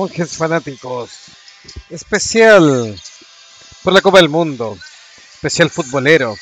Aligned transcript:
monjes 0.00 0.34
fanáticos. 0.34 1.10
Especial 1.90 2.98
por 3.82 3.92
la 3.92 4.00
Copa 4.00 4.16
del 4.16 4.30
Mundo. 4.30 4.78
Especial 5.34 5.68
futbolero. 5.68 6.34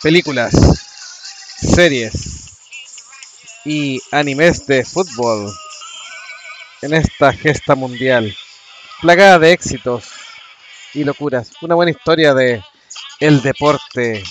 Películas, 0.00 0.52
series 1.60 2.12
y 3.64 4.00
animes 4.12 4.64
de 4.68 4.84
fútbol 4.84 5.52
en 6.82 6.94
esta 6.94 7.32
gesta 7.32 7.74
mundial. 7.74 8.32
Plagada 9.00 9.40
de 9.40 9.50
éxitos 9.50 10.04
y 10.94 11.02
locuras. 11.02 11.50
Una 11.62 11.74
buena 11.74 11.90
historia 11.90 12.32
de 12.32 12.62
el 13.18 13.42
deporte 13.42 14.22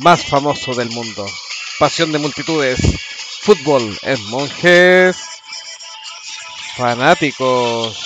más 0.00 0.22
famoso 0.22 0.74
del 0.74 0.90
mundo. 0.90 1.24
Pasión 1.78 2.12
de 2.12 2.18
multitudes. 2.18 2.78
Fútbol 3.40 3.98
en 4.02 4.22
monjes 4.28 5.33
fanáticos. 6.76 7.96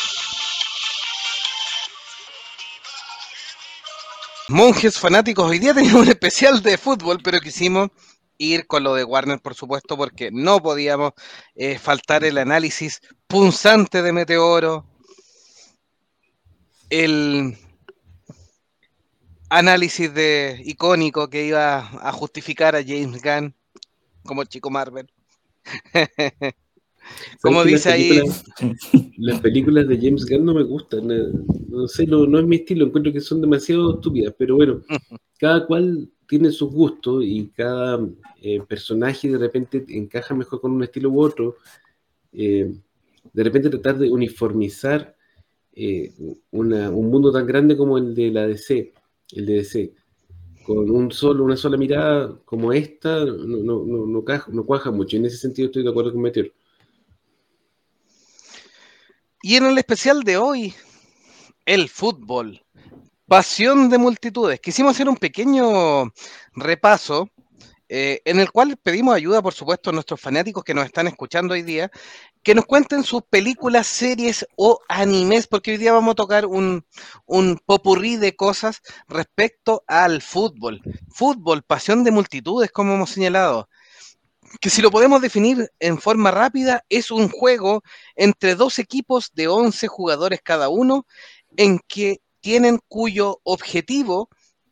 Monjes 4.48 4.98
fanáticos, 4.98 5.48
hoy 5.48 5.58
día 5.58 5.74
tenemos 5.74 6.02
un 6.02 6.08
especial 6.08 6.62
de 6.62 6.78
fútbol, 6.78 7.20
pero 7.22 7.40
quisimos 7.40 7.88
ir 8.38 8.66
con 8.66 8.82
lo 8.82 8.94
de 8.94 9.04
Warner, 9.04 9.40
por 9.40 9.54
supuesto, 9.54 9.96
porque 9.96 10.30
no 10.32 10.60
podíamos 10.60 11.12
eh, 11.54 11.78
faltar 11.78 12.24
el 12.24 12.38
análisis 12.38 13.00
punzante 13.26 14.00
de 14.02 14.12
Meteoro, 14.12 14.86
el 16.88 17.58
análisis 19.50 20.12
de 20.12 20.60
icónico 20.64 21.28
que 21.28 21.44
iba 21.44 21.78
a 21.78 22.12
justificar 22.12 22.74
a 22.74 22.82
James 22.82 23.22
Gunn 23.22 23.54
como 24.24 24.44
chico 24.44 24.70
Marvel. 24.70 25.10
Como 27.40 27.64
dice 27.64 27.90
ahí. 27.90 28.20
Las 29.18 29.40
películas 29.40 29.88
de 29.88 29.96
James 29.96 30.26
Gunn 30.26 30.44
no 30.44 30.54
me 30.54 30.62
gustan. 30.62 31.10
Eh, 31.10 31.28
no, 31.68 31.88
sé, 31.88 32.06
no, 32.06 32.38
es 32.38 32.46
mi 32.46 32.56
estilo. 32.56 32.86
Encuentro 32.86 33.12
que 33.12 33.20
son 33.20 33.40
demasiado 33.40 33.96
estúpidas. 33.96 34.34
Pero 34.38 34.56
bueno, 34.56 34.82
cada 35.38 35.66
cual 35.66 36.08
tiene 36.26 36.50
sus 36.50 36.70
gustos 36.72 37.24
y 37.24 37.48
cada 37.48 38.00
eh, 38.42 38.60
personaje 38.68 39.28
de 39.30 39.38
repente 39.38 39.84
encaja 39.88 40.34
mejor 40.34 40.60
con 40.60 40.72
un 40.72 40.82
estilo 40.82 41.10
u 41.10 41.20
otro. 41.20 41.56
Eh, 42.32 42.72
de 43.32 43.44
repente 43.44 43.70
tratar 43.70 43.98
de 43.98 44.10
uniformizar 44.10 45.14
un 46.50 47.10
mundo 47.10 47.30
tan 47.30 47.46
grande 47.46 47.76
como 47.76 47.98
el 47.98 48.14
de 48.14 48.30
la 48.32 48.48
DC, 48.48 48.92
el 49.32 49.46
de 49.46 49.52
DC, 49.54 49.94
con 50.68 50.90
un 50.90 51.10
solo, 51.12 51.44
una 51.44 51.56
sola 51.56 51.78
mirada 51.78 52.38
como 52.44 52.74
esta, 52.74 53.24
no, 53.24 53.62
no, 53.62 54.06
no, 54.06 54.22
no, 54.48 54.66
cuaja 54.66 54.90
mucho. 54.90 55.16
En 55.16 55.24
ese 55.24 55.38
sentido 55.38 55.66
estoy 55.66 55.82
de 55.82 55.88
acuerdo 55.88 56.12
con 56.12 56.20
Meteor. 56.20 56.52
Y 59.40 59.56
en 59.56 59.66
el 59.66 59.78
especial 59.78 60.24
de 60.24 60.36
hoy, 60.36 60.74
el 61.64 61.88
fútbol. 61.88 62.64
Pasión 63.26 63.88
de 63.88 63.98
multitudes. 63.98 64.58
Quisimos 64.58 64.94
hacer 64.94 65.08
un 65.08 65.16
pequeño 65.16 66.12
repaso 66.54 67.30
eh, 67.88 68.20
en 68.24 68.40
el 68.40 68.50
cual 68.50 68.76
pedimos 68.82 69.14
ayuda, 69.14 69.40
por 69.40 69.54
supuesto, 69.54 69.90
a 69.90 69.92
nuestros 69.92 70.20
fanáticos 70.20 70.64
que 70.64 70.74
nos 70.74 70.86
están 70.86 71.06
escuchando 71.06 71.54
hoy 71.54 71.62
día, 71.62 71.90
que 72.42 72.54
nos 72.54 72.66
cuenten 72.66 73.04
sus 73.04 73.22
películas, 73.22 73.86
series 73.86 74.44
o 74.56 74.80
animes, 74.88 75.46
porque 75.46 75.70
hoy 75.70 75.76
día 75.76 75.92
vamos 75.92 76.12
a 76.12 76.16
tocar 76.16 76.44
un, 76.44 76.84
un 77.24 77.60
popurrí 77.64 78.16
de 78.16 78.34
cosas 78.34 78.82
respecto 79.06 79.84
al 79.86 80.20
fútbol. 80.20 80.82
Fútbol, 81.10 81.62
pasión 81.62 82.02
de 82.02 82.10
multitudes, 82.10 82.72
como 82.72 82.94
hemos 82.94 83.10
señalado 83.10 83.68
que 84.60 84.70
si 84.70 84.82
lo 84.82 84.90
podemos 84.90 85.20
definir 85.20 85.70
en 85.78 86.00
forma 86.00 86.30
rápida, 86.30 86.84
es 86.88 87.10
un 87.10 87.28
juego 87.28 87.82
entre 88.16 88.54
dos 88.54 88.78
equipos 88.78 89.30
de 89.34 89.48
11 89.48 89.88
jugadores 89.88 90.40
cada 90.42 90.68
uno, 90.68 91.06
en 91.56 91.80
que 91.86 92.20
tienen 92.40 92.80
cuyo 92.88 93.40
objetivo 93.44 94.28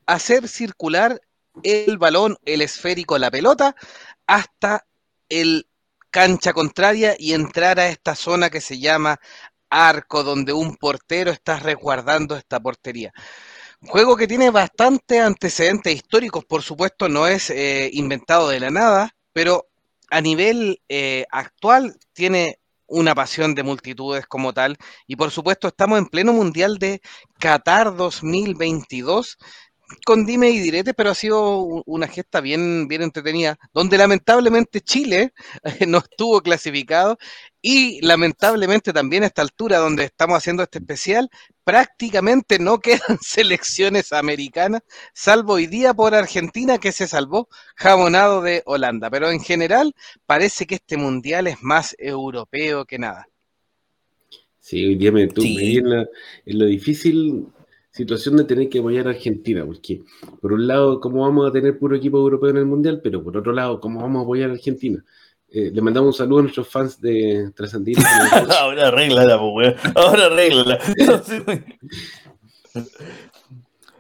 hacer 0.07 0.49
circular 0.49 1.21
el 1.63 1.99
balón, 1.99 2.37
el 2.45 2.63
esférico, 2.63 3.19
la 3.19 3.31
pelota, 3.31 3.75
hasta 4.27 4.87
el 5.29 5.67
cancha 6.11 6.53
contraria 6.53 7.15
y 7.19 7.35
entrar 7.35 7.79
a 7.79 7.89
esta 7.89 8.15
zona 8.15 8.51
que 8.51 8.61
se 8.61 8.79
llama 8.79 9.21
arco, 9.69 10.23
donde 10.23 10.53
un 10.53 10.77
portero 10.77 11.31
está 11.31 11.59
resguardando 11.59 12.37
esta 12.37 12.61
portería. 12.61 13.13
Juego 13.83 14.17
que 14.17 14.27
tiene 14.27 14.51
bastante 14.51 15.21
antecedentes 15.21 15.95
históricos, 15.95 16.45
por 16.45 16.63
supuesto, 16.63 17.09
no 17.09 17.27
es 17.27 17.51
eh, 17.51 17.91
inventado 17.93 18.49
de 18.49 18.61
la 18.61 18.71
nada, 18.71 19.16
pero 19.37 19.69
a 20.09 20.23
nivel 20.23 20.81
eh, 20.89 21.27
actual 21.31 21.99
tiene 22.15 22.59
una 22.87 23.15
pasión 23.15 23.55
de 23.55 23.65
multitudes 23.65 24.27
como 24.27 24.55
tal. 24.55 24.79
Y 25.07 25.17
por 25.17 25.31
supuesto 25.31 25.69
estamos 25.69 25.99
en 25.99 26.07
pleno 26.07 26.33
Mundial 26.33 26.79
de 26.79 27.03
Qatar 27.39 27.95
2022 27.95 29.37
con 30.07 30.25
dime 30.25 30.49
y 30.49 30.59
direte, 30.59 30.95
pero 30.95 31.11
ha 31.11 31.15
sido 31.15 31.59
una 31.85 32.09
gesta 32.09 32.41
bien, 32.41 32.89
bien 32.89 33.03
entretenida, 33.03 33.59
donde 33.75 33.99
lamentablemente 33.99 34.81
Chile 34.81 35.35
no 35.87 35.99
estuvo 35.99 36.41
clasificado 36.41 37.19
y 37.69 38.01
lamentablemente 38.01 38.93
también 38.93 39.25
a 39.25 39.27
esta 39.27 39.43
altura 39.43 39.79
donde 39.79 40.05
estamos 40.05 40.37
haciendo 40.37 40.63
este 40.63 40.79
especial, 40.79 41.29
prácticamente 41.65 42.61
no 42.61 42.79
quedan 42.81 43.19
selecciones 43.21 44.13
americanas, 44.13 44.83
salvo 45.13 45.55
hoy 45.55 45.67
día 45.67 45.93
por 45.93 46.15
Argentina 46.15 46.79
que 46.79 46.93
se 46.93 47.09
salvó 47.09 47.49
jamonado 47.75 48.41
de 48.41 48.63
Holanda. 48.67 49.11
Pero 49.11 49.33
en 49.33 49.41
general 49.41 49.97
parece 50.27 50.65
que 50.65 50.77
este 50.77 50.97
mundial 50.97 51.49
es 51.49 51.61
más 51.61 51.97
europeo 51.99 52.85
que 52.85 53.01
nada. 53.01 53.27
Sí, 54.61 54.87
hoy 54.87 54.95
día 54.95 55.11
me 55.11 55.27
tuve 55.27 55.83
en 56.45 56.59
lo 56.59 56.67
difícil 56.67 57.49
situación 57.91 58.37
de 58.37 58.45
tener 58.45 58.69
que 58.69 58.79
apoyar 58.79 59.09
a 59.09 59.11
Argentina, 59.11 59.67
porque 59.67 60.03
por 60.41 60.53
un 60.53 60.69
lado, 60.69 61.01
¿cómo 61.01 61.23
vamos 61.23 61.49
a 61.49 61.53
tener 61.53 61.77
puro 61.77 61.97
equipo 61.97 62.19
europeo 62.19 62.51
en 62.51 62.59
el 62.59 62.67
Mundial? 62.67 63.01
Pero 63.03 63.25
por 63.25 63.37
otro 63.37 63.53
lado, 63.53 63.81
¿cómo 63.81 64.03
vamos 64.03 64.21
a 64.21 64.23
apoyar 64.23 64.51
a 64.51 64.53
Argentina? 64.53 65.05
Eh, 65.49 65.71
le 65.73 65.81
mandamos 65.81 66.09
un 66.09 66.13
saludo 66.13 66.41
a 66.41 66.43
nuestros 66.43 66.69
fans 66.69 67.01
de 67.01 67.53
Trasandino. 67.55 68.03
Ahora 68.61 68.89
arréglala, 68.89 69.39
pues, 69.39 69.53
weón. 69.55 69.75
Ahora 69.95 70.27
arréglala. 70.27 70.79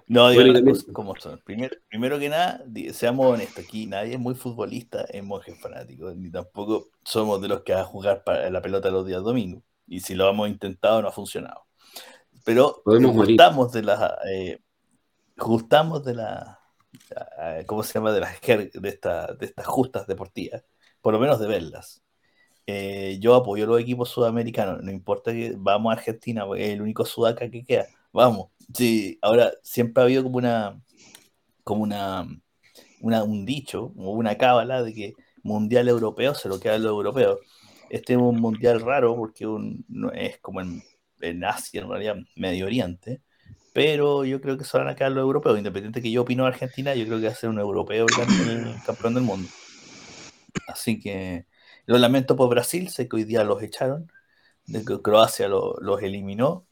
No, 0.08 0.30
digo 0.30 0.44
bueno, 0.44 0.72
como 0.92 1.16
son. 1.16 1.40
Primero, 1.44 2.18
que 2.20 2.28
nada, 2.28 2.64
seamos 2.92 3.26
honestos, 3.26 3.64
aquí 3.64 3.86
nadie 3.86 4.12
es 4.12 4.20
muy 4.20 4.36
futbolista 4.36 5.04
en 5.08 5.26
Monjes 5.26 5.58
Fanáticos, 5.58 6.14
ni 6.14 6.30
tampoco 6.30 6.90
somos 7.04 7.42
de 7.42 7.48
los 7.48 7.62
que 7.62 7.72
van 7.72 7.82
a 7.82 7.86
jugar 7.86 8.22
para 8.22 8.48
la 8.48 8.62
pelota 8.62 8.88
los 8.90 9.04
días 9.04 9.24
domingos. 9.24 9.64
Y 9.88 9.98
si 9.98 10.14
lo 10.14 10.28
hemos 10.28 10.48
intentado, 10.48 11.02
no 11.02 11.08
ha 11.08 11.12
funcionado. 11.12 11.66
Pero 12.44 12.82
gustamos 12.84 13.72
de 13.72 13.82
las 13.82 14.12
eh, 14.30 14.60
gustamos 15.36 16.04
de 16.04 16.14
la 16.14 16.60
eh, 17.40 17.64
¿cómo 17.66 17.82
se 17.82 17.94
llama? 17.94 18.12
de 18.12 18.20
las 18.20 18.40
de, 18.40 18.88
esta, 18.88 19.32
de 19.34 19.46
estas 19.46 19.66
justas 19.66 20.06
deportivas, 20.06 20.64
por 21.06 21.12
lo 21.12 21.20
menos 21.20 21.38
de 21.38 21.46
verlas. 21.46 22.02
Eh, 22.66 23.18
yo 23.20 23.36
apoyo 23.36 23.64
los 23.64 23.80
equipos 23.80 24.08
sudamericanos, 24.08 24.82
no 24.82 24.90
importa 24.90 25.30
que 25.30 25.54
vamos 25.56 25.90
a 25.90 25.98
Argentina, 25.98 26.44
es 26.56 26.70
el 26.70 26.82
único 26.82 27.04
sudaca 27.04 27.48
que 27.48 27.64
queda. 27.64 27.86
Vamos. 28.12 28.48
Sí, 28.74 29.16
ahora 29.22 29.52
siempre 29.62 30.02
ha 30.02 30.06
habido 30.06 30.24
como 30.24 30.38
una 30.38 30.82
como 31.62 31.84
una, 31.84 32.26
un 33.22 33.46
dicho, 33.46 33.92
o 33.96 34.10
una 34.10 34.36
cábala 34.36 34.82
de 34.82 34.92
que 34.92 35.14
mundial 35.44 35.86
europeo 35.88 36.34
se 36.34 36.48
lo 36.48 36.58
queda 36.58 36.74
a 36.74 36.78
los 36.78 36.90
europeos. 36.90 37.38
Este 37.88 38.14
es 38.14 38.18
un 38.18 38.40
mundial 38.40 38.80
raro 38.80 39.14
porque 39.14 39.46
un, 39.46 39.84
no 39.88 40.10
es 40.10 40.38
como 40.38 40.60
en 40.60 40.82
en 41.20 41.44
Asia, 41.44 41.82
en 41.82 41.88
realidad 41.88 42.16
Medio 42.34 42.66
Oriente, 42.66 43.20
pero 43.72 44.24
yo 44.24 44.40
creo 44.40 44.58
que 44.58 44.64
se 44.64 44.76
van 44.76 44.88
a 44.88 44.96
quedar 44.96 45.12
los 45.12 45.22
europeos, 45.22 45.56
independiente 45.56 46.02
que 46.02 46.10
yo 46.10 46.22
opino 46.22 46.42
de 46.42 46.48
Argentina, 46.48 46.96
yo 46.96 47.04
creo 47.06 47.20
que 47.20 47.26
va 47.26 47.32
a 47.32 47.36
ser 47.36 47.50
un 47.50 47.60
europeo 47.60 48.06
campeón 48.84 49.14
del 49.14 49.22
mundo. 49.22 49.48
Así 50.66 51.00
que 51.00 51.46
lo 51.86 51.98
lamento 51.98 52.36
por 52.36 52.48
Brasil, 52.48 52.90
sé 52.90 53.08
que 53.08 53.16
hoy 53.16 53.24
día 53.24 53.44
los 53.44 53.62
echaron, 53.62 54.10
de 54.66 54.84
Croacia 55.02 55.48
los 55.48 56.02
eliminó. 56.02 56.66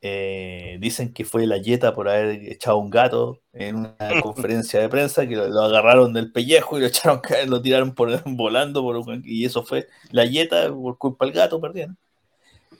Eh, 0.00 0.78
dicen 0.80 1.12
que 1.12 1.24
fue 1.24 1.46
la 1.46 1.58
Yeta 1.58 1.92
por 1.92 2.08
haber 2.08 2.40
echado 2.52 2.78
un 2.78 2.88
gato 2.88 3.42
en 3.52 3.76
una 3.76 3.96
conferencia 4.22 4.80
de 4.80 4.88
prensa, 4.88 5.26
que 5.26 5.34
lo, 5.36 5.60
agarraron 5.62 6.12
del 6.12 6.30
pellejo 6.30 6.78
y 6.78 6.82
lo 6.82 6.86
echaron 6.86 7.20
caer, 7.20 7.48
lo 7.50 7.60
tiraron 7.62 7.94
por, 7.94 8.22
volando, 8.24 8.82
por, 8.82 9.02
y 9.24 9.44
eso 9.44 9.64
fue 9.64 9.88
la 10.12 10.24
Yeta 10.24 10.72
por 10.72 10.98
culpa 10.98 11.24
del 11.24 11.34
gato, 11.34 11.60
perdieron. 11.60 11.98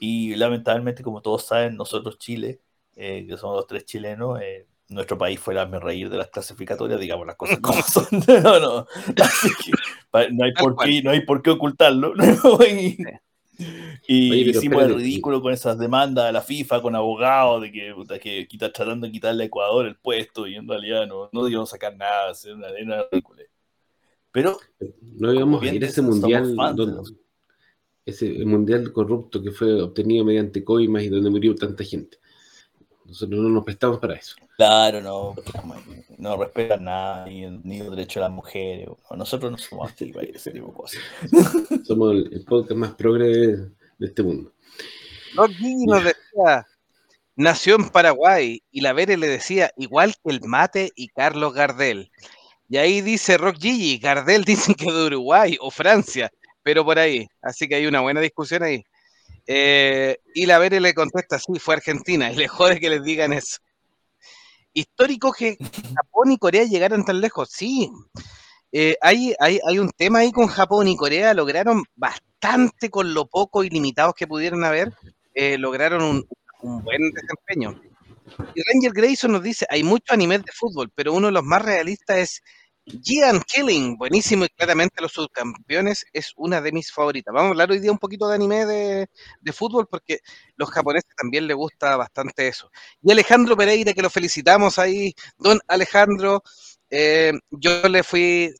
Y 0.00 0.36
lamentablemente, 0.36 1.02
como 1.02 1.22
todos 1.22 1.46
saben, 1.46 1.76
nosotros 1.76 2.18
Chile, 2.18 2.60
eh, 2.96 3.26
que 3.28 3.36
somos 3.36 3.56
los 3.56 3.66
tres 3.66 3.84
chilenos, 3.84 4.40
eh, 4.40 4.67
nuestro 4.88 5.18
país 5.18 5.38
fue 5.38 5.54
el 5.54 5.80
reír 5.80 6.08
de 6.08 6.16
las 6.16 6.28
clasificatorias, 6.28 6.98
digamos 6.98 7.26
las 7.26 7.36
cosas 7.36 7.58
como 7.62 7.82
son. 7.82 8.06
no, 8.42 8.60
no. 8.60 8.86
no 10.32 10.44
hay 10.44 10.52
por 10.52 10.76
qué, 10.76 11.02
no 11.02 11.10
hay 11.10 11.20
por 11.20 11.42
qué 11.42 11.50
ocultarlo. 11.50 12.14
y, 14.08 14.50
hicimos 14.50 14.82
el 14.82 14.94
ridículo 14.94 15.42
con 15.42 15.52
esas 15.52 15.78
demandas 15.78 16.26
a 16.26 16.32
la 16.32 16.42
FIFA, 16.42 16.80
con 16.82 16.96
abogados, 16.96 17.62
de 17.62 17.72
que, 17.72 17.94
que 18.20 18.48
quitar, 18.48 18.72
tratando 18.72 19.06
de 19.06 19.12
quitarle 19.12 19.44
a 19.44 19.46
Ecuador 19.46 19.86
el 19.86 19.96
puesto, 19.96 20.46
y 20.46 20.56
en 20.56 20.66
realidad 20.68 21.06
no, 21.06 21.28
no 21.32 21.44
debíamos 21.44 21.70
sacar 21.70 21.96
nada, 21.96 22.30
hacer 22.30 22.54
una 22.54 22.68
arena 22.68 23.04
ridícula. 23.10 23.42
Pero 24.30 24.58
no 25.00 25.32
íbamos 25.32 25.62
a 25.62 25.66
ir 25.66 25.82
a 25.82 25.86
ese 25.86 26.02
mundial 26.02 26.54
donde, 26.74 27.10
ese 28.04 28.44
mundial 28.44 28.92
corrupto 28.92 29.42
que 29.42 29.50
fue 29.50 29.82
obtenido 29.82 30.24
mediante 30.24 30.64
coimas 30.64 31.02
y 31.02 31.08
donde 31.08 31.28
murió 31.28 31.54
tanta 31.54 31.84
gente. 31.84 32.18
Nosotros 33.08 33.40
no 33.40 33.48
nos 33.48 33.64
prestamos 33.64 33.98
para 33.98 34.16
eso. 34.16 34.36
Claro, 34.58 35.00
no, 35.00 35.34
no 36.18 36.36
respetan 36.36 36.84
nada, 36.84 37.24
ni, 37.24 37.46
ni 37.64 37.78
los 37.78 37.90
derechos 37.90 38.16
de 38.16 38.20
las 38.20 38.30
mujeres. 38.30 38.88
Nosotros 39.16 39.50
no 39.50 39.56
somos 39.56 39.90
así 39.90 40.12
para 40.12 40.26
ese 40.26 40.50
tipo 40.50 40.66
de 40.66 40.72
cosas. 40.74 41.00
Somos 41.86 42.12
el, 42.12 42.44
podcast 42.44 42.72
más 42.78 42.92
progre 42.92 43.26
de, 43.28 43.70
este 44.00 44.22
mundo. 44.22 44.52
Rock 45.36 45.52
nos 45.86 46.04
decía, 46.04 46.66
nació 47.34 47.76
en 47.76 47.88
Paraguay 47.88 48.62
y 48.70 48.82
la 48.82 48.92
Vere 48.92 49.16
le 49.16 49.26
decía, 49.26 49.70
igual 49.78 50.14
que 50.22 50.30
el 50.30 50.42
Mate 50.42 50.92
y 50.94 51.08
Carlos 51.08 51.54
Gardel. 51.54 52.10
Y 52.68 52.76
ahí 52.76 53.00
dice 53.00 53.38
Rock 53.38 53.56
Gigi, 53.58 53.96
Gardel 53.96 54.44
dicen 54.44 54.74
que 54.74 54.92
de 54.92 55.06
Uruguay 55.06 55.56
o 55.60 55.70
Francia, 55.70 56.30
pero 56.62 56.84
por 56.84 56.98
ahí. 56.98 57.26
Así 57.40 57.66
que 57.66 57.76
hay 57.76 57.86
una 57.86 58.02
buena 58.02 58.20
discusión 58.20 58.62
ahí. 58.62 58.84
Eh, 59.50 60.18
y 60.34 60.46
la 60.46 60.58
Vere 60.58 60.78
le 60.78 60.94
contesta, 60.94 61.38
sí, 61.38 61.58
fue 61.58 61.74
Argentina, 61.76 62.30
y 62.30 62.36
le 62.36 62.48
jode 62.48 62.78
que 62.78 62.90
les 62.90 63.02
digan 63.02 63.32
eso 63.32 63.58
histórico 64.78 65.32
que 65.32 65.56
Japón 65.94 66.32
y 66.32 66.38
Corea 66.38 66.64
llegaran 66.64 67.04
tan 67.04 67.20
lejos. 67.20 67.50
Sí, 67.50 67.90
eh, 68.72 68.96
hay, 69.00 69.34
hay, 69.38 69.60
hay, 69.66 69.78
un 69.78 69.90
tema 69.90 70.20
ahí 70.20 70.32
con 70.32 70.46
Japón 70.46 70.88
y 70.88 70.96
Corea, 70.96 71.34
lograron 71.34 71.84
bastante 71.96 72.90
con 72.90 73.12
lo 73.14 73.26
poco 73.26 73.64
y 73.64 73.70
limitados 73.70 74.14
que 74.14 74.26
pudieran 74.26 74.64
haber, 74.64 74.92
eh, 75.34 75.58
lograron 75.58 76.02
un, 76.02 76.26
un, 76.62 76.82
buen 76.84 77.10
desempeño. 77.10 77.80
Y 78.54 78.62
Ranger 78.62 78.92
Grayson 78.92 79.32
nos 79.32 79.42
dice, 79.42 79.66
hay 79.70 79.82
muchos 79.82 80.12
animes 80.12 80.44
de 80.44 80.52
fútbol, 80.52 80.90
pero 80.94 81.14
uno 81.14 81.28
de 81.28 81.32
los 81.32 81.44
más 81.44 81.62
realistas 81.62 82.18
es 82.18 82.42
Gian 83.02 83.40
Killing, 83.42 83.96
buenísimo 83.96 84.44
y 84.44 84.48
claramente 84.48 85.02
los 85.02 85.12
subcampeones 85.12 86.06
es 86.12 86.32
una 86.36 86.60
de 86.60 86.72
mis 86.72 86.92
favoritas. 86.92 87.32
Vamos 87.32 87.48
a 87.48 87.50
hablar 87.50 87.70
hoy 87.70 87.80
día 87.80 87.92
un 87.92 87.98
poquito 87.98 88.28
de 88.28 88.34
anime 88.34 88.66
de, 88.66 89.08
fútbol 89.52 89.86
porque 89.90 90.20
los 90.56 90.70
japoneses 90.70 91.10
también 91.16 91.46
les 91.46 91.56
gusta 91.56 91.96
bastante 91.96 92.48
eso. 92.48 92.70
Y 93.02 93.12
Alejandro 93.12 93.56
Pereira, 93.56 93.92
que 93.92 94.02
lo 94.02 94.10
felicitamos 94.10 94.78
ahí, 94.78 95.14
don 95.38 95.58
Alejandro, 95.68 96.42
eh, 96.90 97.32
yo 97.50 97.88
le 97.88 98.02
fui, 98.02 98.52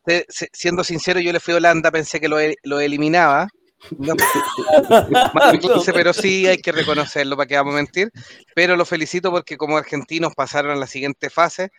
siendo 0.53 0.85
sincero, 0.85 1.21
yo 1.21 1.33
le 1.33 1.41
fui 1.41 1.55
a 1.55 1.59
Holanda, 1.59 1.91
pensé 1.91 2.21
que 2.21 2.29
lo, 2.29 2.39
lo 2.65 2.81
eliminaba. 2.81 3.49
pero 5.95 6.13
sí 6.13 6.49
hay 6.49 6.59
que 6.59 6.73
reconocerlo, 6.73 7.37
para 7.37 7.47
que 7.47 7.57
vamos 7.57 7.75
a 7.75 7.77
mentir. 7.77 8.11
Pero 8.55 8.77
lo 8.77 8.85
felicito 8.85 9.31
porque 9.31 9.57
como 9.57 9.77
argentinos 9.77 10.35
pasaron 10.35 10.73
a 10.73 10.77
la 10.77 10.87
siguiente 10.87 11.31
fase 11.31 11.71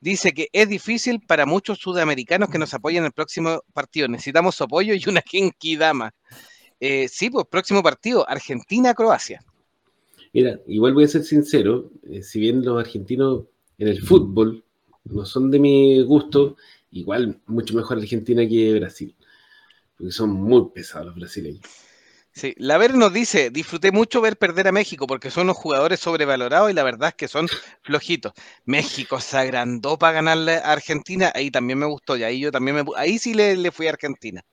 dice 0.00 0.32
que 0.32 0.48
es 0.52 0.68
difícil 0.68 1.20
para 1.20 1.46
muchos 1.46 1.78
sudamericanos 1.78 2.50
que 2.50 2.58
nos 2.58 2.72
apoyen 2.74 3.00
en 3.00 3.06
el 3.06 3.12
próximo 3.12 3.62
partido. 3.72 4.08
Necesitamos 4.08 4.54
su 4.54 4.64
apoyo 4.64 4.94
y 4.94 5.08
una 5.08 5.22
Genki 5.26 5.76
Dama. 5.76 6.14
Eh, 6.80 7.08
sí, 7.08 7.30
pues 7.30 7.46
próximo 7.50 7.82
partido, 7.82 8.28
Argentina-Croacia. 8.28 9.42
Mira, 10.32 10.60
igual 10.66 10.94
voy 10.94 11.04
a 11.04 11.08
ser 11.08 11.24
sincero, 11.24 11.90
eh, 12.08 12.22
si 12.22 12.38
bien 12.38 12.64
los 12.64 12.78
argentinos 12.78 13.44
en 13.78 13.88
el 13.88 14.00
fútbol 14.02 14.64
no 15.04 15.24
son 15.24 15.50
de 15.50 15.58
mi 15.58 16.02
gusto, 16.02 16.56
igual 16.92 17.40
mucho 17.46 17.74
mejor 17.74 17.98
Argentina 17.98 18.46
que 18.46 18.74
Brasil, 18.74 19.16
porque 19.96 20.12
son 20.12 20.30
muy 20.30 20.70
pesados 20.74 21.06
los 21.06 21.16
brasileños. 21.16 21.62
Sí, 22.38 22.54
la 22.56 22.78
Ver 22.78 22.94
nos 22.94 23.12
dice, 23.12 23.50
disfruté 23.50 23.90
mucho 23.90 24.20
ver 24.20 24.36
perder 24.36 24.68
a 24.68 24.72
México 24.72 25.08
porque 25.08 25.28
son 25.28 25.46
unos 25.46 25.56
jugadores 25.56 25.98
sobrevalorados 25.98 26.70
y 26.70 26.72
la 26.72 26.84
verdad 26.84 27.08
es 27.08 27.14
que 27.16 27.26
son 27.26 27.48
flojitos. 27.82 28.32
México 28.64 29.20
se 29.20 29.38
agrandó 29.38 29.98
para 29.98 30.12
ganarle 30.12 30.54
a 30.58 30.70
Argentina, 30.70 31.32
ahí 31.34 31.50
también 31.50 31.80
me 31.80 31.86
gustó 31.86 32.16
y 32.16 32.22
ahí 32.22 32.38
yo 32.38 32.52
también 32.52 32.76
me 32.76 32.84
ahí 32.94 33.18
sí 33.18 33.34
le, 33.34 33.72
fui 33.72 33.88
a 33.88 33.90
Argentina. 33.90 34.44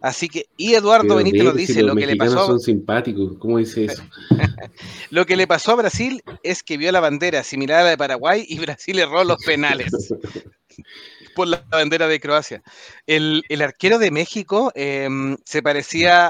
Así 0.00 0.28
que, 0.28 0.46
y 0.56 0.74
Eduardo 0.74 1.14
Benítez 1.14 1.44
nos 1.44 1.54
dice, 1.54 1.84
lo 1.84 1.94
que 1.94 2.08
le 2.08 2.16
pasó... 2.16 2.48
son 2.48 2.58
simpáticos, 2.58 3.38
¿cómo 3.38 3.58
dice 3.58 3.84
eso? 3.84 4.02
lo 5.10 5.24
que 5.24 5.36
le 5.36 5.46
pasó 5.46 5.70
a 5.70 5.76
Brasil 5.76 6.20
es 6.42 6.64
que 6.64 6.76
vio 6.76 6.90
la 6.90 6.98
bandera 6.98 7.44
similar 7.44 7.78
a 7.78 7.84
la 7.84 7.90
de 7.90 7.96
Paraguay 7.96 8.44
y 8.48 8.58
Brasil 8.58 8.98
erró 8.98 9.22
los 9.22 9.38
penales. 9.44 9.92
por 11.34 11.48
la 11.48 11.64
bandera 11.70 12.08
de 12.08 12.20
Croacia. 12.20 12.62
El, 13.06 13.44
arquero 13.62 13.98
de 13.98 14.10
México 14.10 14.72
em, 14.74 15.36
se 15.44 15.62
parecía 15.62 16.28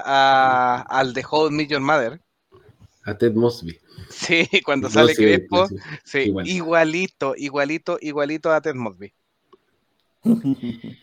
al 0.81 1.15
de 1.15 1.25
How 1.29 1.51
Million 1.51 1.83
Mother. 1.83 2.21
A 3.05 3.17
Ted 3.17 3.35
Mosby. 3.35 3.79
Sí, 4.09 4.49
cuando 4.65 4.89
sale 4.91 5.15
Crespo, 5.15 5.69
sí, 6.05 6.33
igualito, 6.45 7.35
igualito, 7.37 7.99
igualito 8.01 8.51
a 8.53 8.61
Ted 8.61 8.75
Mosby. 8.75 9.13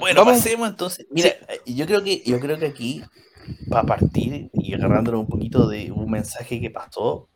bueno, 0.00 0.24
pasemos 0.24 0.70
entonces. 0.70 1.06
Mira, 1.10 1.30
yo 1.66 1.86
creo 1.86 2.02
que 2.02 2.22
yo 2.24 2.40
creo 2.40 2.58
que 2.58 2.66
aquí 2.66 3.04
para 3.68 3.84
partir 3.84 4.50
y 4.52 4.74
agarrándolo 4.74 5.20
un 5.20 5.26
poquito 5.26 5.68
de 5.68 5.90
un 5.92 6.10
mensaje 6.10 6.60
que 6.60 6.70
pasó, 6.70 7.28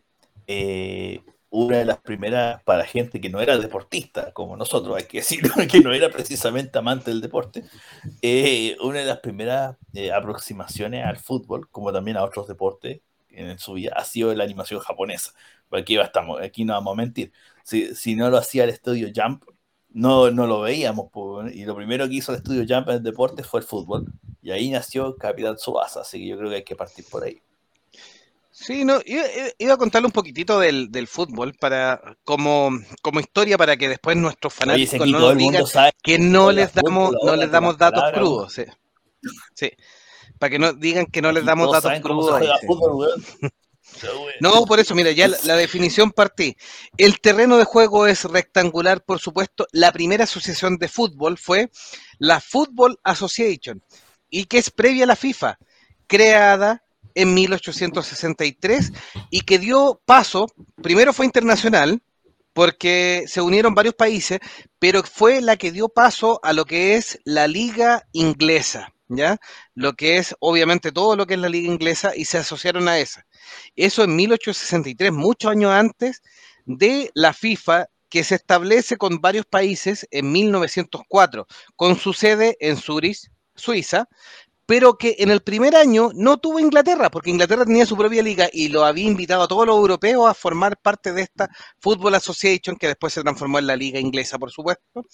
eh, 0.46 1.20
una 1.54 1.78
de 1.78 1.84
las 1.84 1.98
primeras 1.98 2.60
para 2.64 2.84
gente 2.84 3.20
que 3.20 3.30
no 3.30 3.40
era 3.40 3.56
deportista, 3.56 4.32
como 4.32 4.56
nosotros, 4.56 4.96
hay 4.96 5.04
que 5.04 5.18
decir, 5.18 5.40
que 5.70 5.80
no 5.80 5.92
era 5.92 6.10
precisamente 6.10 6.76
amante 6.78 7.12
del 7.12 7.20
deporte, 7.20 7.62
eh, 8.22 8.76
una 8.82 8.98
de 8.98 9.04
las 9.04 9.20
primeras 9.20 9.76
eh, 9.92 10.10
aproximaciones 10.12 11.06
al 11.06 11.16
fútbol, 11.16 11.68
como 11.70 11.92
también 11.92 12.16
a 12.16 12.24
otros 12.24 12.48
deportes 12.48 13.02
en 13.28 13.56
su 13.60 13.74
vida, 13.74 13.92
ha 13.96 14.04
sido 14.04 14.34
la 14.34 14.42
animación 14.42 14.80
japonesa. 14.80 15.32
Aquí, 15.70 15.96
aquí 15.96 16.64
no 16.64 16.72
vamos 16.72 16.92
a 16.92 16.96
mentir. 16.96 17.32
Si, 17.62 17.94
si 17.94 18.16
no 18.16 18.30
lo 18.30 18.38
hacía 18.38 18.64
el 18.64 18.70
estudio 18.70 19.10
Jump, 19.14 19.44
no, 19.90 20.30
no 20.32 20.46
lo 20.48 20.60
veíamos. 20.60 21.08
y 21.52 21.64
lo 21.64 21.76
primero 21.76 22.08
que 22.08 22.14
hizo 22.14 22.32
el 22.32 22.38
estudio 22.38 22.64
Jump 22.68 22.88
en 22.88 22.96
el 22.96 23.02
deporte 23.02 23.44
fue 23.44 23.60
el 23.60 23.66
fútbol. 23.66 24.06
Y 24.42 24.50
ahí 24.50 24.70
nació 24.70 25.16
Capital 25.16 25.58
Subasa, 25.58 26.00
así 26.00 26.18
que 26.18 26.26
yo 26.26 26.36
creo 26.36 26.50
que 26.50 26.56
hay 26.56 26.64
que 26.64 26.76
partir 26.76 27.04
por 27.08 27.24
ahí. 27.24 27.40
Sí, 28.56 28.84
no, 28.84 29.00
iba, 29.04 29.74
a 29.74 29.76
contarle 29.76 30.06
un 30.06 30.12
poquitito 30.12 30.60
del, 30.60 31.08
fútbol 31.08 31.54
para 31.54 32.16
como, 32.22 32.70
como 33.02 33.18
historia 33.18 33.58
para 33.58 33.76
que 33.76 33.88
después 33.88 34.16
nuestros 34.16 34.54
fanáticos 34.54 35.08
no 35.08 35.18
nos 35.18 35.36
digan 35.36 35.64
que 36.00 36.20
no 36.20 36.52
les 36.52 36.72
damos, 36.72 37.16
no 37.24 37.34
les 37.34 37.50
damos 37.50 37.76
datos 37.76 38.04
crudos. 38.14 38.54
Sí. 39.54 39.72
Para 40.38 40.50
que 40.50 40.58
no 40.60 40.72
digan 40.72 41.06
que 41.06 41.20
no 41.20 41.32
les 41.32 41.44
damos 41.44 41.72
datos 41.72 42.00
crudos. 42.00 42.40
No, 44.40 44.64
por 44.64 44.80
eso, 44.80 44.94
mira, 44.94 45.12
ya 45.12 45.28
la, 45.28 45.56
definición 45.56 46.10
partí. 46.10 46.56
El 46.96 47.20
terreno 47.20 47.58
de 47.58 47.64
juego 47.64 48.06
es 48.06 48.24
rectangular, 48.24 49.04
por 49.04 49.20
supuesto. 49.20 49.68
La 49.70 49.92
primera 49.92 50.24
asociación 50.24 50.78
de 50.78 50.88
fútbol 50.88 51.38
fue 51.38 51.70
la 52.18 52.40
Football 52.40 52.98
Association, 53.04 53.84
y 54.30 54.46
que 54.46 54.58
es 54.58 54.70
previa 54.70 55.04
a 55.04 55.08
la 55.08 55.16
FIFA, 55.16 55.58
creada 56.08 56.83
en 57.14 57.34
1863 57.34 58.92
y 59.30 59.40
que 59.42 59.58
dio 59.58 60.00
paso, 60.04 60.46
primero 60.82 61.12
fue 61.12 61.26
internacional, 61.26 62.02
porque 62.54 63.24
se 63.26 63.40
unieron 63.40 63.74
varios 63.74 63.94
países, 63.94 64.38
pero 64.78 65.02
fue 65.02 65.40
la 65.40 65.56
que 65.56 65.72
dio 65.72 65.88
paso 65.88 66.40
a 66.42 66.52
lo 66.52 66.64
que 66.64 66.94
es 66.94 67.18
la 67.24 67.48
liga 67.48 68.06
inglesa, 68.12 68.94
¿ya? 69.08 69.38
Lo 69.74 69.94
que 69.94 70.18
es 70.18 70.34
obviamente 70.38 70.92
todo 70.92 71.16
lo 71.16 71.26
que 71.26 71.34
es 71.34 71.40
la 71.40 71.48
liga 71.48 71.70
inglesa 71.70 72.12
y 72.16 72.24
se 72.24 72.38
asociaron 72.38 72.88
a 72.88 72.98
esa. 72.98 73.26
Eso 73.74 74.04
en 74.04 74.14
1863, 74.16 75.12
muchos 75.12 75.50
años 75.50 75.72
antes 75.72 76.22
de 76.64 77.10
la 77.14 77.32
FIFA 77.32 77.88
que 78.08 78.22
se 78.22 78.36
establece 78.36 78.96
con 78.96 79.20
varios 79.20 79.44
países 79.44 80.06
en 80.12 80.30
1904, 80.30 81.48
con 81.74 81.98
su 81.98 82.12
sede 82.12 82.56
en 82.60 82.76
Zurich, 82.76 83.28
Suiza, 83.56 84.08
pero 84.66 84.96
que 84.96 85.16
en 85.18 85.30
el 85.30 85.42
primer 85.42 85.76
año 85.76 86.10
no 86.14 86.38
tuvo 86.38 86.58
Inglaterra, 86.58 87.10
porque 87.10 87.30
Inglaterra 87.30 87.64
tenía 87.64 87.86
su 87.86 87.96
propia 87.96 88.22
liga 88.22 88.48
y 88.52 88.68
lo 88.68 88.84
había 88.84 89.06
invitado 89.06 89.42
a 89.42 89.48
todos 89.48 89.66
los 89.66 89.76
europeos 89.76 90.28
a 90.28 90.34
formar 90.34 90.78
parte 90.78 91.12
de 91.12 91.22
esta 91.22 91.48
Football 91.80 92.14
Association, 92.14 92.76
que 92.76 92.88
después 92.88 93.12
se 93.12 93.22
transformó 93.22 93.58
en 93.58 93.66
la 93.66 93.76
liga 93.76 94.00
inglesa, 94.00 94.38
por 94.38 94.50
supuesto. 94.50 95.06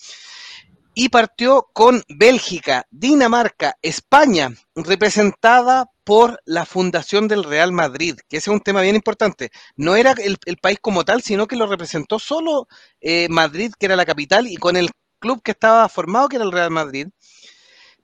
Y 0.94 1.08
partió 1.08 1.68
con 1.72 2.02
Bélgica, 2.08 2.86
Dinamarca, 2.90 3.76
España, 3.80 4.52
representada 4.74 5.86
por 6.04 6.40
la 6.44 6.66
fundación 6.66 7.28
del 7.28 7.44
Real 7.44 7.70
Madrid, 7.72 8.16
que 8.28 8.38
ese 8.38 8.50
es 8.50 8.54
un 8.54 8.60
tema 8.60 8.80
bien 8.82 8.96
importante. 8.96 9.50
No 9.76 9.94
era 9.94 10.14
el, 10.18 10.56
país 10.56 10.78
como 10.80 11.04
tal, 11.04 11.22
sino 11.22 11.46
que 11.46 11.56
lo 11.56 11.66
representó 11.66 12.18
solo 12.18 12.66
eh, 13.00 13.28
Madrid, 13.30 13.72
que 13.78 13.86
era 13.86 13.96
la 13.96 14.04
capital, 14.04 14.48
y 14.48 14.56
con 14.56 14.76
el 14.76 14.90
club 15.20 15.42
que 15.42 15.52
estaba 15.52 15.88
formado, 15.88 16.28
que 16.28 16.36
era 16.36 16.44
el 16.44 16.52
Real 16.52 16.70
Madrid. 16.70 17.08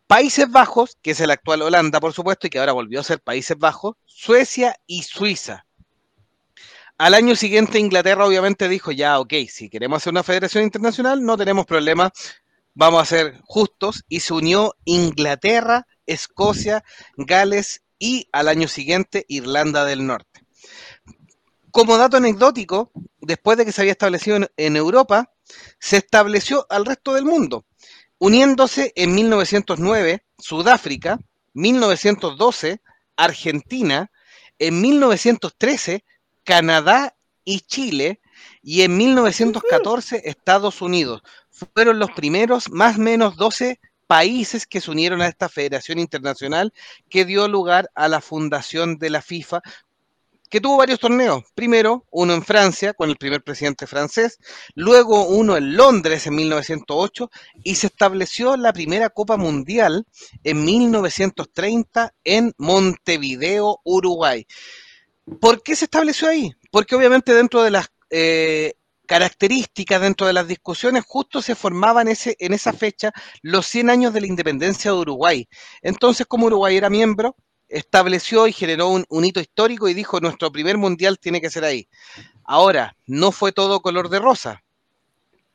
Países 0.06 0.48
Bajos, 0.48 0.96
que 1.02 1.10
es 1.10 1.20
el 1.20 1.32
actual 1.32 1.62
Holanda, 1.62 1.98
por 1.98 2.12
supuesto, 2.12 2.46
y 2.46 2.50
que 2.50 2.60
ahora 2.60 2.72
volvió 2.72 3.00
a 3.00 3.04
ser 3.04 3.20
Países 3.20 3.58
Bajos, 3.58 3.96
Suecia 4.04 4.76
y 4.86 5.02
Suiza. 5.02 5.66
Al 6.96 7.14
año 7.14 7.34
siguiente, 7.34 7.80
Inglaterra 7.80 8.24
obviamente 8.24 8.68
dijo, 8.68 8.92
ya, 8.92 9.18
ok, 9.18 9.34
si 9.48 9.68
queremos 9.68 9.96
hacer 9.96 10.12
una 10.12 10.22
federación 10.22 10.62
internacional, 10.62 11.24
no 11.24 11.36
tenemos 11.36 11.66
problema, 11.66 12.12
vamos 12.74 13.02
a 13.02 13.04
ser 13.04 13.40
justos, 13.42 14.04
y 14.08 14.20
se 14.20 14.32
unió 14.32 14.76
Inglaterra, 14.84 15.88
Escocia, 16.06 16.84
Gales 17.16 17.82
y 17.98 18.28
al 18.30 18.46
año 18.46 18.68
siguiente 18.68 19.24
Irlanda 19.26 19.84
del 19.84 20.06
Norte. 20.06 20.46
Como 21.72 21.98
dato 21.98 22.16
anecdótico, 22.16 22.92
después 23.20 23.58
de 23.58 23.64
que 23.64 23.72
se 23.72 23.82
había 23.82 23.92
establecido 23.92 24.38
en 24.56 24.76
Europa, 24.76 25.32
se 25.80 25.96
estableció 25.96 26.64
al 26.70 26.86
resto 26.86 27.12
del 27.14 27.24
mundo 27.24 27.66
uniéndose 28.18 28.92
en 28.96 29.14
1909 29.14 30.22
Sudáfrica, 30.38 31.18
1912 31.54 32.80
Argentina, 33.16 34.10
en 34.58 34.80
1913 34.80 36.04
Canadá 36.44 37.16
y 37.44 37.60
Chile 37.60 38.20
y 38.62 38.82
en 38.82 38.96
1914 38.96 40.22
Estados 40.24 40.82
Unidos. 40.82 41.22
Fueron 41.50 41.98
los 41.98 42.10
primeros 42.10 42.70
más 42.70 42.96
o 42.96 43.00
menos 43.00 43.36
12 43.36 43.80
países 44.06 44.66
que 44.66 44.80
se 44.80 44.90
unieron 44.90 45.20
a 45.20 45.26
esta 45.26 45.48
federación 45.48 45.98
internacional 45.98 46.72
que 47.08 47.24
dio 47.24 47.48
lugar 47.48 47.90
a 47.94 48.08
la 48.08 48.20
fundación 48.20 48.98
de 48.98 49.10
la 49.10 49.22
FIFA 49.22 49.62
que 50.48 50.60
tuvo 50.60 50.76
varios 50.76 50.98
torneos. 50.98 51.44
Primero, 51.54 52.04
uno 52.10 52.34
en 52.34 52.42
Francia, 52.42 52.94
con 52.94 53.10
el 53.10 53.16
primer 53.16 53.42
presidente 53.42 53.86
francés, 53.86 54.38
luego 54.74 55.26
uno 55.26 55.56
en 55.56 55.76
Londres 55.76 56.26
en 56.26 56.34
1908 56.36 57.30
y 57.64 57.74
se 57.76 57.88
estableció 57.88 58.56
la 58.56 58.72
primera 58.72 59.10
Copa 59.10 59.36
Mundial 59.36 60.06
en 60.44 60.64
1930 60.64 62.14
en 62.24 62.52
Montevideo, 62.58 63.80
Uruguay. 63.84 64.46
¿Por 65.40 65.62
qué 65.62 65.74
se 65.74 65.86
estableció 65.86 66.28
ahí? 66.28 66.52
Porque 66.70 66.94
obviamente 66.94 67.34
dentro 67.34 67.62
de 67.62 67.70
las 67.70 67.88
eh, 68.10 68.74
características, 69.06 70.00
dentro 70.00 70.26
de 70.26 70.32
las 70.32 70.46
discusiones, 70.46 71.04
justo 71.06 71.40
se 71.40 71.54
formaban 71.54 72.08
ese, 72.08 72.36
en 72.38 72.52
esa 72.52 72.72
fecha 72.72 73.12
los 73.42 73.66
100 73.66 73.90
años 73.90 74.12
de 74.12 74.20
la 74.20 74.26
independencia 74.26 74.90
de 74.90 74.98
Uruguay. 74.98 75.48
Entonces, 75.82 76.26
como 76.26 76.46
Uruguay 76.46 76.76
era 76.76 76.90
miembro, 76.90 77.36
estableció 77.68 78.46
y 78.46 78.52
generó 78.52 78.88
un, 78.88 79.24
hito 79.24 79.40
histórico 79.40 79.88
y 79.88 79.94
dijo, 79.94 80.20
nuestro 80.20 80.52
primer 80.52 80.78
mundial 80.78 81.18
tiene 81.18 81.40
que 81.40 81.50
ser 81.50 81.64
ahí. 81.64 81.88
Ahora, 82.44 82.96
no 83.06 83.32
fue 83.32 83.52
todo 83.52 83.80
color 83.80 84.08
de 84.08 84.18
rosa, 84.18 84.62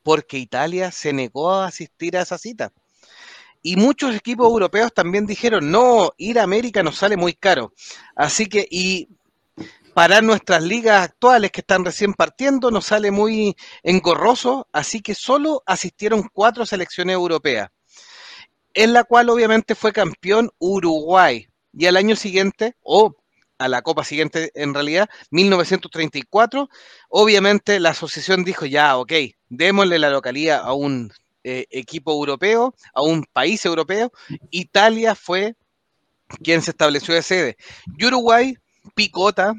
porque 0.04 0.38
Italia 0.38 0.92
se 0.92 1.14
negó 1.14 1.52
a 1.52 1.68
asistir 1.68 2.18
a 2.18 2.22
esa 2.22 2.38
cita. 2.38 2.74
Y 3.64 3.76
muchos 3.76 4.16
equipos 4.16 4.48
europeos 4.48 4.94
también 4.94 5.26
dijeron, 5.26 5.70
no, 5.72 6.12
ir 6.18 6.40
a 6.40 6.44
América 6.44 6.82
nos 6.82 6.98
sale 6.98 7.16
muy 7.16 7.34
caro. 7.34 7.74
Así 8.16 8.48
que, 8.48 8.68
y 8.70 9.08
para 9.94 10.22
nuestras 10.22 10.64
ligas 10.64 11.04
actuales 11.04 11.52
que 11.52 11.62
están 11.62 11.86
recién 11.86 12.14
partiendo, 12.14 12.72
nos 12.72 12.86
sale 12.86 13.12
muy 13.12 13.56
engorroso, 13.84 14.68
así 14.72 15.02
que 15.02 15.16
solo 15.16 15.64
asistieron 15.66 16.30
cuatro 16.34 16.66
selecciones 16.66 17.14
europeas, 17.14 17.70
en 18.74 18.94
la 18.94 19.04
cual 19.04 19.30
obviamente 19.30 19.76
fue 19.76 19.92
campeón 19.92 20.50
Uruguay, 20.60 21.48
y 21.74 21.86
al 21.86 21.98
año 21.98 22.16
siguiente, 22.16 22.76
o 22.84 23.16
a 23.58 23.68
la 23.68 23.82
Copa 23.82 24.04
siguiente 24.04 24.52
en 24.56 24.74
realidad, 24.74 25.10
1934, 25.30 26.70
obviamente 27.10 27.80
la 27.80 27.90
asociación 27.90 28.44
dijo, 28.44 28.66
ya, 28.66 28.98
ok, 28.98 29.14
démosle 29.50 30.00
la 30.00 30.10
localía 30.10 30.58
a 30.58 30.74
un 30.74 31.12
eh, 31.44 31.68
equipo 31.70 32.12
europeo, 32.12 32.76
a 32.94 33.02
un 33.02 33.26
país 33.32 33.64
europeo. 33.66 34.12
Italia 34.50 35.16
fue 35.16 35.56
quien 36.44 36.62
se 36.62 36.72
estableció 36.72 37.14
de 37.14 37.22
sede. 37.22 37.58
Y 37.98 38.06
Uruguay, 38.06 38.56
picota, 38.96 39.54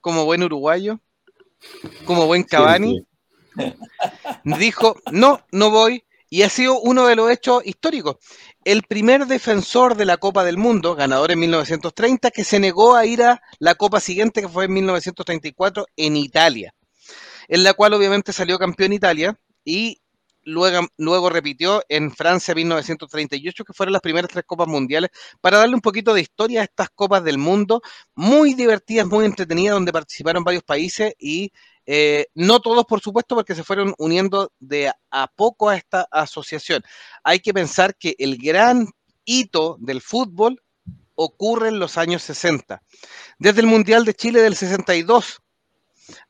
como 0.00 0.24
buen 0.24 0.42
uruguayo, 0.42 1.00
como 2.04 2.26
buen 2.26 2.44
Cavani, 2.44 3.04
dijo, 4.44 4.96
no, 5.10 5.44
no 5.50 5.70
voy, 5.70 6.04
y 6.28 6.42
ha 6.42 6.48
sido 6.48 6.80
uno 6.80 7.06
de 7.06 7.16
los 7.16 7.30
hechos 7.30 7.62
históricos 7.66 8.16
el 8.64 8.82
primer 8.82 9.26
defensor 9.26 9.96
de 9.96 10.04
la 10.04 10.18
Copa 10.18 10.44
del 10.44 10.58
Mundo, 10.58 10.94
ganador 10.94 11.30
en 11.30 11.38
1930, 11.40 12.30
que 12.30 12.44
se 12.44 12.60
negó 12.60 12.94
a 12.94 13.06
ir 13.06 13.22
a 13.22 13.42
la 13.58 13.74
Copa 13.74 14.00
siguiente, 14.00 14.42
que 14.42 14.48
fue 14.48 14.66
en 14.66 14.74
1934, 14.74 15.86
en 15.96 16.16
Italia, 16.16 16.74
en 17.48 17.64
la 17.64 17.72
cual 17.74 17.94
obviamente 17.94 18.32
salió 18.32 18.58
campeón 18.58 18.92
Italia 18.92 19.38
y 19.64 20.02
luego, 20.42 20.86
luego 20.98 21.30
repitió 21.30 21.82
en 21.88 22.12
Francia 22.12 22.54
1938, 22.54 23.64
que 23.64 23.72
fueron 23.72 23.94
las 23.94 24.02
primeras 24.02 24.30
tres 24.30 24.44
Copas 24.46 24.68
Mundiales, 24.68 25.10
para 25.40 25.58
darle 25.58 25.74
un 25.74 25.80
poquito 25.80 26.12
de 26.12 26.20
historia 26.20 26.60
a 26.60 26.64
estas 26.64 26.90
Copas 26.90 27.24
del 27.24 27.38
Mundo, 27.38 27.80
muy 28.14 28.54
divertidas, 28.54 29.06
muy 29.06 29.24
entretenidas, 29.24 29.74
donde 29.74 29.92
participaron 29.92 30.44
varios 30.44 30.64
países 30.64 31.14
y 31.18 31.50
eh, 31.86 32.26
no 32.34 32.60
todos, 32.60 32.84
por 32.86 33.00
supuesto, 33.00 33.34
porque 33.34 33.54
se 33.54 33.64
fueron 33.64 33.94
uniendo 33.98 34.52
de 34.58 34.92
a 35.10 35.26
poco 35.28 35.68
a 35.68 35.76
esta 35.76 36.06
asociación. 36.10 36.82
Hay 37.24 37.40
que 37.40 37.54
pensar 37.54 37.96
que 37.96 38.14
el 38.18 38.36
gran 38.36 38.88
hito 39.24 39.76
del 39.80 40.00
fútbol 40.00 40.62
ocurre 41.14 41.68
en 41.68 41.78
los 41.78 41.98
años 41.98 42.22
60. 42.22 42.82
Desde 43.38 43.60
el 43.60 43.66
Mundial 43.66 44.04
de 44.04 44.14
Chile 44.14 44.40
del 44.40 44.56
62, 44.56 45.40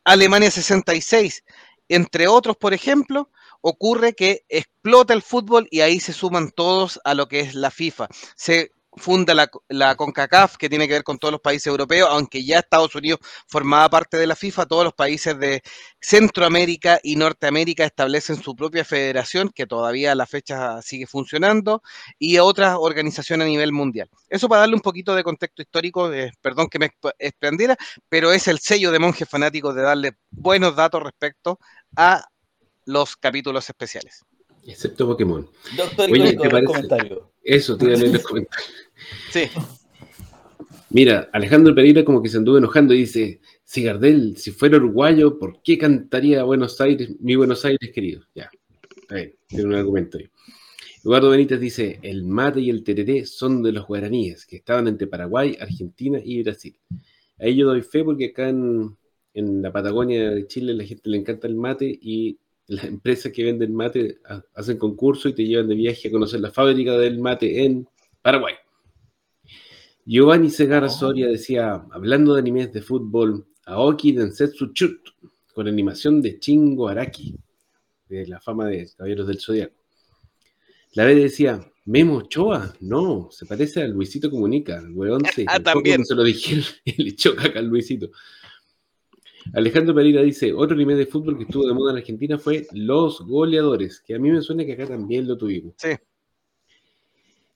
Alemania 0.05 0.51
66, 0.51 1.45
entre 1.89 2.29
otros, 2.29 2.57
por 2.57 2.75
ejemplo, 2.75 3.31
ocurre 3.61 4.15
que 4.15 4.45
explota 4.49 5.13
el 5.15 5.23
fútbol 5.23 5.69
y 5.71 5.81
ahí 5.81 6.01
se 6.01 6.13
suman 6.13 6.51
todos 6.51 7.01
a 7.05 7.15
lo 7.15 7.29
que 7.29 7.41
es 7.41 7.55
la 7.55 7.71
FIFA. 7.71 8.09
Se 8.35 8.73
funda 8.97 9.35
la, 9.69 9.95
CONCACAF, 9.97 10.57
que 10.57 10.69
tiene 10.69 10.89
que 10.89 10.95
ver 10.95 11.05
con 11.05 11.19
todos 11.19 11.33
los 11.33 11.41
países 11.41 11.69
europeos, 11.69 12.09
aunque 12.11 12.45
ya 12.45 12.59
Estados 12.59 12.95
Unidos 12.95 13.21
formaba 13.47 13.89
parte 13.89 14.17
de 14.17 14.27
la 14.27 14.37
FIFA, 14.37 14.67
todos 14.67 14.85
los 14.85 14.95
países 14.95 15.39
de 15.39 15.63
Centroamérica 16.01 16.99
y 17.03 17.17
Norteamérica 17.17 17.85
establecen 17.85 18.43
su 18.43 18.57
propia 18.57 18.85
federación, 18.85 19.51
que 19.55 19.67
todavía 19.67 20.13
a 20.13 20.15
la 20.15 20.27
fecha 20.27 20.83
sigue 20.83 21.07
funcionando, 21.07 21.83
y 22.19 22.39
otras 22.39 22.77
organizaciones 22.79 23.47
a 23.47 23.49
nivel 23.49 23.73
mundial. 23.73 24.09
Eso 24.29 24.49
para 24.49 24.63
darle 24.63 24.75
un 24.75 24.83
poquito 24.83 25.15
de 25.15 25.23
contexto 25.23 25.63
histórico, 25.63 26.13
eh, 26.13 26.33
perdón 26.41 26.69
que 26.69 26.79
me 26.79 26.91
expandiera, 27.19 27.77
pero 28.09 28.33
es 28.33 28.49
el 28.49 28.59
sello 28.59 28.91
de 28.91 28.99
monjes 28.99 29.29
fanáticos 29.29 29.75
de 29.75 29.83
darle 29.83 30.17
buenos 30.31 30.75
datos 30.75 31.03
respecto 31.03 31.59
a 31.97 32.27
los 32.87 33.17
capítulos 33.17 33.69
especiales. 33.69 34.25
Excepto 34.67 35.07
Pokémon. 35.07 35.49
Doctor, 35.77 36.11
Oye, 36.11 36.37
¿te 36.37 36.51
parece? 36.51 36.67
comentario. 36.67 37.30
Eso, 37.43 37.77
tírale 37.77 38.07
en 38.07 38.13
los 38.15 38.23
comentarios. 38.27 38.71
Sí. 39.31 39.43
Mira, 40.91 41.31
Alejandro 41.33 41.75
Pereira 41.75 42.05
como 42.05 42.23
que 42.23 42.29
se 42.29 42.39
anduvo 42.39 42.59
enojando 42.59 42.95
y 42.95 42.99
dice, 42.99 43.41
si 43.65 43.85
Gardel, 43.85 44.37
si 44.37 44.51
fuera 44.51 44.77
uruguayo, 44.77 45.39
¿por 45.39 45.63
qué 45.63 45.79
cantaría 45.79 46.43
Buenos 46.43 46.81
Aires, 46.81 47.11
mi 47.21 47.37
Buenos 47.37 47.65
Aires 47.65 47.91
querido? 47.95 48.23
Ya, 48.35 48.51
está 49.01 49.15
bien, 49.15 49.37
tiene 49.47 49.65
un 49.67 49.75
argumento 49.75 50.19
ahí. 50.19 50.29
Eduardo 51.05 51.31
Benítez 51.31 51.61
dice, 51.61 51.99
el 52.03 52.25
mate 52.25 52.61
y 52.61 52.71
el 52.71 52.83
tereré 52.83 53.25
son 53.25 53.63
de 53.63 53.73
los 53.73 53.87
guaraníes, 53.87 54.45
que 54.45 54.57
estaban 54.57 54.89
entre 54.89 55.07
Paraguay, 55.07 55.57
Argentina 55.61 56.21
y 56.23 56.43
Brasil. 56.43 56.77
Ahí 57.39 57.57
yo 57.57 57.67
doy 57.67 57.83
fe 57.83 58.05
porque 58.05 58.27
acá 58.27 58.49
en, 58.49 58.97
en 59.33 59.63
la 59.63 59.73
Patagonia 59.73 60.31
de 60.31 60.47
Chile 60.47 60.75
la 60.75 60.85
gente 60.85 61.09
le 61.09 61.19
encanta 61.19 61.47
el 61.47 61.55
mate 61.55 61.87
y 62.03 62.39
las 62.71 62.85
empresas 62.85 63.33
que 63.33 63.43
venden 63.43 63.75
mate 63.75 64.19
hacen 64.55 64.79
concurso 64.79 65.29
y 65.29 65.35
te 65.35 65.45
llevan 65.45 65.67
de 65.67 65.75
viaje 65.75 66.07
a 66.07 66.11
conocer 66.11 66.41
la 66.41 66.53
fábrica 66.53 66.97
del 66.97 67.19
mate 67.19 67.65
en 67.65 67.89
Paraguay. 68.23 68.55
Giovanni 70.07 70.51
Segarra 70.51 70.87
oh. 70.87 70.91
Soria 70.91 71.27
decía, 71.27 71.85
hablando 71.91 72.35
de 72.35 72.41
animes 72.41 72.73
de 72.73 72.81
fútbol, 72.81 73.45
Aoki 73.67 74.13
Densetsu 74.13 74.73
Chut, 74.73 75.01
con 75.53 75.67
animación 75.67 76.23
de 76.23 76.39
Chingo 76.39 76.89
Araki, 76.89 77.35
de 78.09 78.27
la 78.29 78.41
fama 78.41 78.69
de 78.69 78.89
Caballeros 78.97 79.27
del 79.27 79.41
Zodiaco. 79.41 79.75
La 80.95 81.05
vez 81.05 81.17
decía, 81.17 81.61
Memo 81.87 82.23
Choa, 82.29 82.73
no, 82.81 83.31
se 83.33 83.47
parece 83.47 83.83
a 83.83 83.89
Luisito 83.89 84.31
Comunica, 84.31 84.79
el 84.79 84.93
weón 84.93 85.23
se, 85.35 85.45
ah, 85.49 85.59
también. 85.59 86.05
se 86.05 86.15
lo 86.15 86.23
dijeron 86.23 86.65
y 86.85 87.03
le 87.03 87.17
choca 87.17 87.47
acá 87.47 87.59
al 87.59 87.67
Luisito. 87.67 88.11
Alejandro 89.53 89.95
Pereira 89.95 90.23
dice, 90.23 90.53
otro 90.53 90.75
anime 90.75 90.95
de 90.95 91.07
fútbol 91.07 91.37
que 91.37 91.45
estuvo 91.45 91.67
de 91.67 91.75
moda 91.75 91.93
en 91.93 91.99
Argentina 91.99 92.39
fue 92.39 92.67
Los 92.73 93.21
Goleadores, 93.23 94.01
que 94.01 94.15
a 94.15 94.19
mí 94.19 94.31
me 94.31 94.43
suena 94.43 94.65
que 94.65 94.73
acá 94.73 94.87
también 94.87 95.27
lo 95.27 95.37
tuvimos. 95.37 95.75
Sí. 95.79 95.91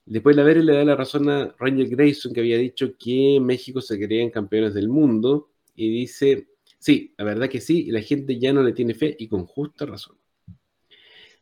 Después 0.07 0.37
la 0.37 0.43
Vere 0.43 0.63
le 0.63 0.75
da 0.75 0.85
la 0.85 0.97
razón 0.97 1.29
a 1.31 1.55
Ranger 1.59 1.89
Grayson, 1.89 2.33
que 2.35 2.41
había 2.41 2.59
dicho 2.59 2.95
que 2.99 3.39
México 3.41 3.81
se 3.81 3.99
creían 3.99 4.31
campeones 4.31 4.75
del 4.75 4.89
mundo, 4.89 5.51
y 5.75 5.91
dice, 5.91 6.49
sí, 6.79 7.15
la 7.17 7.25
verdad 7.25 7.49
que 7.49 7.61
sí, 7.61 7.85
y 7.87 7.91
la 7.91 8.01
gente 8.01 8.39
ya 8.39 8.53
no 8.53 8.63
le 8.63 8.73
tiene 8.73 8.95
fe, 8.95 9.17
y 9.19 9.29
con 9.29 9.47
justa 9.47 9.87
razón. 9.87 10.17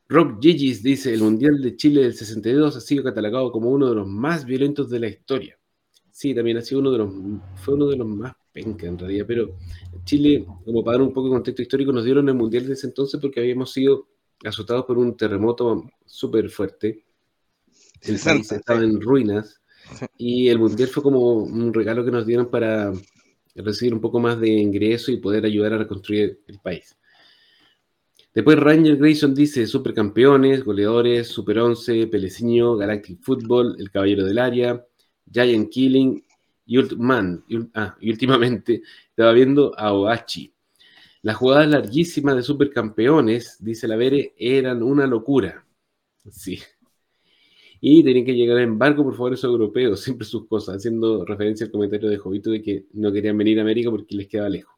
Rock 0.08 0.42
Gigis 0.42 0.82
dice, 0.82 1.14
el 1.14 1.22
Mundial 1.22 1.60
de 1.62 1.76
Chile 1.76 2.02
del 2.02 2.14
62 2.14 2.76
ha 2.76 2.80
sido 2.80 3.02
catalogado 3.02 3.50
como 3.50 3.70
uno 3.70 3.88
de 3.88 3.94
los 3.94 4.06
más 4.06 4.44
violentos 4.44 4.90
de 4.90 5.00
la 5.00 5.08
historia. 5.08 5.58
Sí, 6.10 6.34
también 6.34 6.58
ha 6.58 6.62
sido 6.62 6.80
uno 6.82 6.92
de 6.92 6.98
los, 6.98 7.12
fue 7.56 7.74
uno 7.74 7.86
de 7.88 7.96
los 7.96 8.06
más 8.06 8.34
penca 8.52 8.86
en 8.86 8.98
realidad, 8.98 9.24
pero 9.26 9.56
Chile, 10.04 10.44
como 10.64 10.84
para 10.84 10.98
dar 10.98 11.06
un 11.06 11.12
poco 11.12 11.28
de 11.28 11.34
contexto 11.34 11.62
histórico, 11.62 11.92
nos 11.92 12.04
dieron 12.04 12.28
el 12.28 12.34
Mundial 12.34 12.66
de 12.66 12.74
ese 12.74 12.86
entonces 12.86 13.20
porque 13.20 13.40
habíamos 13.40 13.72
sido 13.72 14.08
azotados 14.44 14.84
por 14.84 14.98
un 14.98 15.16
terremoto 15.16 15.84
súper 16.04 16.50
fuerte. 16.50 17.04
El 18.02 18.18
país 18.18 18.50
estaba 18.52 18.82
en 18.82 19.00
ruinas 19.00 19.60
y 20.18 20.48
el 20.48 20.58
Mundial 20.58 20.88
fue 20.88 21.02
como 21.02 21.34
un 21.34 21.72
regalo 21.72 22.04
que 22.04 22.10
nos 22.10 22.26
dieron 22.26 22.50
para 22.50 22.92
recibir 23.54 23.94
un 23.94 24.00
poco 24.00 24.18
más 24.20 24.40
de 24.40 24.48
ingreso 24.48 25.12
y 25.12 25.18
poder 25.18 25.44
ayudar 25.44 25.74
a 25.74 25.78
reconstruir 25.78 26.40
el 26.46 26.58
país. 26.58 26.96
Después 28.34 28.58
Ranger 28.58 28.96
Grayson 28.96 29.34
dice 29.34 29.66
supercampeones, 29.66 30.64
goleadores, 30.64 31.28
Super 31.28 31.58
11, 31.58 32.06
Peleciño, 32.06 32.76
Galactic 32.76 33.20
Football, 33.20 33.76
El 33.78 33.90
Caballero 33.90 34.24
del 34.24 34.38
Área, 34.38 34.82
Giant 35.30 35.68
Killing 35.70 36.24
y, 36.66 36.78
ah, 37.74 37.96
y 38.00 38.10
últimamente 38.10 38.82
estaba 39.10 39.32
viendo 39.32 39.72
a 39.78 39.92
Oachi. 39.92 40.52
Las 41.22 41.36
jugadas 41.36 41.68
larguísimas 41.68 42.36
de 42.36 42.42
supercampeones, 42.42 43.56
dice 43.60 43.86
la 43.86 43.96
Vere, 43.96 44.34
eran 44.36 44.82
una 44.82 45.06
locura. 45.06 45.64
Sí. 46.30 46.60
Y 47.80 48.02
tienen 48.04 48.24
que 48.24 48.34
llegar 48.34 48.58
a 48.58 48.62
embargo 48.62 49.04
por 49.04 49.14
favor 49.14 49.32
esos 49.32 49.50
europeos, 49.50 50.00
siempre 50.00 50.26
sus 50.26 50.46
cosas, 50.46 50.76
haciendo 50.76 51.24
referencia 51.24 51.66
al 51.66 51.72
comentario 51.72 52.08
de 52.08 52.18
Jovito 52.18 52.50
de 52.50 52.62
que 52.62 52.86
no 52.92 53.12
querían 53.12 53.36
venir 53.36 53.58
a 53.58 53.62
América 53.62 53.90
porque 53.90 54.14
les 54.14 54.28
queda 54.28 54.48
lejos. 54.48 54.74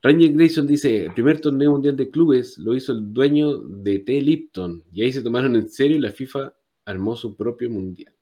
Ranger 0.00 0.32
Grayson 0.32 0.66
dice, 0.66 1.06
el 1.06 1.12
primer 1.12 1.40
torneo 1.40 1.72
mundial 1.72 1.96
de 1.96 2.08
clubes 2.08 2.56
lo 2.56 2.74
hizo 2.74 2.92
el 2.92 3.12
dueño 3.12 3.58
de 3.58 3.98
T. 3.98 4.20
Lipton 4.22 4.84
y 4.92 5.02
ahí 5.02 5.12
se 5.12 5.22
tomaron 5.22 5.56
en 5.56 5.68
serio 5.68 5.96
y 5.96 6.00
la 6.00 6.12
FIFA 6.12 6.54
armó 6.84 7.16
su 7.16 7.36
propio 7.36 7.68
mundial, 7.68 8.14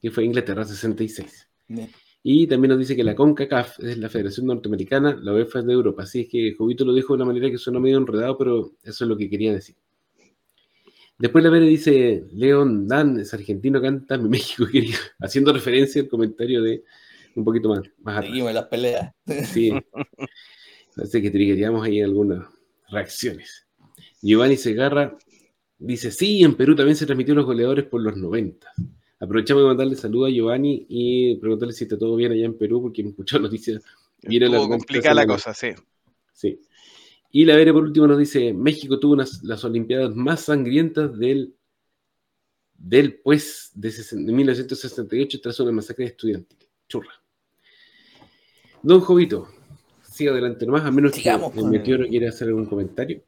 que 0.00 0.10
fue 0.10 0.24
Inglaterra 0.24 0.64
66. 0.64 1.49
Y 2.22 2.46
también 2.46 2.70
nos 2.70 2.78
dice 2.78 2.94
que 2.94 3.04
la 3.04 3.14
CONCACAF 3.14 3.80
es 3.80 3.96
la 3.96 4.10
Federación 4.10 4.46
Norteamericana, 4.46 5.18
la 5.22 5.32
UEFA 5.32 5.60
es 5.60 5.66
de 5.66 5.72
Europa. 5.72 6.02
Así 6.02 6.20
es 6.20 6.28
que 6.28 6.54
Jovito 6.54 6.84
lo 6.84 6.92
dijo 6.92 7.14
de 7.14 7.22
una 7.22 7.24
manera 7.24 7.50
que 7.50 7.56
suena 7.56 7.80
medio 7.80 7.96
enredado, 7.96 8.36
pero 8.36 8.72
eso 8.82 9.04
es 9.04 9.08
lo 9.08 9.16
que 9.16 9.30
quería 9.30 9.54
decir. 9.54 9.76
Después 11.18 11.44
la 11.44 11.50
Vera 11.50 11.66
dice, 11.66 12.24
León 12.32 12.86
Dan 12.86 13.20
es 13.20 13.32
argentino, 13.34 13.80
canta 13.80 14.16
mi 14.18 14.28
México 14.30 14.66
querido, 14.66 14.98
haciendo 15.18 15.52
referencia 15.52 16.00
al 16.02 16.08
comentario 16.08 16.62
de 16.62 16.84
un 17.34 17.44
poquito 17.44 17.68
más, 17.68 17.82
más 18.02 18.24
Seguimos 18.24 18.52
las 18.52 18.66
peleas. 18.66 19.14
Sí. 19.52 19.72
Parece 20.96 21.22
que 21.22 21.30
triggeríamos 21.30 21.84
ahí 21.86 22.00
algunas 22.00 22.46
reacciones. 22.88 23.66
Giovanni 24.20 24.56
Segarra 24.56 25.16
dice, 25.78 26.10
sí, 26.10 26.42
en 26.42 26.54
Perú 26.54 26.74
también 26.74 26.96
se 26.96 27.06
transmitió 27.06 27.34
los 27.34 27.46
goleadores 27.46 27.84
por 27.84 28.02
los 28.02 28.16
90. 28.16 28.66
Aprovechamos 29.20 29.62
de 29.62 29.68
mandarle 29.68 29.96
saludo 29.96 30.26
a 30.26 30.30
Giovanni 30.30 30.86
y 30.88 31.36
preguntarle 31.36 31.74
si 31.74 31.84
está 31.84 31.98
todo 31.98 32.16
bien 32.16 32.32
allá 32.32 32.46
en 32.46 32.56
Perú, 32.56 32.80
porque 32.80 33.02
me 33.02 33.10
escuchó 33.10 33.38
noticias. 33.38 33.82
Viene 34.22 34.48
la 34.48 34.58
complicada 34.58 35.14
la 35.14 35.26
cosa, 35.26 35.52
sí. 35.54 35.68
Sí. 36.32 36.58
Y 37.30 37.44
la 37.44 37.54
Vera 37.54 37.72
por 37.72 37.84
último 37.84 38.06
nos 38.06 38.18
dice, 38.18 38.52
México 38.52 38.98
tuvo 38.98 39.16
las 39.16 39.64
Olimpiadas 39.64 40.16
más 40.16 40.40
sangrientas 40.40 41.16
del, 41.18 41.54
del 42.74 43.20
pues 43.20 43.70
de, 43.74 43.92
1968 44.16 45.40
tras 45.40 45.60
una 45.60 45.72
masacre 45.72 46.06
estudiantil. 46.06 46.58
Churra. 46.88 47.12
Don 48.82 49.00
Jovito, 49.00 49.48
siga 50.02 50.32
adelante 50.32 50.66
nomás, 50.66 50.84
a 50.84 50.90
menos 50.90 51.12
que 51.12 51.28
el 51.28 51.66
meteoro 51.66 52.06
quiere 52.08 52.28
hacer 52.28 52.48
algún 52.48 52.66
comentario. 52.66 53.22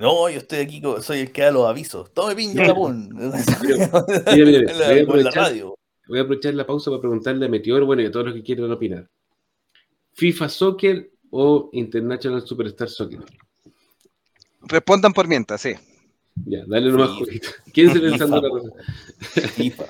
No, 0.00 0.30
yo 0.30 0.38
estoy 0.38 0.60
aquí, 0.60 0.82
soy 1.02 1.18
el 1.18 1.30
que 1.30 1.42
da 1.42 1.50
los 1.50 1.66
avisos. 1.66 2.10
Tome 2.14 2.34
piña, 2.34 2.64
Japón. 2.64 3.10
Voy 6.08 6.18
a 6.18 6.22
aprovechar 6.22 6.54
la 6.54 6.66
pausa 6.66 6.90
para 6.90 7.02
preguntarle 7.02 7.44
a 7.44 7.50
Meteor, 7.50 7.84
bueno, 7.84 8.00
y 8.00 8.06
a 8.06 8.10
todos 8.10 8.24
los 8.26 8.34
que 8.34 8.42
quieran 8.42 8.72
opinar. 8.72 9.06
¿FIFA 10.14 10.48
Soccer 10.48 11.10
o 11.30 11.68
International 11.74 12.40
Superstar 12.46 12.88
Soccer? 12.88 13.20
Respondan 14.62 15.12
por 15.12 15.28
mientras, 15.28 15.60
sí. 15.60 15.74
Ya, 16.46 16.64
dale 16.66 16.90
nomás, 16.90 17.10
¿Quién 17.70 17.92
se 17.92 18.00
pensando 18.00 18.40
la 18.40 19.48
FIFA. 19.48 19.84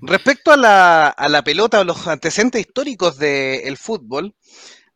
Respecto 0.00 0.52
a 0.52 0.56
la, 0.56 1.08
a 1.08 1.28
la 1.28 1.44
pelota 1.44 1.80
o 1.80 1.84
los 1.84 2.06
antecedentes 2.06 2.62
históricos 2.62 3.18
del 3.18 3.76
fútbol, 3.76 4.34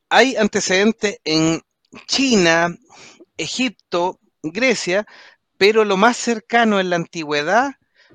hay 0.08 0.36
antecedentes 0.36 1.18
en 1.24 1.60
China, 2.06 2.74
Egipto, 3.36 4.18
Grecia, 4.42 5.06
pero 5.56 5.84
lo 5.84 5.96
más 5.96 6.16
cercano 6.16 6.80
en 6.80 6.90
la 6.90 6.96
antigüedad 6.96 7.72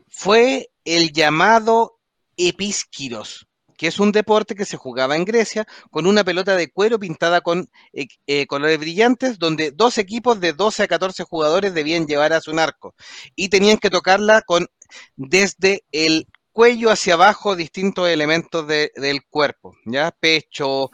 fue 0.08 0.70
el 0.86 1.12
llamado 1.12 2.00
episquiros, 2.38 3.48
que 3.78 3.88
es 3.88 4.00
un 4.00 4.12
deporte 4.12 4.56
que 4.56 4.66
se 4.66 4.78
jugaba 4.78 5.16
en 5.16 5.26
Grecia 5.26 5.66
con 5.92 6.08
una 6.08 6.24
pelota 6.24 6.56
de 6.56 6.72
cuero 6.72 7.00
pintada 7.00 7.42
con 7.42 7.70
eh, 7.92 8.08
eh, 8.28 8.48
colores 8.48 8.80
brillantes, 8.80 9.40
donde 9.40 9.72
dos 9.72 9.98
equipos 9.98 10.40
de 10.40 10.54
12 10.54 10.84
a 10.84 10.88
14 10.88 11.24
jugadores 11.24 11.74
debían 11.74 12.08
llevar 12.08 12.34
a 12.34 12.42
su 12.42 12.58
arco 12.58 12.96
y 13.36 13.50
tenían 13.50 13.78
que 13.78 13.90
tocarla 13.90 14.42
con 14.42 14.68
desde 15.16 15.84
el 15.92 16.28
cuello 16.54 16.92
hacia 16.92 17.16
abajo 17.16 17.56
distintos 17.56 18.08
elementos 18.08 18.66
del 18.68 19.26
cuerpo, 19.30 19.76
¿ya? 19.86 20.12
Pecho. 20.12 20.92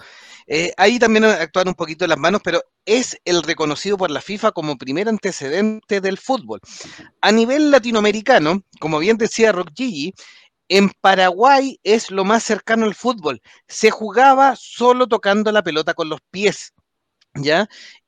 Eh, 0.47 0.73
ahí 0.77 0.97
también 0.97 1.25
actúan 1.25 1.67
un 1.67 1.75
poquito 1.75 2.07
las 2.07 2.17
manos, 2.17 2.41
pero 2.43 2.63
es 2.85 3.19
el 3.25 3.43
reconocido 3.43 3.97
por 3.97 4.09
la 4.09 4.21
FIFA 4.21 4.53
como 4.53 4.77
primer 4.77 5.07
antecedente 5.09 6.01
del 6.01 6.17
fútbol. 6.17 6.59
A 7.21 7.31
nivel 7.31 7.69
latinoamericano, 7.69 8.63
como 8.79 8.99
bien 8.99 9.17
decía 9.17 9.51
Rock 9.51 9.71
Gigi, 9.75 10.13
en 10.69 10.91
Paraguay 11.01 11.79
es 11.83 12.11
lo 12.11 12.23
más 12.23 12.43
cercano 12.43 12.85
al 12.85 12.95
fútbol. 12.95 13.41
Se 13.67 13.91
jugaba 13.91 14.55
solo 14.55 15.07
tocando 15.07 15.51
la 15.51 15.63
pelota 15.63 15.93
con 15.93 16.09
los 16.09 16.21
pies. 16.31 16.73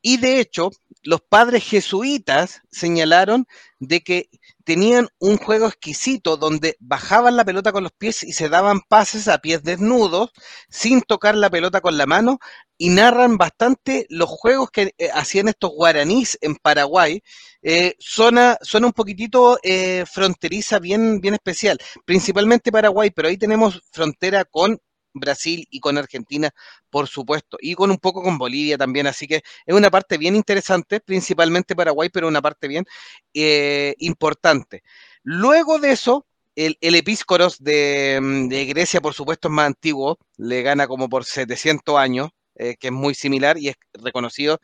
Y 0.01 0.17
de 0.17 0.39
hecho, 0.39 0.71
los 1.03 1.21
padres 1.21 1.63
jesuitas 1.63 2.61
señalaron 2.71 3.47
de 3.79 4.01
que 4.01 4.29
tenían 4.63 5.09
un 5.19 5.37
juego 5.37 5.67
exquisito 5.67 6.37
donde 6.37 6.77
bajaban 6.79 7.35
la 7.35 7.45
pelota 7.45 7.71
con 7.71 7.83
los 7.83 7.91
pies 7.91 8.23
y 8.23 8.33
se 8.33 8.49
daban 8.49 8.81
pases 8.81 9.27
a 9.27 9.39
pies 9.39 9.63
desnudos 9.63 10.31
sin 10.69 11.01
tocar 11.01 11.35
la 11.35 11.49
pelota 11.49 11.81
con 11.81 11.97
la 11.97 12.05
mano 12.05 12.39
y 12.77 12.89
narran 12.89 13.37
bastante 13.37 14.05
los 14.09 14.29
juegos 14.29 14.69
que 14.71 14.93
eh, 14.97 15.09
hacían 15.13 15.47
estos 15.47 15.71
guaraníes 15.71 16.37
en 16.41 16.55
Paraguay. 16.55 17.21
Eh, 17.63 17.95
zona, 17.99 18.57
un 18.73 18.93
poquitito 18.93 19.59
eh, 19.63 20.05
fronteriza 20.11 20.79
bien, 20.79 21.21
bien 21.21 21.35
especial, 21.35 21.77
principalmente 22.05 22.71
Paraguay, 22.71 23.11
pero 23.11 23.27
ahí 23.27 23.37
tenemos 23.37 23.81
frontera 23.91 24.45
con 24.45 24.79
Brasil 25.13 25.67
y 25.69 25.79
con 25.79 25.97
Argentina, 25.97 26.51
por 26.89 27.07
supuesto, 27.07 27.57
y 27.59 27.75
con 27.75 27.91
un 27.91 27.97
poco 27.97 28.23
con 28.23 28.37
Bolivia 28.37 28.77
también, 28.77 29.07
así 29.07 29.27
que 29.27 29.43
es 29.65 29.75
una 29.75 29.89
parte 29.89 30.17
bien 30.17 30.35
interesante, 30.35 30.99
principalmente 30.99 31.75
Paraguay, 31.75 32.09
pero 32.09 32.27
una 32.27 32.41
parte 32.41 32.67
bien 32.67 32.85
eh, 33.33 33.95
importante. 33.99 34.83
Luego 35.23 35.79
de 35.79 35.91
eso, 35.91 36.25
el, 36.55 36.77
el 36.81 36.95
Epíscoros 36.95 37.63
de, 37.63 38.19
mm, 38.21 38.47
de, 38.49 38.65
Grecia, 38.65 39.01
por 39.01 39.13
supuesto, 39.13 39.47
es 39.47 39.53
más 39.53 39.67
antiguo, 39.67 40.17
le 40.37 40.61
gana 40.61 40.87
como 40.87 41.09
por 41.09 41.25
700 41.25 41.97
años, 41.97 42.29
eh, 42.55 42.75
que 42.79 42.87
es 42.87 42.93
muy 42.93 43.15
similar 43.15 43.57
y 43.57 43.69
es 43.69 43.75
reconocido, 43.93 44.59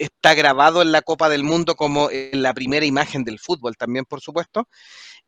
está 0.00 0.34
grabado 0.34 0.80
en 0.80 0.92
la 0.92 1.02
Copa 1.02 1.28
del 1.28 1.44
Mundo 1.44 1.76
como 1.76 2.08
la 2.32 2.54
primera 2.54 2.86
imagen 2.86 3.22
del 3.22 3.38
fútbol 3.38 3.76
también, 3.76 4.06
por 4.06 4.20
supuesto. 4.22 4.66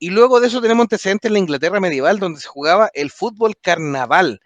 Y 0.03 0.11
luego 0.11 0.41
de 0.41 0.49
eso 0.49 0.61
tenemos 0.61 0.83
antecedentes 0.83 1.29
en 1.29 1.35
la 1.35 1.39
Inglaterra 1.39 1.79
medieval, 1.79 2.19
donde 2.19 2.41
se 2.41 2.49
jugaba 2.49 2.91
el 2.93 3.13
fútbol 3.13 3.55
carnaval, 3.63 4.41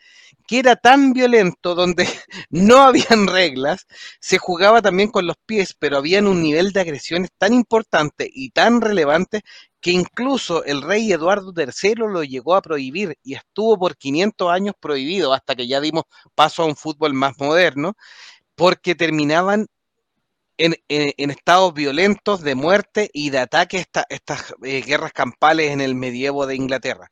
que 0.47 0.59
era 0.59 0.77
tan 0.77 1.15
violento, 1.15 1.75
donde 1.75 2.07
no 2.51 2.83
habían 2.83 3.27
reglas, 3.27 3.87
se 4.21 4.37
jugaba 4.37 4.83
también 4.83 5.11
con 5.11 5.27
los 5.27 5.37
pies, 5.47 5.75
pero 5.79 5.97
había 5.97 6.21
un 6.21 6.43
nivel 6.43 6.73
de 6.73 6.81
agresiones 6.81 7.31
tan 7.39 7.55
importante 7.55 8.29
y 8.31 8.51
tan 8.51 8.83
relevante 8.83 9.45
que 9.81 9.93
incluso 9.93 10.63
el 10.63 10.83
rey 10.83 11.11
Eduardo 11.11 11.55
III 11.57 11.95
lo 11.95 12.23
llegó 12.23 12.55
a 12.55 12.61
prohibir 12.61 13.17
y 13.23 13.33
estuvo 13.33 13.79
por 13.79 13.97
500 13.97 14.51
años 14.53 14.75
prohibido 14.79 15.33
hasta 15.33 15.55
que 15.55 15.67
ya 15.67 15.81
dimos 15.81 16.05
paso 16.35 16.65
a 16.65 16.67
un 16.67 16.77
fútbol 16.77 17.15
más 17.15 17.33
moderno, 17.39 17.95
porque 18.57 18.95
terminaban 18.95 19.69
en, 20.59 21.31
estados 21.31 21.75
violentos 21.75 22.43
de 22.43 22.55
muerte 22.55 23.11
y 23.13 23.31
de 23.31 23.39
ataque 23.39 23.79
esta, 23.79 24.07
estas 24.09 24.55
eh, 24.63 24.83
guerras 24.83 25.13
campales 25.13 25.71
en 25.71 25.81
el 25.81 25.95
medievo 25.95 26.47
de 26.47 26.57
Inglaterra. 26.57 27.11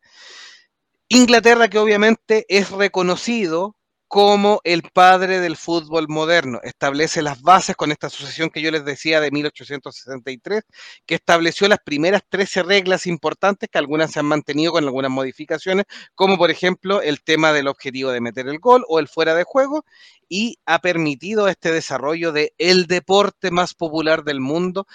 Inglaterra 1.08 1.68
que 1.68 1.78
obviamente 1.78 2.46
es 2.48 2.70
reconocido 2.70 3.76
como 4.14 4.60
el 4.62 4.82
padre 4.92 5.40
del 5.40 5.56
fútbol 5.56 6.06
moderno. 6.08 6.60
Establece 6.62 7.20
las 7.20 7.42
bases 7.42 7.74
con 7.74 7.90
esta 7.90 8.06
asociación 8.06 8.48
que 8.48 8.62
yo 8.62 8.70
les 8.70 8.84
decía 8.84 9.20
de 9.20 9.32
1863, 9.32 10.62
que 11.04 11.16
estableció 11.16 11.66
las 11.66 11.80
primeras 11.84 12.22
13 12.28 12.62
reglas 12.62 13.08
importantes, 13.08 13.68
que 13.68 13.78
algunas 13.78 14.12
se 14.12 14.20
han 14.20 14.26
mantenido 14.26 14.70
con 14.70 14.84
algunas 14.84 15.10
modificaciones, 15.10 15.86
como 16.14 16.38
por 16.38 16.52
ejemplo 16.52 17.02
el 17.02 17.24
tema 17.24 17.52
del 17.52 17.66
objetivo 17.66 18.12
de 18.12 18.20
meter 18.20 18.46
el 18.46 18.60
gol 18.60 18.84
o 18.86 19.00
el 19.00 19.08
fuera 19.08 19.34
de 19.34 19.42
juego, 19.42 19.84
y 20.28 20.60
ha 20.64 20.78
permitido 20.78 21.48
este 21.48 21.72
desarrollo 21.72 22.30
de 22.30 22.54
el 22.56 22.86
deporte 22.86 23.50
más 23.50 23.74
popular 23.74 24.22
del 24.22 24.38
mundo, 24.38 24.86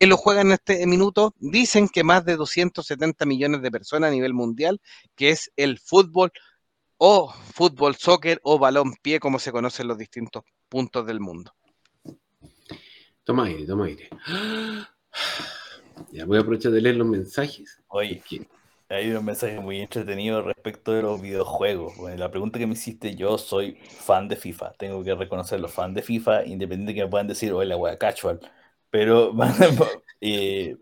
que 0.00 0.08
lo 0.08 0.16
juegan 0.16 0.48
en 0.48 0.54
este 0.54 0.84
minuto, 0.88 1.32
dicen 1.38 1.88
que 1.88 2.02
más 2.02 2.24
de 2.24 2.34
270 2.34 3.24
millones 3.24 3.62
de 3.62 3.70
personas 3.70 4.08
a 4.08 4.12
nivel 4.12 4.34
mundial, 4.34 4.80
que 5.14 5.30
es 5.30 5.52
el 5.54 5.78
fútbol 5.78 6.32
o 6.98 7.30
fútbol, 7.30 7.96
soccer 7.96 8.40
o 8.42 8.58
balón 8.58 8.94
pie, 9.02 9.20
como 9.20 9.38
se 9.38 9.52
conocen 9.52 9.88
los 9.88 9.98
distintos 9.98 10.44
puntos 10.68 11.06
del 11.06 11.20
mundo. 11.20 11.52
Toma 13.24 13.44
aire, 13.46 13.66
toma 13.66 13.86
aire. 13.86 14.08
Ya 16.12 16.26
voy 16.26 16.38
a 16.38 16.40
aprovechar 16.40 16.72
de 16.72 16.80
leer 16.80 16.96
los 16.96 17.06
mensajes. 17.06 17.82
Oye, 17.88 18.22
hay 18.88 19.10
un 19.12 19.24
mensaje 19.24 19.58
muy 19.60 19.80
entretenido 19.80 20.42
respecto 20.42 20.92
de 20.92 21.02
los 21.02 21.20
videojuegos. 21.20 21.96
Bueno, 21.96 22.16
la 22.18 22.30
pregunta 22.30 22.58
que 22.58 22.66
me 22.66 22.74
hiciste, 22.74 23.16
yo 23.16 23.38
soy 23.38 23.78
fan 23.86 24.28
de 24.28 24.36
FIFA. 24.36 24.72
Tengo 24.74 25.02
que 25.02 25.14
reconocerlo, 25.14 25.68
fan 25.68 25.94
de 25.94 26.02
FIFA, 26.02 26.44
independiente 26.44 26.94
que 26.94 27.04
me 27.04 27.10
puedan 27.10 27.26
decir, 27.28 27.52
oye, 27.52 27.66
la 27.66 27.76
wea 27.76 27.98
casual. 27.98 28.40
Pero 28.90 29.34
eh, 30.20 30.76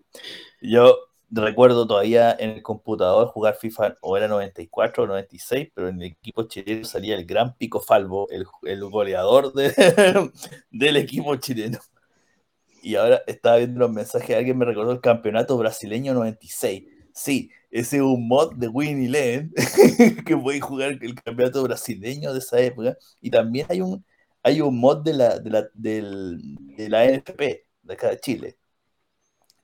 yo 0.60 1.11
recuerdo 1.40 1.86
todavía 1.86 2.36
en 2.38 2.50
el 2.50 2.62
computador 2.62 3.28
jugar 3.28 3.56
FIFA 3.56 3.96
o 4.02 4.16
era 4.16 4.28
94 4.28 5.04
o 5.04 5.06
96, 5.06 5.70
pero 5.74 5.88
en 5.88 5.96
el 6.02 6.08
equipo 6.08 6.44
chileno 6.44 6.84
salía 6.84 7.14
el 7.14 7.24
gran 7.24 7.56
Pico 7.56 7.80
Falvo, 7.80 8.28
el, 8.30 8.44
goleador 8.90 9.52
del 10.70 10.96
equipo 10.96 11.36
chileno. 11.36 11.78
Y 12.82 12.96
ahora 12.96 13.22
estaba 13.26 13.58
viendo 13.58 13.80
los 13.80 13.92
mensajes, 13.92 14.36
alguien 14.36 14.58
me 14.58 14.64
recordó 14.64 14.92
el 14.92 15.00
campeonato 15.00 15.56
brasileño 15.56 16.14
96. 16.14 16.84
Sí, 17.14 17.50
ese 17.70 17.96
es 17.96 18.02
un 18.02 18.26
mod 18.28 18.54
de 18.54 18.68
Winnie 18.68 19.06
Eleven 19.06 19.52
que 20.26 20.36
puede 20.36 20.60
jugar 20.60 20.98
el 21.00 21.14
campeonato 21.14 21.62
brasileño 21.62 22.32
de 22.32 22.40
esa 22.40 22.60
época. 22.60 22.96
Y 23.20 23.30
también 23.30 23.66
hay 23.70 23.80
un, 23.80 24.04
hay 24.42 24.60
un 24.60 24.78
mod 24.78 25.02
de 25.02 25.14
la, 25.14 25.38
de 25.38 25.50
la, 25.50 25.68
del, 25.74 26.40
de 26.76 26.88
la 26.88 27.06
NFP, 27.06 27.40
de 27.82 27.94
acá 27.94 28.10
de 28.10 28.20
Chile. 28.20 28.58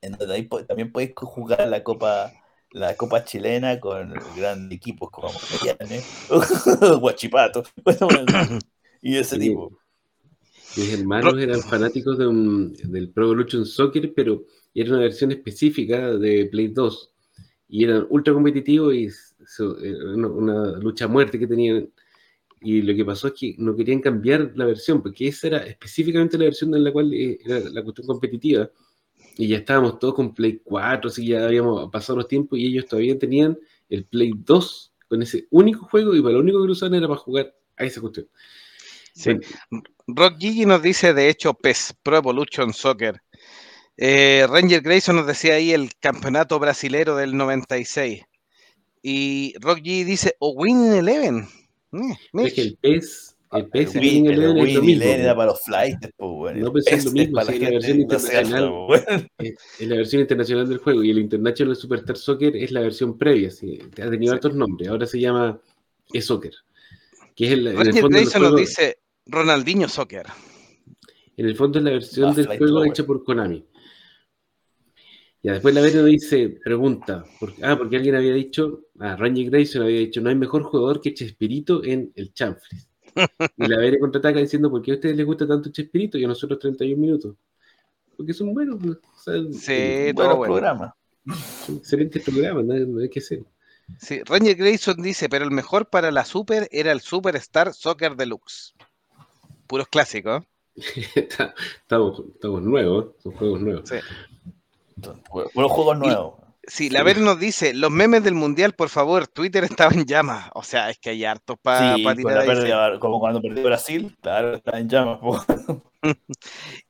En 0.01 0.13
donde 0.13 0.35
ahí 0.35 0.49
también 0.67 0.93
puedes 0.93 1.13
jugar 1.15 1.69
la 1.69 1.83
Copa 1.83 2.33
la 2.73 2.97
Copa 2.97 3.25
Chilena 3.25 3.81
con 3.81 4.15
grandes 4.37 4.77
equipos 4.77 5.11
como 5.11 5.31
Guachipato 7.01 7.63
y 9.03 9.17
ese 9.17 9.39
tipo. 9.39 9.79
Mis 10.77 10.93
hermanos 10.93 11.39
eran 11.39 11.63
fanáticos 11.63 12.19
de 12.19 12.27
un, 12.27 12.75
del 12.75 13.09
Pro 13.11 13.27
Evolution 13.27 13.65
Soccer, 13.65 14.13
pero 14.15 14.45
era 14.75 14.91
una 14.91 15.01
versión 15.01 15.33
específica 15.33 16.13
de 16.13 16.47
Play 16.47 16.69
2 16.69 17.11
y 17.71 17.85
eran 17.85 18.07
ultra 18.11 18.35
competitivos 18.35 18.95
y 18.95 19.09
una 20.15 20.73
lucha 20.79 21.07
a 21.07 21.09
muerte 21.09 21.39
que 21.39 21.47
tenían. 21.47 21.91
Y 22.61 22.83
lo 22.83 22.95
que 22.95 23.05
pasó 23.05 23.29
es 23.29 23.35
que 23.35 23.55
no 23.59 23.75
querían 23.75 24.01
cambiar 24.01 24.53
la 24.57 24.67
versión, 24.67 25.01
porque 25.01 25.29
esa 25.29 25.47
era 25.47 25.59
específicamente 25.59 26.37
la 26.37 26.45
versión 26.45 26.75
en 26.75 26.85
la 26.85 26.93
cual 26.93 27.15
eh, 27.15 27.39
era 27.45 27.61
la 27.61 27.83
cuestión 27.83 28.07
competitiva 28.07 28.69
y 29.39 29.47
ya 29.47 29.59
estábamos 29.59 30.01
todos 30.01 30.15
con 30.15 30.35
Play 30.35 30.61
4, 30.65 31.09
así 31.09 31.23
que 31.23 31.33
ya 31.33 31.47
habíamos 31.47 31.89
pasado 31.93 32.17
los 32.17 32.29
tiempos 32.29 32.59
y 32.59 32.67
ellos 32.67 32.87
todavía 32.87 33.17
tenían 33.17 33.57
el 33.89 34.05
Play 34.05 34.33
2 34.37 34.93
con 35.07 35.23
ese 35.23 35.47
único 35.51 35.87
juego 35.87 36.15
y 36.17 36.21
para 36.21 36.35
lo 36.35 36.41
único 36.41 36.61
que 36.61 36.67
lo 36.67 36.73
usaban 36.73 36.95
era 36.97 37.07
para 37.07 37.21
jugar 37.21 37.55
a 37.77 37.85
esa 37.85 38.01
cuestión. 38.01 38.29
Sí. 39.15 39.31
Rock 40.09 40.39
Gigi 40.41 40.67
nos 40.67 40.83
dice, 40.83 41.15
de 41.15 41.29
hecho, 41.29 41.55
PES, 41.55 41.95
Pro 42.03 42.17
Evolution 42.17 42.75
Soccer. 42.75 43.23
Eh, 43.97 44.45
Ranger 44.49 44.81
Grayson 44.81 45.17
nos 45.17 45.27
decía 45.27 45.55
ahí 45.55 45.73
el 45.73 45.91
campeonato 46.01 46.59
brasilero 46.59 47.15
del 47.15 47.37
96. 47.37 48.23
Y 49.03 49.55
Rock 49.61 49.79
Gigi 49.79 50.03
dice, 50.03 50.35
o 50.41 50.51
Winning 50.51 50.95
Eleven. 50.95 51.49
Mm, 51.93 52.13
es 52.41 52.55
que 52.55 52.61
el 52.63 52.79
PES 52.81 53.37
el 53.53 53.69
PS 53.69 53.97
Win, 53.97 54.27
el 54.27 54.83
mismo. 54.83 55.05
era 55.05 55.35
para 55.35 55.53
los 55.53 55.61
flights, 55.63 56.11
pues, 56.17 56.57
No, 56.57 56.73
pues 56.73 56.87
es 56.87 57.05
lo 57.05 57.13
mismo, 57.13 57.41
es, 57.41 57.61
la 57.61 57.71
versión 57.71 58.01
internacional, 58.01 58.73
es, 59.39 59.57
la 59.81 59.97
versión 59.97 60.23
internacional 60.23 60.69
del 60.69 60.79
juego 60.79 61.03
y 61.03 61.11
el 61.11 61.19
International 61.19 61.77
Superstar 61.77 62.17
Soccer 62.17 62.57
es 62.57 62.73
la 62.73 62.81
versión 62.81 63.17
previa, 63.17 63.51
sí, 63.51 63.79
ha 64.03 64.11
tenido 64.11 64.35
otros 64.35 64.55
nombres, 64.55 64.89
ahora 64.89 65.07
se 65.07 65.21
llama 65.21 65.59
e-Soccer. 66.13 66.53
Que 67.35 67.47
es 67.47 67.53
el, 67.53 67.67
el 67.69 68.41
nos 68.41 68.57
dice 68.57 68.99
Ronaldinho 69.27 69.89
Soccer. 69.89 70.27
En 71.37 71.47
el 71.47 71.57
fondo 71.57 71.79
es 71.79 71.85
la 71.85 71.91
versión 71.93 72.35
del 72.35 72.47
juego 72.47 72.85
hecha 72.85 73.05
por 73.05 73.23
Konami. 73.23 73.65
Y 75.41 75.51
después 75.51 75.73
la 75.73 75.83
nos 75.83 76.05
dice, 76.05 76.59
pregunta, 76.65 77.25
ah, 77.63 77.77
porque 77.79 77.97
alguien 77.97 78.17
había 78.17 78.35
dicho, 78.35 78.87
ah, 78.99 79.15
Ranger 79.15 79.51
Grayson 79.51 79.83
había 79.83 80.01
dicho, 80.01 80.21
no 80.21 80.31
hay 80.31 80.35
mejor 80.35 80.65
jugador 80.65 81.01
que 81.01 81.15
Chespirito 81.15 81.85
en 81.85 82.13
el 82.17 82.33
Chanfles. 82.35 82.88
Y 83.57 83.67
la 83.67 83.79
Vere 83.79 83.99
contraataca 83.99 84.41
diciendo, 84.41 84.71
¿por 84.71 84.83
qué 84.83 84.93
a 84.93 84.95
ustedes 84.95 85.17
les 85.17 85.27
gusta 85.27 85.47
tanto 85.47 85.71
Chespirito 85.71 86.19
y 86.19 86.25
a 86.25 86.29
nosotros 86.29 86.59
31 86.59 87.01
minutos? 87.01 87.37
Porque 88.17 88.33
son 88.33 88.53
buenos, 88.53 88.83
o 88.83 89.19
sea, 89.19 89.35
sí, 89.53 90.13
buenos 90.13 90.37
bueno. 90.37 90.55
programas. 90.55 90.93
Excelentes 91.69 92.23
programas, 92.25 92.65
no, 92.65 93.01
hay 93.01 93.09
que 93.09 93.21
ser. 93.21 93.45
Sí, 93.99 94.23
Ranger 94.25 94.57
Grayson 94.57 95.01
dice, 95.01 95.29
pero 95.29 95.45
el 95.45 95.51
mejor 95.51 95.89
para 95.89 96.11
la 96.11 96.25
Super 96.25 96.69
era 96.73 96.93
el 96.93 97.01
Superstar 97.01 97.73
Soccer 97.73 98.17
Deluxe. 98.17 98.75
Puros 99.67 99.89
clásicos. 99.89 100.45
estamos, 101.15 102.23
estamos 102.35 102.63
nuevos, 102.63 103.15
son 103.23 103.33
juegos 103.33 103.61
nuevos. 103.61 103.89
Sí. 103.89 103.97
Buenos 105.55 105.73
juegos 105.73 105.99
nuevos. 105.99 106.48
Sí, 106.69 106.91
la 106.91 107.03
Ver 107.03 107.19
nos 107.19 107.41
dice, 107.41 107.73
los 107.73 107.91
memes 107.91 108.23
del 108.23 108.35
mundial, 108.35 108.75
por 108.75 108.91
favor, 108.91 109.27
Twitter 109.27 109.65
estaba 109.65 109.93
en 109.93 110.05
llamas. 110.05 110.51
O 110.55 110.63
sea, 110.63 110.91
es 110.91 110.99
que 110.99 111.11
hay 111.11 111.25
hartos 111.25 111.57
para 111.61 111.97
sí, 111.97 112.05
tirar. 112.17 112.99
como 112.99 113.19
cuando 113.19 113.41
perdió 113.41 113.65
Brasil, 113.65 114.17
claro, 114.21 114.57
está 114.57 114.79
en 114.79 114.89
llamas. 114.89 115.19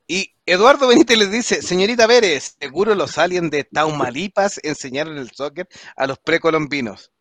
y 0.08 0.34
Eduardo 0.44 0.88
Benítez 0.88 1.16
les 1.16 1.30
dice, 1.30 1.62
señorita 1.62 2.06
Vélez, 2.06 2.56
seguro 2.60 2.94
los 2.94 3.18
aliens 3.18 3.50
de 3.50 3.64
Taumalipas 3.64 4.60
enseñaron 4.64 5.16
el 5.16 5.30
soccer 5.30 5.68
a 5.96 6.06
los 6.06 6.18
precolombinos. 6.18 7.12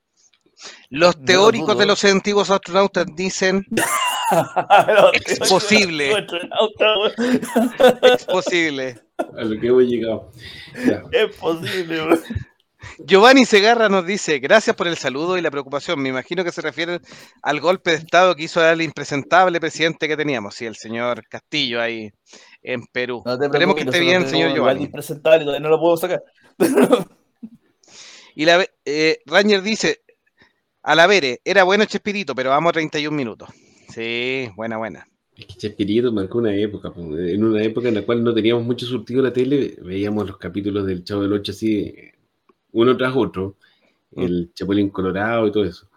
Los 0.89 1.23
teóricos 1.23 1.77
de 1.77 1.85
los 1.85 2.03
antiguos 2.03 2.49
astronautas 2.49 3.05
dicen 3.15 3.65
es 5.13 5.39
posible. 5.39 6.27
es 8.01 8.25
posible. 8.25 8.99
A 9.17 9.43
lo 9.43 9.59
que 9.59 9.67
hemos 9.67 9.83
llegado. 9.83 10.31
Es 11.11 11.35
posible. 11.35 12.19
Giovanni 12.99 13.45
Segarra 13.45 13.89
nos 13.89 14.05
dice, 14.05 14.39
gracias 14.39 14.75
por 14.75 14.87
el 14.87 14.97
saludo 14.97 15.37
y 15.37 15.41
la 15.41 15.51
preocupación. 15.51 16.01
Me 16.01 16.09
imagino 16.09 16.43
que 16.43 16.51
se 16.51 16.61
refiere 16.61 16.99
al 17.41 17.59
golpe 17.59 17.91
de 17.91 17.97
Estado 17.97 18.35
que 18.35 18.43
hizo 18.43 18.67
el 18.67 18.81
impresentable 18.81 19.59
presidente 19.59 20.07
que 20.07 20.17
teníamos, 20.17 20.55
sí, 20.55 20.65
el 20.65 20.75
señor 20.75 21.27
Castillo 21.27 21.81
ahí 21.81 22.11
en 22.61 22.85
Perú. 22.87 23.23
Esperemos 23.41 23.75
que 23.75 23.81
esté 23.83 23.99
bien, 23.99 24.27
señor 24.27 24.53
Giovanni. 24.53 24.85
Impresentable, 24.85 25.59
no 25.59 25.69
lo 25.69 25.79
puedo 25.79 25.97
sacar. 25.97 26.23
y 28.35 28.45
la, 28.45 28.65
eh, 28.85 29.19
Ranger 29.25 29.61
dice, 29.61 30.01
a 30.83 30.95
la 30.95 31.07
Vere, 31.07 31.41
era 31.43 31.63
bueno 31.63 31.85
Chespirito, 31.85 32.33
pero 32.33 32.49
vamos 32.49 32.69
a 32.69 32.73
31 32.73 33.15
minutos. 33.15 33.49
Sí, 33.89 34.49
buena, 34.55 34.77
buena. 34.77 35.07
Es 35.35 35.45
que 35.45 35.53
Chespirito 35.53 36.11
marcó 36.11 36.39
una 36.39 36.55
época, 36.55 36.91
en 36.95 37.43
una 37.43 37.61
época 37.61 37.89
en 37.89 37.95
la 37.95 38.01
cual 38.01 38.23
no 38.23 38.33
teníamos 38.33 38.65
mucho 38.65 38.85
surtido 38.85 39.21
la 39.21 39.31
tele, 39.31 39.77
veíamos 39.81 40.27
los 40.27 40.37
capítulos 40.37 40.87
del 40.87 41.03
Chavo 41.03 41.21
del 41.21 41.33
Ocho 41.33 41.51
así, 41.51 41.93
uno 42.71 42.97
tras 42.97 43.15
otro, 43.15 43.55
mm. 44.11 44.23
el 44.23 44.51
Chapulín 44.53 44.89
Colorado 44.89 45.47
y 45.47 45.51
todo 45.51 45.65
eso. 45.65 45.87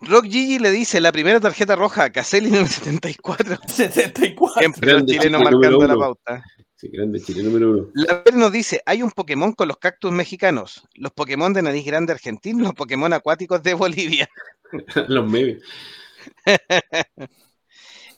Rock 0.00 0.24
Gigi 0.24 0.58
le 0.58 0.70
dice 0.70 1.00
la 1.00 1.12
primera 1.12 1.40
tarjeta 1.40 1.76
roja 1.76 2.04
a 2.04 2.10
Caselli 2.10 2.48
en 2.48 2.54
el 2.56 2.68
74. 2.68 3.58
74. 3.66 4.60
Siempre 4.60 4.92
los 4.92 5.04
chilenos 5.04 5.42
marcando 5.42 5.86
la 5.86 5.94
pauta. 5.94 6.44
Sí, 6.76 6.88
grande 6.88 7.20
Chile 7.20 7.42
número 7.42 7.70
uno. 7.70 7.90
La 7.94 8.22
ver 8.24 8.34
nos 8.34 8.52
dice, 8.52 8.82
hay 8.86 9.02
un 9.02 9.10
Pokémon 9.10 9.52
con 9.52 9.68
los 9.68 9.78
cactus 9.78 10.12
mexicanos, 10.12 10.86
los 10.94 11.12
Pokémon 11.12 11.52
de 11.52 11.62
nariz 11.62 11.84
grande 11.84 12.12
argentino, 12.12 12.64
los 12.64 12.74
Pokémon 12.74 13.12
acuáticos 13.12 13.62
de 13.62 13.74
Bolivia. 13.74 14.28
los 15.08 15.30
memes. 15.30 15.62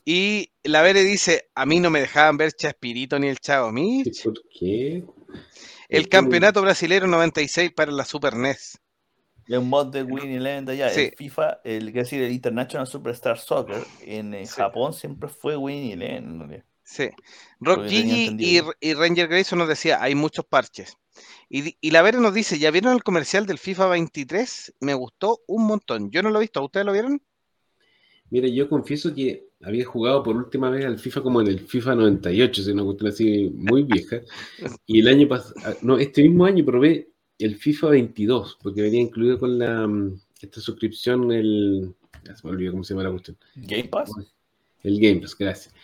y 0.04 0.50
la 0.64 0.82
Vere 0.82 1.02
dice, 1.02 1.50
a 1.54 1.66
mí 1.66 1.80
no 1.80 1.90
me 1.90 2.00
dejaban 2.00 2.36
ver 2.36 2.52
Chaspirito 2.52 3.18
ni 3.18 3.28
el 3.28 3.38
Chavo 3.38 3.72
Mich. 3.72 4.22
¿Por 4.22 4.42
qué? 4.58 5.04
El 5.88 6.08
campeonato 6.08 6.62
brasilero 6.62 7.06
96 7.06 7.72
para 7.72 7.92
la 7.92 8.04
Super 8.04 8.34
NES. 8.34 8.80
Y 9.48 9.54
un 9.54 9.68
mod 9.68 9.92
de 9.92 10.02
Winnie 10.02 10.38
Eleven 10.38 10.68
allá. 10.68 10.92
El 10.92 11.14
FIFA, 11.16 11.60
el 11.62 11.92
que 11.92 12.00
decir, 12.00 12.22
el 12.22 12.32
International 12.32 12.86
Superstar 12.86 13.38
Soccer, 13.38 13.84
en 14.02 14.34
eh, 14.34 14.46
Japón 14.46 14.92
siempre 14.92 15.28
fue 15.28 15.56
Winnie 15.56 15.92
Eleven. 15.92 16.64
Sí. 16.82 17.10
Rock 17.60 17.86
Gigi 17.86 18.36
y, 18.80 18.94
Ranger 18.94 19.28
Grayson 19.28 19.58
nos 19.58 19.68
decía, 19.68 20.02
hay 20.02 20.14
muchos 20.14 20.44
parches. 20.44 20.96
Y, 21.48 21.76
y 21.80 21.90
la 21.92 22.02
Vera 22.02 22.18
nos 22.18 22.34
dice, 22.34 22.58
¿ya 22.58 22.70
vieron 22.70 22.92
el 22.92 23.04
comercial 23.04 23.46
del 23.46 23.58
FIFA 23.58 23.88
23? 23.88 24.74
Me 24.80 24.94
gustó 24.94 25.40
un 25.46 25.66
montón. 25.66 26.10
Yo 26.10 26.22
no 26.22 26.30
lo 26.30 26.38
he 26.38 26.42
visto, 26.42 26.62
¿ustedes 26.62 26.86
lo 26.86 26.92
vieron? 26.92 27.22
Mire, 28.30 28.52
yo 28.52 28.68
confieso 28.68 29.14
que 29.14 29.46
había 29.62 29.84
jugado 29.84 30.22
por 30.22 30.36
última 30.36 30.70
vez 30.70 30.84
al 30.84 30.98
FIFA 30.98 31.22
como 31.22 31.40
en 31.40 31.48
el 31.48 31.60
FIFA 31.60 31.94
98, 31.94 32.62
si 32.62 32.70
una 32.72 32.84
cuestión 32.84 33.10
así 33.10 33.50
muy 33.54 33.84
vieja. 33.84 34.20
Y 34.86 35.00
el 35.00 35.08
año 35.08 35.28
pasado, 35.28 35.54
ah, 35.64 35.74
no, 35.82 35.98
este 35.98 36.22
mismo 36.22 36.44
año 36.44 36.64
probé 36.64 37.08
el 37.38 37.56
FIFA 37.56 37.90
22, 37.90 38.58
porque 38.62 38.82
venía 38.82 39.00
incluido 39.00 39.38
con 39.38 39.58
la 39.58 39.86
mm, 39.86 40.20
esta 40.40 40.60
suscripción, 40.60 41.30
el. 41.32 41.94
se 42.22 42.46
me 42.46 42.50
olvidó 42.50 42.72
cómo 42.72 42.84
se 42.84 42.94
llama 42.94 43.04
la 43.04 43.10
cuestión. 43.10 43.36
¿Game 43.54 43.88
Pass? 43.88 44.10
El 44.82 45.00
Game 45.00 45.20
Pass, 45.20 45.36
gracias. 45.38 45.74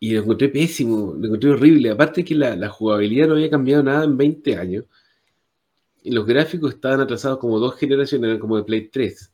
Y 0.00 0.12
lo 0.12 0.22
encontré 0.22 0.48
pésimo, 0.48 1.14
lo 1.18 1.26
encontré 1.26 1.50
horrible. 1.50 1.90
Aparte 1.90 2.24
que 2.24 2.34
la, 2.34 2.56
la 2.56 2.68
jugabilidad 2.68 3.28
no 3.28 3.34
había 3.34 3.50
cambiado 3.50 3.82
nada 3.82 4.04
en 4.04 4.16
20 4.16 4.56
años. 4.56 4.84
Y 6.02 6.10
los 6.12 6.26
gráficos 6.26 6.74
estaban 6.74 7.00
atrasados 7.00 7.38
como 7.38 7.58
dos 7.58 7.76
generaciones, 7.76 8.28
eran 8.28 8.38
como 8.38 8.56
de 8.56 8.64
Play 8.64 8.88
3 8.88 9.32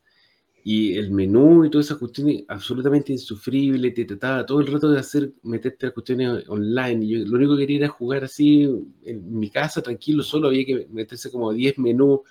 y 0.65 0.97
el 0.97 1.11
menú 1.11 1.65
y 1.65 1.69
todas 1.69 1.87
esas 1.87 1.97
cuestiones 1.97 2.45
absolutamente 2.47 3.11
insufrible, 3.11 3.91
te 3.91 4.05
trataba 4.05 4.45
todo 4.45 4.61
el 4.61 4.67
rato 4.67 4.89
de 4.89 4.99
hacer, 4.99 5.33
meterte 5.43 5.87
a 5.87 5.91
cuestiones 5.91 6.47
online. 6.47 7.03
Y 7.05 7.09
yo 7.09 7.25
lo 7.25 7.37
único 7.37 7.57
que 7.57 7.63
quería 7.63 7.77
era 7.79 7.87
jugar 7.89 8.23
así 8.23 8.63
en 9.03 9.39
mi 9.39 9.49
casa, 9.49 9.81
tranquilo, 9.81 10.23
solo 10.23 10.47
había 10.47 10.65
que 10.65 10.87
meterse 10.89 11.29
como 11.29 11.51
10 11.51 11.79
menús. 11.79 12.21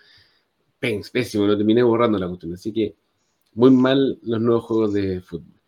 Pésimo, 0.79 1.47
lo 1.47 1.57
terminé 1.57 1.83
borrando 1.83 2.19
la 2.19 2.27
cuestión. 2.27 2.55
Así 2.55 2.73
que 2.73 2.97
muy 3.55 3.71
mal 3.71 4.19
los 4.23 4.41
nuevos 4.41 4.65
juegos 4.65 4.93
de 4.95 5.21
fútbol. 5.21 5.61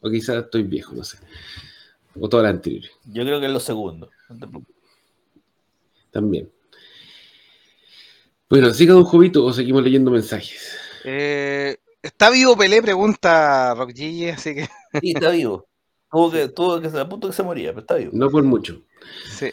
O 0.00 0.10
quizás 0.10 0.44
estoy 0.44 0.64
viejo, 0.64 0.94
no 0.94 1.04
sé. 1.04 1.18
O 2.18 2.28
todas 2.28 2.44
las 2.44 2.54
anteriores. 2.54 2.90
Yo 3.06 3.22
creo 3.22 3.38
que 3.40 3.46
es 3.46 3.52
lo 3.52 3.60
segundo. 3.60 4.10
También. 6.10 6.50
Bueno, 8.50 8.74
¿siga 8.74 8.96
un 8.96 9.04
Jovito 9.04 9.44
o 9.44 9.52
seguimos 9.52 9.82
leyendo 9.82 10.10
mensajes? 10.10 10.81
Eh, 11.04 11.76
¿Está 12.02 12.30
vivo 12.30 12.56
Pelé? 12.56 12.82
Pregunta 12.82 13.74
Rock 13.74 13.92
Gigi, 13.94 14.30
así 14.30 14.54
que. 14.54 14.68
Sí, 15.00 15.12
está 15.14 15.30
vivo. 15.30 15.66
Tuvo 16.10 16.30
que, 16.30 16.48
tuvo 16.48 16.80
que 16.80 16.90
ser 16.90 17.00
a 17.00 17.08
punto 17.08 17.28
que 17.28 17.32
se 17.32 17.42
moría, 17.42 17.70
pero 17.70 17.80
está 17.80 17.94
bien. 17.94 18.10
No 18.12 18.28
por 18.28 18.42
mucho. 18.42 18.82
Sí. 19.30 19.50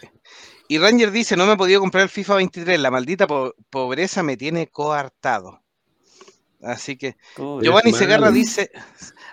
Y 0.67 0.77
Ranger 0.77 1.11
dice, 1.11 1.35
no 1.37 1.47
me 1.47 1.53
he 1.53 1.57
podido 1.57 1.79
comprar 1.79 2.03
el 2.03 2.09
FIFA 2.09 2.35
23, 2.35 2.79
la 2.79 2.91
maldita 2.91 3.27
pobreza 3.69 4.21
me 4.21 4.37
tiene 4.37 4.67
coartado. 4.67 5.61
Así 6.61 6.97
que 6.97 7.15
Giovanni 7.37 7.93
Segarra 7.93 8.31
dice, 8.31 8.69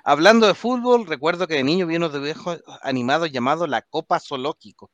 hablando 0.05 0.47
de 0.47 0.55
fútbol, 0.55 1.07
recuerdo 1.07 1.49
que 1.49 1.55
de 1.55 1.65
niño 1.65 1.87
vi 1.87 1.97
unos 1.97 2.13
dibujos 2.13 2.63
animados 2.83 3.33
llamados 3.33 3.69
La 3.69 3.83
Copa 3.83 4.21
Zoológico. 4.21 4.91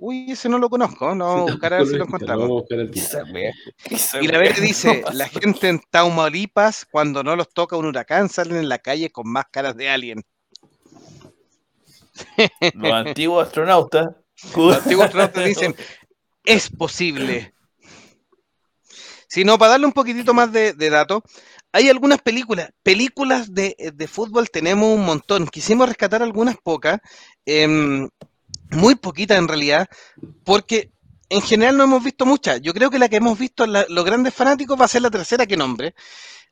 Uy, 0.00 0.30
ese 0.30 0.48
no 0.48 0.58
lo 0.58 0.70
conozco, 0.70 1.12
no 1.14 1.26
vamos 1.26 1.48
a 1.48 1.52
buscar 1.52 1.74
a 1.74 1.78
ver 1.78 1.86
si 1.88 1.96
lo 1.96 2.04
encontramos. 2.04 2.64
Y 4.20 4.28
la 4.28 4.38
vez 4.38 4.60
dice, 4.60 5.02
la 5.12 5.28
gente 5.28 5.68
en 5.68 5.80
Taumalipas, 5.90 6.86
cuando 6.88 7.24
no 7.24 7.34
los 7.34 7.48
toca 7.48 7.76
un 7.76 7.86
huracán, 7.86 8.28
salen 8.28 8.58
en 8.58 8.68
la 8.68 8.78
calle 8.78 9.10
con 9.10 9.28
máscaras 9.28 9.76
de 9.76 9.88
alien. 9.88 10.24
Los 12.74 12.92
antiguos 12.92 13.46
astronautas. 13.46 14.06
Los 14.56 14.76
antiguos 14.76 15.06
astronautas 15.06 15.44
dicen, 15.44 15.74
es 16.44 16.70
posible. 16.70 17.52
Si 19.28 19.44
no, 19.44 19.58
para 19.58 19.72
darle 19.72 19.86
un 19.86 19.92
poquitito 19.92 20.32
más 20.32 20.52
de, 20.52 20.74
datos, 20.74 21.22
hay 21.72 21.88
algunas 21.88 22.22
películas, 22.22 22.70
películas 22.82 23.52
de, 23.52 24.08
fútbol 24.08 24.48
tenemos 24.48 24.96
un 24.96 25.04
montón. 25.04 25.46
Quisimos 25.48 25.88
rescatar 25.88 26.22
algunas 26.22 26.56
pocas, 26.56 27.00
em, 27.44 28.08
muy 28.70 28.94
poquitas 28.94 29.38
en 29.38 29.48
realidad, 29.48 29.88
porque 30.44 30.90
en 31.30 31.42
general 31.42 31.76
no 31.76 31.84
hemos 31.84 32.02
visto 32.02 32.26
muchas. 32.26 32.60
Yo 32.60 32.72
creo 32.72 32.90
que 32.90 32.98
la 32.98 33.08
que 33.08 33.16
hemos 33.16 33.38
visto 33.38 33.66
los 33.66 34.04
grandes 34.04 34.34
fanáticos 34.34 34.80
va 34.80 34.86
a 34.86 34.88
ser 34.88 35.02
la 35.02 35.10
tercera 35.10 35.46
que 35.46 35.56
nombre. 35.56 35.94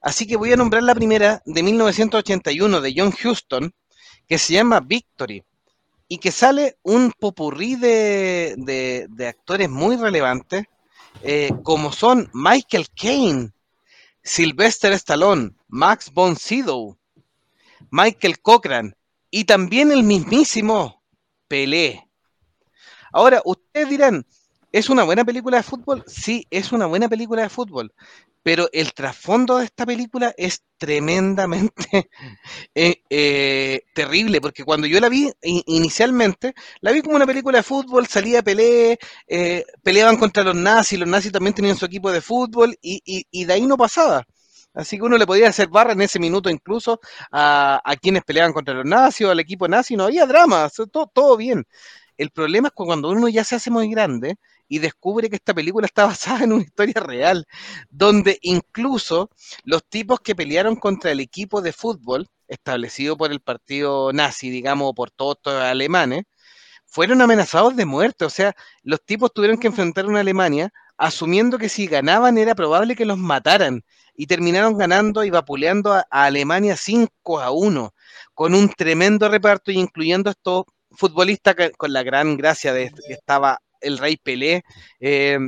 Así 0.00 0.26
que 0.26 0.36
voy 0.36 0.52
a 0.52 0.56
nombrar 0.56 0.82
la 0.82 0.94
primera 0.94 1.42
de 1.46 1.62
1981 1.62 2.80
de 2.80 2.94
John 2.96 3.14
Huston, 3.24 3.74
que 4.28 4.38
se 4.38 4.54
llama 4.54 4.80
Victory 4.80 5.44
y 6.08 6.18
que 6.18 6.30
sale 6.30 6.78
un 6.82 7.12
popurrí 7.18 7.76
de, 7.76 9.08
actores 9.26 9.68
muy 9.68 9.96
relevantes, 9.96 10.64
eh, 11.22 11.50
como 11.62 11.92
son 11.92 12.30
Michael 12.32 12.86
Caine, 12.94 13.52
Sylvester 14.22 14.92
Stallone, 14.92 15.52
Max 15.68 16.12
von 16.12 16.36
Sydow, 16.36 16.98
Michael 17.90 18.40
Cochran 18.40 18.96
y 19.30 19.44
también 19.44 19.90
el 19.90 20.02
mismísimo 20.02 21.02
Pelé. 21.48 22.05
Ahora, 23.16 23.40
ustedes 23.46 23.88
dirán, 23.88 24.26
¿es 24.70 24.90
una 24.90 25.02
buena 25.02 25.24
película 25.24 25.56
de 25.56 25.62
fútbol? 25.62 26.04
Sí, 26.06 26.46
es 26.50 26.70
una 26.70 26.84
buena 26.84 27.08
película 27.08 27.40
de 27.40 27.48
fútbol, 27.48 27.94
pero 28.42 28.68
el 28.74 28.92
trasfondo 28.92 29.56
de 29.56 29.64
esta 29.64 29.86
película 29.86 30.34
es 30.36 30.64
tremendamente 30.76 32.10
eh, 32.74 32.96
eh, 33.08 33.80
terrible, 33.94 34.42
porque 34.42 34.64
cuando 34.64 34.86
yo 34.86 35.00
la 35.00 35.08
vi 35.08 35.32
inicialmente, 35.40 36.52
la 36.82 36.92
vi 36.92 37.00
como 37.00 37.16
una 37.16 37.24
película 37.24 37.56
de 37.56 37.62
fútbol, 37.62 38.06
salía 38.06 38.42
Pelé, 38.42 38.98
eh, 39.26 39.64
peleaban 39.82 40.18
contra 40.18 40.44
los 40.44 40.54
nazis, 40.54 40.98
los 40.98 41.08
nazis 41.08 41.32
también 41.32 41.54
tenían 41.54 41.76
su 41.78 41.86
equipo 41.86 42.12
de 42.12 42.20
fútbol, 42.20 42.76
y, 42.82 43.44
de 43.46 43.52
ahí 43.54 43.66
no 43.66 43.78
pasaba. 43.78 44.26
Así 44.74 44.98
que 44.98 45.04
uno 45.04 45.16
le 45.16 45.26
podía 45.26 45.48
hacer 45.48 45.68
barra 45.68 45.92
en 45.92 46.02
ese 46.02 46.18
minuto 46.18 46.50
incluso 46.50 47.00
a, 47.32 47.80
quienes 48.02 48.24
peleaban 48.24 48.52
contra 48.52 48.74
los 48.74 48.84
nazis 48.84 49.26
o 49.26 49.30
al 49.30 49.40
equipo 49.40 49.66
nazi, 49.68 49.96
no 49.96 50.04
había 50.04 50.26
drama, 50.26 50.68
todo 51.14 51.38
bien. 51.38 51.64
El 52.16 52.30
problema 52.30 52.68
es 52.68 52.74
cuando 52.74 53.10
uno 53.10 53.28
ya 53.28 53.44
se 53.44 53.56
hace 53.56 53.70
muy 53.70 53.90
grande, 53.90 54.36
y 54.68 54.78
descubre 54.78 55.30
que 55.30 55.36
esta 55.36 55.54
película 55.54 55.86
está 55.86 56.06
basada 56.06 56.44
en 56.44 56.52
una 56.52 56.62
historia 56.62 57.00
real, 57.00 57.46
donde 57.90 58.38
incluso 58.42 59.30
los 59.64 59.84
tipos 59.84 60.20
que 60.20 60.34
pelearon 60.34 60.76
contra 60.76 61.12
el 61.12 61.20
equipo 61.20 61.60
de 61.62 61.72
fútbol 61.72 62.28
establecido 62.48 63.16
por 63.16 63.32
el 63.32 63.40
partido 63.40 64.12
nazi, 64.12 64.50
digamos, 64.50 64.92
por 64.94 65.10
todos 65.10 65.36
los 65.44 65.54
alemanes, 65.54 66.24
fueron 66.86 67.20
amenazados 67.22 67.76
de 67.76 67.84
muerte. 67.84 68.24
O 68.24 68.30
sea, 68.30 68.54
los 68.82 69.04
tipos 69.04 69.32
tuvieron 69.32 69.58
que 69.58 69.66
enfrentar 69.68 70.04
a 70.04 70.08
una 70.08 70.20
Alemania 70.20 70.72
asumiendo 70.96 71.58
que 71.58 71.68
si 71.68 71.86
ganaban 71.86 72.38
era 72.38 72.54
probable 72.54 72.96
que 72.96 73.04
los 73.04 73.18
mataran 73.18 73.84
y 74.14 74.26
terminaron 74.26 74.78
ganando 74.78 75.24
y 75.24 75.30
vapuleando 75.30 75.92
a, 75.92 76.06
Alemania 76.10 76.76
5 76.76 77.40
a 77.40 77.50
1 77.50 77.92
con 78.34 78.54
un 78.54 78.68
tremendo 78.70 79.28
reparto 79.28 79.70
y 79.70 79.78
incluyendo 79.78 80.30
a 80.30 80.32
estos 80.96 81.10
futbolistas 81.10 81.54
con 81.76 81.92
la 81.92 82.02
gran 82.02 82.36
gracia 82.36 82.72
de 82.72 82.90
que 82.90 83.12
estaba 83.12 83.60
el 83.80 83.98
rey 83.98 84.16
Pelé, 84.16 84.64
eh, 85.00 85.38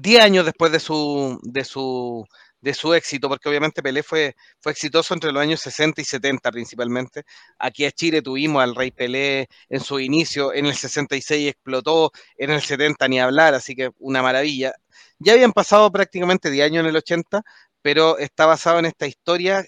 diez 0.00 0.20
años 0.22 0.44
después 0.44 0.72
de 0.72 0.80
su, 0.80 1.38
de 1.42 1.64
su, 1.64 2.24
de 2.60 2.74
su 2.74 2.94
éxito, 2.94 3.28
porque 3.28 3.48
obviamente 3.48 3.82
Pelé 3.82 4.02
fue, 4.02 4.36
fue 4.60 4.72
exitoso 4.72 5.14
entre 5.14 5.32
los 5.32 5.42
años 5.42 5.60
60 5.60 6.00
y 6.00 6.04
70 6.04 6.50
principalmente. 6.52 7.24
Aquí 7.58 7.84
en 7.84 7.92
Chile 7.92 8.22
tuvimos 8.22 8.62
al 8.62 8.74
Rey 8.74 8.90
Pelé 8.92 9.48
en 9.68 9.80
su 9.80 9.98
inicio, 10.00 10.52
en 10.54 10.66
el 10.66 10.74
66 10.74 11.50
explotó, 11.50 12.12
en 12.36 12.50
el 12.50 12.62
70 12.62 13.08
ni 13.08 13.20
hablar, 13.20 13.54
así 13.54 13.74
que 13.74 13.90
una 13.98 14.22
maravilla. 14.22 14.72
Ya 15.18 15.32
habían 15.34 15.52
pasado 15.52 15.90
prácticamente 15.90 16.50
10 16.50 16.66
años 16.66 16.80
en 16.82 16.86
el 16.90 16.96
80, 16.96 17.42
pero 17.82 18.18
está 18.18 18.46
basado 18.46 18.78
en 18.78 18.86
esta 18.86 19.06
historia 19.06 19.64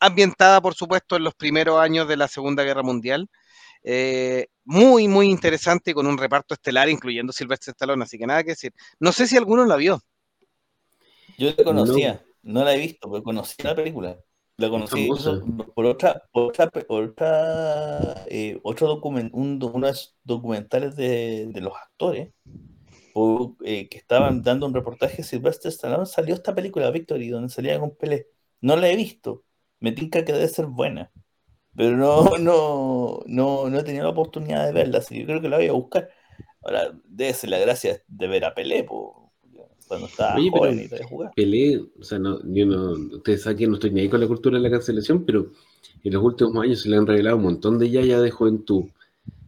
ambientada, 0.00 0.60
por 0.60 0.74
supuesto, 0.74 1.16
en 1.16 1.24
los 1.24 1.34
primeros 1.34 1.80
años 1.80 2.08
de 2.08 2.16
la 2.16 2.28
Segunda 2.28 2.62
Guerra 2.64 2.82
Mundial. 2.82 3.28
Eh, 3.84 4.46
muy, 4.64 5.08
muy 5.08 5.28
interesante 5.28 5.92
con 5.92 6.06
un 6.06 6.16
reparto 6.16 6.54
estelar, 6.54 6.88
incluyendo 6.88 7.32
Silvestre 7.32 7.72
Stallone, 7.72 8.02
así 8.02 8.18
que 8.18 8.26
nada 8.26 8.42
que 8.42 8.50
decir. 8.50 8.72
No 8.98 9.12
sé 9.12 9.26
si 9.26 9.36
alguno 9.36 9.64
la 9.66 9.76
vio. 9.76 10.00
Yo 11.36 11.52
la 11.56 11.64
conocía, 11.64 12.24
no, 12.42 12.64
la 12.64 12.74
he 12.74 12.78
visto, 12.78 13.10
pero 13.10 13.22
conocí 13.22 13.62
la 13.62 13.74
película. 13.74 14.18
La 14.56 14.70
conocí 14.70 15.08
por 15.74 15.84
otra, 15.84 16.22
por 16.32 16.44
otra, 16.44 16.70
por 16.70 17.02
otra 17.02 18.24
eh, 18.28 18.58
otro 18.62 18.86
document, 18.86 19.32
unos 19.34 20.16
documentales 20.22 20.94
de, 20.94 21.50
los 21.56 21.72
actores 21.74 22.32
eh, 23.64 23.88
que 23.88 23.98
estaban 23.98 24.42
dando 24.42 24.66
un 24.66 24.74
reportaje 24.74 25.24
Silvestre 25.24 25.70
Stallone 25.70 26.06
salió 26.06 26.34
esta 26.34 26.54
película 26.54 26.92
Victory 26.92 27.30
donde 27.30 27.48
salía 27.48 27.80
con 27.80 27.96
Pelé. 27.96 28.28
No 28.60 28.76
la 28.76 28.88
he 28.88 28.94
visto. 28.94 29.42
Me 29.80 29.90
tinca 29.90 30.24
que 30.24 30.32
debe 30.32 30.46
ser 30.46 30.66
buena 30.66 31.10
pero 31.76 31.96
no, 31.96 32.24
no, 32.38 33.22
no, 33.26 33.70
no 33.70 33.78
he 33.78 33.82
tenido 33.82 34.04
la 34.04 34.10
oportunidad 34.10 34.66
de 34.66 34.72
verla, 34.72 34.98
así 34.98 35.14
que 35.14 35.20
yo 35.20 35.26
creo 35.26 35.40
que 35.40 35.48
la 35.48 35.56
voy 35.56 35.68
a 35.68 35.72
buscar. 35.72 36.08
Ahora, 36.62 36.98
debe 37.06 37.34
ser 37.34 37.50
la 37.50 37.58
gracia 37.58 38.02
de 38.08 38.26
ver 38.26 38.44
a 38.44 38.54
Pelé, 38.54 38.86
cuando 38.86 40.06
estaba 40.06 40.40
joven 40.50 40.80
y 40.80 40.86
de 40.86 41.04
jugar. 41.04 41.32
Pelé, 41.36 41.78
o 41.78 42.02
sea, 42.02 42.18
no, 42.18 42.40
yo 42.44 42.66
no, 42.66 42.92
ustedes 43.16 43.42
saben 43.42 43.58
que 43.58 43.66
no 43.66 43.74
estoy 43.74 43.90
ni 43.90 44.00
ahí 44.00 44.08
con 44.08 44.20
la 44.20 44.26
cultura 44.26 44.56
de 44.56 44.62
la 44.62 44.70
cancelación, 44.70 45.24
pero 45.24 45.50
en 46.02 46.12
los 46.12 46.22
últimos 46.22 46.56
años 46.62 46.82
se 46.82 46.88
le 46.88 46.96
han 46.96 47.06
revelado 47.06 47.36
un 47.36 47.42
montón 47.42 47.78
de 47.78 47.90
yaya 47.90 48.20
de 48.20 48.30
juventud. 48.30 48.84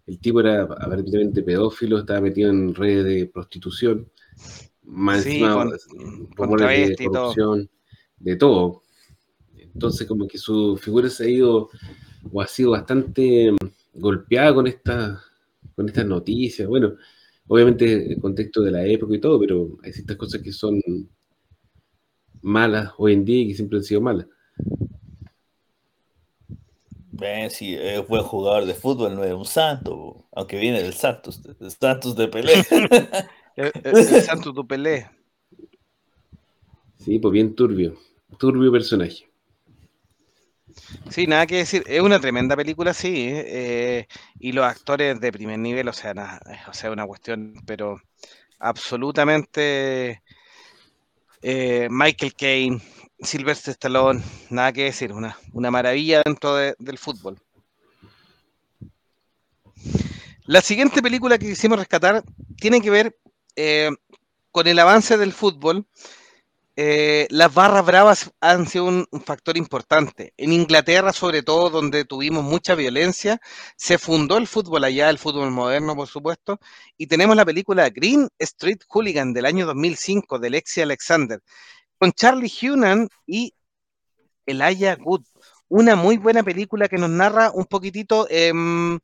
El 0.06 0.20
tipo 0.20 0.40
era 0.40 0.62
aparentemente 0.62 1.42
pedófilo, 1.42 1.98
estaba 1.98 2.20
metido 2.20 2.50
en 2.50 2.74
redes 2.74 3.04
de 3.04 3.26
prostitución, 3.26 4.08
más 4.84 5.24
sí, 5.24 5.40
con, 5.40 5.70
de 5.70 6.96
corrupción, 6.96 7.68
de 8.18 8.36
todo. 8.36 8.82
Entonces, 9.56 10.06
como 10.06 10.28
que 10.28 10.38
su 10.38 10.76
figura 10.76 11.10
se 11.10 11.24
ha 11.24 11.28
ido 11.28 11.70
o 12.32 12.40
ha 12.40 12.46
sido 12.46 12.72
bastante 12.72 13.52
mm, 13.52 13.56
golpeada 13.94 14.54
con 14.54 14.66
esta, 14.66 15.22
con 15.74 15.88
estas 15.88 16.06
noticias. 16.06 16.68
Bueno, 16.68 16.94
obviamente 17.48 18.12
el 18.12 18.20
contexto 18.20 18.62
de 18.62 18.70
la 18.70 18.84
época 18.84 19.14
y 19.14 19.20
todo, 19.20 19.38
pero 19.40 19.78
hay 19.82 19.92
ciertas 19.92 20.16
cosas 20.16 20.42
que 20.42 20.52
son 20.52 20.80
malas 22.42 22.92
hoy 22.98 23.12
en 23.12 23.24
día 23.24 23.42
y 23.42 23.48
que 23.48 23.54
siempre 23.54 23.78
han 23.78 23.84
sido 23.84 24.00
malas. 24.00 24.26
Ven, 27.18 27.50
si 27.50 27.74
es 27.74 28.06
buen 28.06 28.22
jugador 28.22 28.66
de 28.66 28.74
fútbol, 28.74 29.14
no 29.14 29.24
es 29.24 29.32
un 29.32 29.46
santo, 29.46 30.26
aunque 30.32 30.58
viene 30.58 30.82
del 30.82 30.92
Santos, 30.92 31.42
del 31.42 31.70
Santos 31.70 32.14
de 32.14 32.28
Pelé. 32.28 32.52
el, 33.56 33.72
el, 33.84 34.22
Santos 34.22 34.54
de 34.54 34.64
Pelé. 34.64 35.10
Sí, 36.98 37.18
pues 37.18 37.32
bien 37.32 37.54
turbio, 37.54 37.96
turbio 38.38 38.70
personaje. 38.70 39.26
Sí, 41.10 41.26
nada 41.26 41.46
que 41.46 41.56
decir. 41.56 41.82
Es 41.86 42.00
una 42.00 42.20
tremenda 42.20 42.56
película, 42.56 42.94
sí. 42.94 43.30
Eh, 43.32 44.06
y 44.38 44.52
los 44.52 44.64
actores 44.64 45.20
de 45.20 45.32
primer 45.32 45.58
nivel, 45.58 45.88
o 45.88 45.92
sea, 45.92 46.14
nada, 46.14 46.40
o 46.68 46.72
sea, 46.74 46.90
una 46.90 47.06
cuestión, 47.06 47.54
pero 47.66 48.00
absolutamente 48.58 50.22
eh, 51.42 51.88
Michael 51.90 52.34
Caine, 52.34 52.80
Sylvester 53.20 53.72
Stallone, 53.72 54.22
nada 54.50 54.72
que 54.72 54.84
decir, 54.84 55.12
una, 55.12 55.36
una 55.52 55.70
maravilla 55.70 56.22
dentro 56.24 56.54
del 56.56 56.98
fútbol. 56.98 57.38
La 60.44 60.60
siguiente 60.60 61.02
película 61.02 61.38
que 61.38 61.48
quisimos 61.48 61.78
rescatar 61.78 62.22
tiene 62.56 62.80
que 62.80 62.90
ver 62.90 63.18
eh, 63.56 63.90
con 64.52 64.66
el 64.66 64.78
avance 64.78 65.16
del 65.18 65.32
fútbol 65.32 65.86
eh, 66.78 67.26
las 67.30 67.54
barras 67.54 67.86
bravas 67.86 68.30
han 68.40 68.66
sido 68.68 68.84
un, 68.84 69.06
factor 69.24 69.56
importante. 69.56 70.34
En 70.36 70.52
Inglaterra, 70.52 71.12
sobre 71.14 71.42
todo, 71.42 71.70
donde 71.70 72.04
tuvimos 72.04 72.44
mucha 72.44 72.74
violencia, 72.74 73.40
se 73.76 73.96
fundó 73.96 74.36
el 74.36 74.46
fútbol 74.46 74.84
allá, 74.84 75.08
el 75.08 75.18
fútbol 75.18 75.50
moderno, 75.50 75.96
por 75.96 76.06
supuesto, 76.06 76.60
y 76.98 77.06
tenemos 77.06 77.34
la 77.34 77.46
película 77.46 77.88
Green 77.88 78.28
Street 78.38 78.80
Hooligan 78.88 79.32
del 79.32 79.46
año 79.46 79.64
2005 79.64 80.38
de 80.38 80.50
Lexi 80.50 80.82
Alexander, 80.82 81.40
con 81.98 82.12
Charlie 82.12 82.52
Hunan 82.62 83.08
y 83.26 83.54
Elijah 84.44 84.98
Wood, 85.00 85.24
una 85.68 85.96
muy 85.96 86.18
buena 86.18 86.42
película 86.42 86.88
que 86.88 86.98
nos 86.98 87.10
narra 87.10 87.50
un 87.52 87.64
poquitito 87.64 88.26
em, 88.30 88.98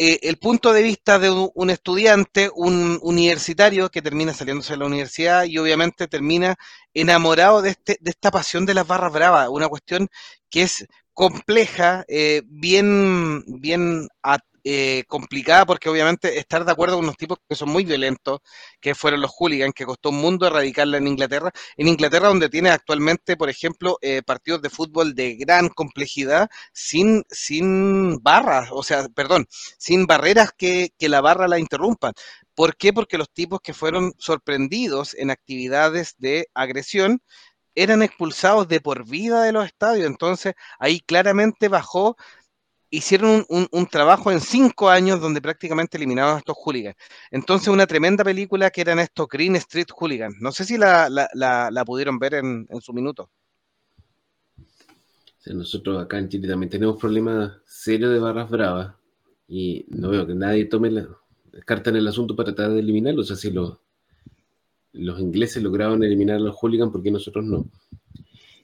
eh, 0.00 0.20
el 0.28 0.36
punto 0.36 0.72
de 0.72 0.84
vista 0.84 1.18
de 1.18 1.28
un, 1.28 1.70
estudiante, 1.70 2.48
un 2.54 3.00
universitario 3.02 3.90
que 3.90 4.00
termina 4.00 4.32
saliéndose 4.32 4.74
de 4.74 4.78
la 4.78 4.86
universidad 4.86 5.42
y 5.42 5.58
obviamente 5.58 6.06
termina 6.06 6.54
enamorado 6.94 7.62
de, 7.62 7.70
este, 7.70 7.98
de 8.00 8.10
esta 8.10 8.30
pasión 8.30 8.64
de 8.64 8.74
las 8.74 8.86
barras 8.86 9.12
bravas, 9.12 9.48
una 9.48 9.66
cuestión 9.66 10.06
que 10.50 10.62
es 10.62 10.86
compleja, 11.12 12.04
eh, 12.06 12.42
bien, 12.46 13.42
bien 13.48 14.06
eh, 14.70 15.04
complicada 15.08 15.64
porque 15.64 15.88
obviamente 15.88 16.38
estar 16.38 16.62
de 16.62 16.70
acuerdo 16.70 16.96
con 16.96 17.06
unos 17.06 17.16
tipos 17.16 17.38
que 17.48 17.56
son 17.56 17.70
muy 17.70 17.86
violentos, 17.86 18.40
que 18.82 18.94
fueron 18.94 19.22
los 19.22 19.30
hooligans, 19.30 19.72
que 19.72 19.86
costó 19.86 20.10
un 20.10 20.20
mundo 20.20 20.46
erradicarla 20.46 20.98
en 20.98 21.08
Inglaterra. 21.08 21.50
En 21.78 21.88
Inglaterra 21.88 22.28
donde 22.28 22.50
tiene 22.50 22.68
actualmente, 22.68 23.38
por 23.38 23.48
ejemplo, 23.48 23.96
eh, 24.02 24.20
partidos 24.22 24.60
de 24.60 24.68
fútbol 24.68 25.14
de 25.14 25.36
gran 25.36 25.70
complejidad 25.70 26.50
sin, 26.74 27.24
sin 27.30 28.18
barras, 28.22 28.68
o 28.70 28.82
sea, 28.82 29.08
perdón, 29.08 29.46
sin 29.78 30.06
barreras 30.06 30.50
que, 30.54 30.90
que 30.98 31.08
la 31.08 31.22
barra 31.22 31.48
la 31.48 31.58
interrumpan. 31.58 32.12
¿Por 32.54 32.76
qué? 32.76 32.92
Porque 32.92 33.16
los 33.16 33.32
tipos 33.32 33.60
que 33.62 33.72
fueron 33.72 34.12
sorprendidos 34.18 35.14
en 35.14 35.30
actividades 35.30 36.14
de 36.18 36.48
agresión 36.52 37.22
eran 37.74 38.02
expulsados 38.02 38.66
de 38.68 38.80
por 38.80 39.06
vida 39.08 39.42
de 39.44 39.52
los 39.52 39.64
estadios. 39.64 40.06
Entonces 40.06 40.54
ahí 40.78 41.00
claramente 41.00 41.68
bajó 41.68 42.16
hicieron 42.90 43.44
un, 43.48 43.86
trabajo 43.86 44.30
en 44.30 44.40
cinco 44.40 44.88
años 44.88 45.20
donde 45.20 45.42
prácticamente 45.42 45.96
eliminaron 45.96 46.36
a 46.36 46.38
estos 46.38 46.56
hooligans. 46.56 46.96
Entonces, 47.30 47.68
una 47.68 47.86
tremenda 47.86 48.24
película 48.24 48.70
que 48.70 48.80
eran 48.80 48.98
estos 48.98 49.28
Green 49.28 49.56
Street 49.56 49.88
Hooligans. 49.94 50.36
No 50.40 50.52
sé 50.52 50.64
si 50.64 50.78
la, 50.78 51.84
pudieron 51.86 52.18
ver 52.18 52.34
en, 52.34 52.66
su 52.80 52.92
minuto. 52.92 53.30
nosotros 55.46 56.02
acá 56.02 56.18
en 56.18 56.28
Chile 56.28 56.48
también 56.48 56.70
tenemos 56.70 56.98
problemas 56.98 57.52
serios 57.66 58.12
de 58.12 58.18
barras 58.18 58.50
bravas 58.50 58.94
y 59.46 59.84
no 59.88 60.10
veo 60.10 60.26
que 60.26 60.34
nadie 60.34 60.66
tome 60.66 60.90
la 60.90 61.08
carta 61.64 61.90
en 61.90 61.96
el 61.96 62.08
asunto 62.08 62.36
para 62.36 62.54
tratar 62.54 62.72
de 62.72 62.80
eliminarlos. 62.80 63.30
O 63.30 63.34
sea, 63.34 63.36
si 63.36 63.50
los, 63.50 63.78
los 64.92 65.20
ingleses 65.20 65.62
lograron 65.62 66.02
eliminar 66.02 66.36
a 66.36 66.40
los 66.40 66.56
hooligans, 66.56 66.92
¿por 66.92 67.02
qué 67.02 67.10
nosotros 67.10 67.44
no? 67.44 67.66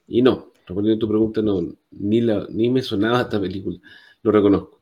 Y 0.06 0.22
no, 0.22 0.52
respondiendo 0.66 0.96
a 0.96 1.06
tu 1.06 1.08
pregunta, 1.08 1.42
no, 1.42 1.74
ni, 1.90 2.20
la, 2.20 2.46
ni 2.50 2.68
me 2.68 2.82
sonaba 2.82 3.22
esta 3.22 3.40
película 3.40 3.78
lo 4.24 4.32
reconozco. 4.32 4.80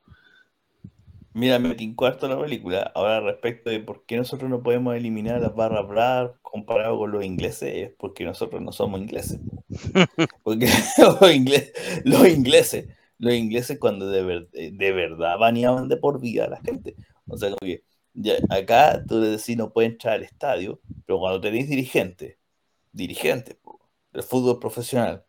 Mira, 1.35 1.59
me 1.59 1.75
cuarto 1.97 2.29
la 2.29 2.39
película. 2.39 2.93
Ahora, 2.95 3.21
respecto 3.21 3.71
de 3.71 3.81
por 3.81 4.05
qué 4.05 4.17
nosotros 4.17 4.51
no 4.51 4.63
podemos 4.63 4.95
eliminar 4.95 5.41
las 5.41 5.55
barras 5.55 5.89
bravas 5.89 6.33
comparado 6.43 6.99
con 6.99 7.11
los 7.11 7.25
ingleses, 7.25 7.75
es 7.75 7.91
porque 7.99 8.25
nosotros 8.25 8.63
no 8.63 8.71
somos 8.73 9.01
ingleses. 9.01 9.41
Porque 10.45 10.67
los, 10.99 11.35
ingleses, 11.35 11.73
los 12.05 12.29
ingleses, 12.29 12.89
los 13.19 13.33
ingleses 13.33 13.79
cuando 13.79 14.11
de, 14.11 14.47
de 14.53 14.93
verdad 14.93 15.39
baneaban 15.39 15.89
de 15.89 15.97
por 15.97 16.21
vida 16.21 16.45
a 16.45 16.51
la 16.51 16.61
gente. 16.61 16.95
O 17.27 17.39
sea, 17.39 17.55
que 17.59 17.83
acá 18.51 19.03
tú 19.07 19.19
le 19.19 19.29
decís 19.29 19.57
no 19.57 19.73
puede 19.73 19.89
entrar 19.89 20.15
al 20.15 20.25
estadio, 20.25 20.81
pero 21.07 21.19
cuando 21.19 21.41
tenéis 21.41 21.69
dirigentes, 21.69 22.37
dirigentes 22.93 23.57
del 24.13 24.23
fútbol 24.23 24.59
profesional, 24.59 25.25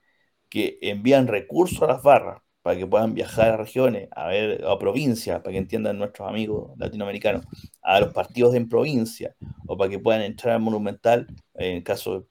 que 0.50 0.78
envían 0.82 1.28
recursos 1.28 1.82
a 1.84 1.88
las 1.88 2.04
barras 2.04 2.44
para 2.64 2.78
que 2.78 2.88
puedan 2.88 3.14
viajar 3.14 3.52
a 3.52 3.58
regiones, 3.58 4.08
a 4.16 4.28
ver, 4.28 4.66
a 4.66 4.80
provincias, 4.80 5.42
para 5.42 5.52
que 5.52 5.58
entiendan 5.58 6.00
nuestros 6.00 6.28
amigos 6.28 6.72
latinoamericanos, 6.78 7.46
a 7.82 8.00
los 8.00 8.14
partidos 8.14 8.56
en 8.56 8.70
provincia, 8.70 9.36
o 9.68 9.78
para 9.78 9.90
que 9.90 10.00
puedan 10.00 10.22
entrar 10.22 10.56
al 10.56 10.62
Monumental, 10.62 11.28
en 11.56 11.78
el 11.78 11.84
caso 11.84 12.28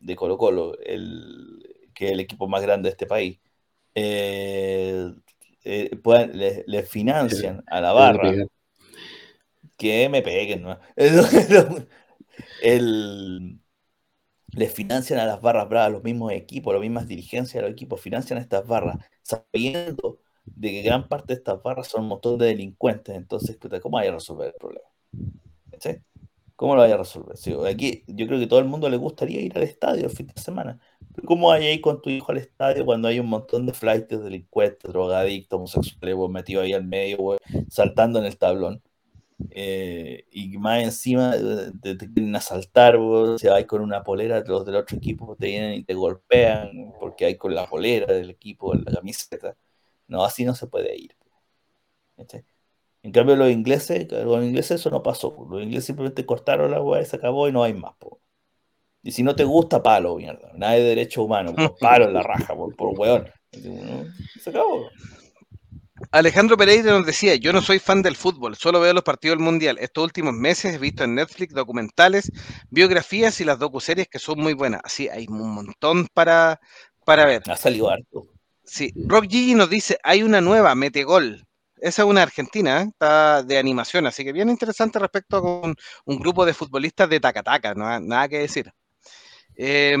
de 0.00 0.16
Colo 0.16 0.36
Colo, 0.36 0.76
el, 0.84 1.62
que 1.94 2.06
es 2.06 2.12
el 2.12 2.20
equipo 2.20 2.48
más 2.48 2.62
grande 2.62 2.88
de 2.88 2.90
este 2.90 3.06
país, 3.06 3.38
eh, 3.94 5.12
eh, 5.62 5.90
le, 6.66 6.82
financian 6.82 7.62
a 7.68 7.80
la 7.80 7.92
barra. 7.92 8.32
Que 9.76 10.08
me 10.08 10.22
peguen, 10.22 10.62
¿no? 10.62 10.78
el, 12.62 13.60
les 14.54 14.72
financian 14.72 15.18
a 15.20 15.26
las 15.26 15.40
barras 15.40 15.68
bravas, 15.68 15.92
los 15.92 16.04
mismos 16.04 16.32
equipos, 16.32 16.72
las 16.72 16.80
mismas 16.80 17.08
dirigencias 17.08 17.54
de 17.54 17.62
los 17.62 17.72
equipos 17.72 18.00
financian 18.00 18.38
a 18.38 18.42
estas 18.42 18.66
barras, 18.66 18.98
sabiendo 19.22 20.18
de 20.44 20.70
que 20.70 20.82
gran 20.82 21.08
parte 21.08 21.34
de 21.34 21.38
estas 21.38 21.62
barras 21.62 21.88
son 21.88 22.02
un 22.02 22.08
montón 22.08 22.38
de 22.38 22.46
delincuentes. 22.46 23.14
Entonces, 23.16 23.58
¿cómo 23.82 23.96
vaya 23.96 24.10
a 24.10 24.14
resolver 24.14 24.48
el 24.48 24.54
problema? 24.54 24.88
¿Cómo 26.56 26.76
lo 26.76 26.82
vaya 26.82 26.94
a 26.94 26.98
resolver? 26.98 27.36
aquí 27.68 28.04
yo 28.06 28.26
creo 28.26 28.38
que 28.38 28.46
todo 28.46 28.60
el 28.60 28.66
mundo 28.66 28.88
le 28.88 28.96
gustaría 28.96 29.40
ir 29.40 29.56
al 29.56 29.64
estadio 29.64 30.04
el 30.04 30.10
fin 30.10 30.28
de 30.28 30.40
semana. 30.40 30.78
¿Cómo 31.24 31.48
vaya 31.48 31.66
a 31.66 31.72
ir 31.72 31.80
con 31.80 32.00
tu 32.00 32.10
hijo 32.10 32.30
al 32.32 32.38
estadio 32.38 32.84
cuando 32.84 33.08
hay 33.08 33.18
un 33.18 33.26
montón 33.26 33.66
de 33.66 33.72
flights, 33.72 34.22
delincuentes, 34.22 34.90
drogadictos, 34.90 35.56
homosexuales, 35.56 36.30
metidos 36.30 36.64
ahí 36.64 36.72
al 36.72 36.84
medio, 36.84 37.38
saltando 37.68 38.18
en 38.18 38.26
el 38.26 38.38
tablón? 38.38 38.82
Eh, 39.50 40.26
y 40.30 40.56
más 40.58 40.82
encima 40.82 41.34
te, 41.82 41.96
quieren 41.96 42.34
asaltar, 42.36 42.96
vos, 42.96 43.40
si 43.40 43.48
hay 43.48 43.64
con 43.66 43.82
una 43.82 44.02
polera, 44.02 44.40
los 44.40 44.64
del 44.64 44.76
otro 44.76 44.96
equipo 44.96 45.36
te 45.36 45.46
vienen 45.46 45.74
y 45.74 45.84
te 45.84 45.94
golpean 45.94 46.92
porque 47.00 47.26
hay 47.26 47.36
con 47.36 47.54
la 47.54 47.66
polera 47.66 48.12
del 48.12 48.30
equipo, 48.30 48.74
la 48.74 48.92
camiseta. 48.92 49.56
No, 50.08 50.24
así 50.24 50.44
no 50.44 50.54
se 50.54 50.66
puede 50.66 50.96
ir. 50.96 51.16
En 53.02 53.12
cambio, 53.12 53.36
los 53.36 53.50
ingleses, 53.50 54.10
los 54.10 54.42
ingleses 54.42 54.80
eso 54.80 54.90
no 54.90 55.02
pasó. 55.02 55.34
Los 55.50 55.62
ingleses 55.62 55.86
simplemente 55.86 56.24
cortaron 56.24 56.70
la 56.70 56.80
hueá 56.80 57.02
y 57.02 57.04
se 57.04 57.16
acabó 57.16 57.48
y 57.48 57.52
no 57.52 57.62
hay 57.62 57.74
más. 57.74 57.94
Y 59.02 59.12
si 59.12 59.22
no 59.22 59.36
te 59.36 59.44
gusta, 59.44 59.82
palo, 59.82 60.16
mierda. 60.16 60.52
Nada 60.54 60.74
de 60.74 60.82
derecho 60.82 61.22
humano, 61.22 61.54
palo 61.80 62.06
en 62.06 62.14
la 62.14 62.22
raja, 62.22 62.54
por, 62.54 62.74
por 62.74 62.98
weón. 62.98 63.28
Se 64.40 64.50
acabó. 64.50 64.88
Alejandro 66.10 66.56
Pereira 66.56 66.90
nos 66.92 67.06
decía, 67.06 67.36
yo 67.36 67.52
no 67.52 67.62
soy 67.62 67.78
fan 67.78 68.02
del 68.02 68.16
fútbol, 68.16 68.56
solo 68.56 68.80
veo 68.80 68.92
los 68.92 69.04
partidos 69.04 69.36
del 69.36 69.44
Mundial. 69.44 69.78
Estos 69.78 70.04
últimos 70.04 70.34
meses 70.34 70.74
he 70.74 70.78
visto 70.78 71.04
en 71.04 71.14
Netflix 71.14 71.54
documentales, 71.54 72.32
biografías 72.70 73.40
y 73.40 73.44
las 73.44 73.58
docuseries 73.58 74.08
que 74.08 74.18
son 74.18 74.40
muy 74.40 74.54
buenas. 74.54 74.80
Así, 74.82 75.08
hay 75.08 75.26
un 75.28 75.54
montón 75.54 76.08
para, 76.12 76.60
para 77.04 77.26
ver. 77.26 77.42
Ha 77.46 77.56
salido 77.56 77.90
harto. 77.90 78.26
Sí, 78.64 78.92
Rob 79.06 79.24
Gigi 79.28 79.54
nos 79.54 79.70
dice, 79.70 79.98
hay 80.02 80.22
una 80.22 80.40
nueva, 80.40 80.74
Metegol. 80.74 81.46
Esa 81.76 82.02
es 82.02 82.08
una 82.08 82.22
argentina, 82.22 82.80
¿eh? 82.80 82.86
está 82.88 83.42
de 83.42 83.58
animación, 83.58 84.06
así 84.06 84.24
que 84.24 84.32
bien 84.32 84.48
interesante 84.48 84.98
respecto 84.98 85.36
a 85.36 85.40
un, 85.42 85.74
un 86.06 86.18
grupo 86.18 86.46
de 86.46 86.54
futbolistas 86.54 87.08
de 87.10 87.20
Tacataca, 87.20 87.74
no 87.74 88.00
nada 88.00 88.28
que 88.28 88.38
decir. 88.38 88.72
Eh, 89.56 89.96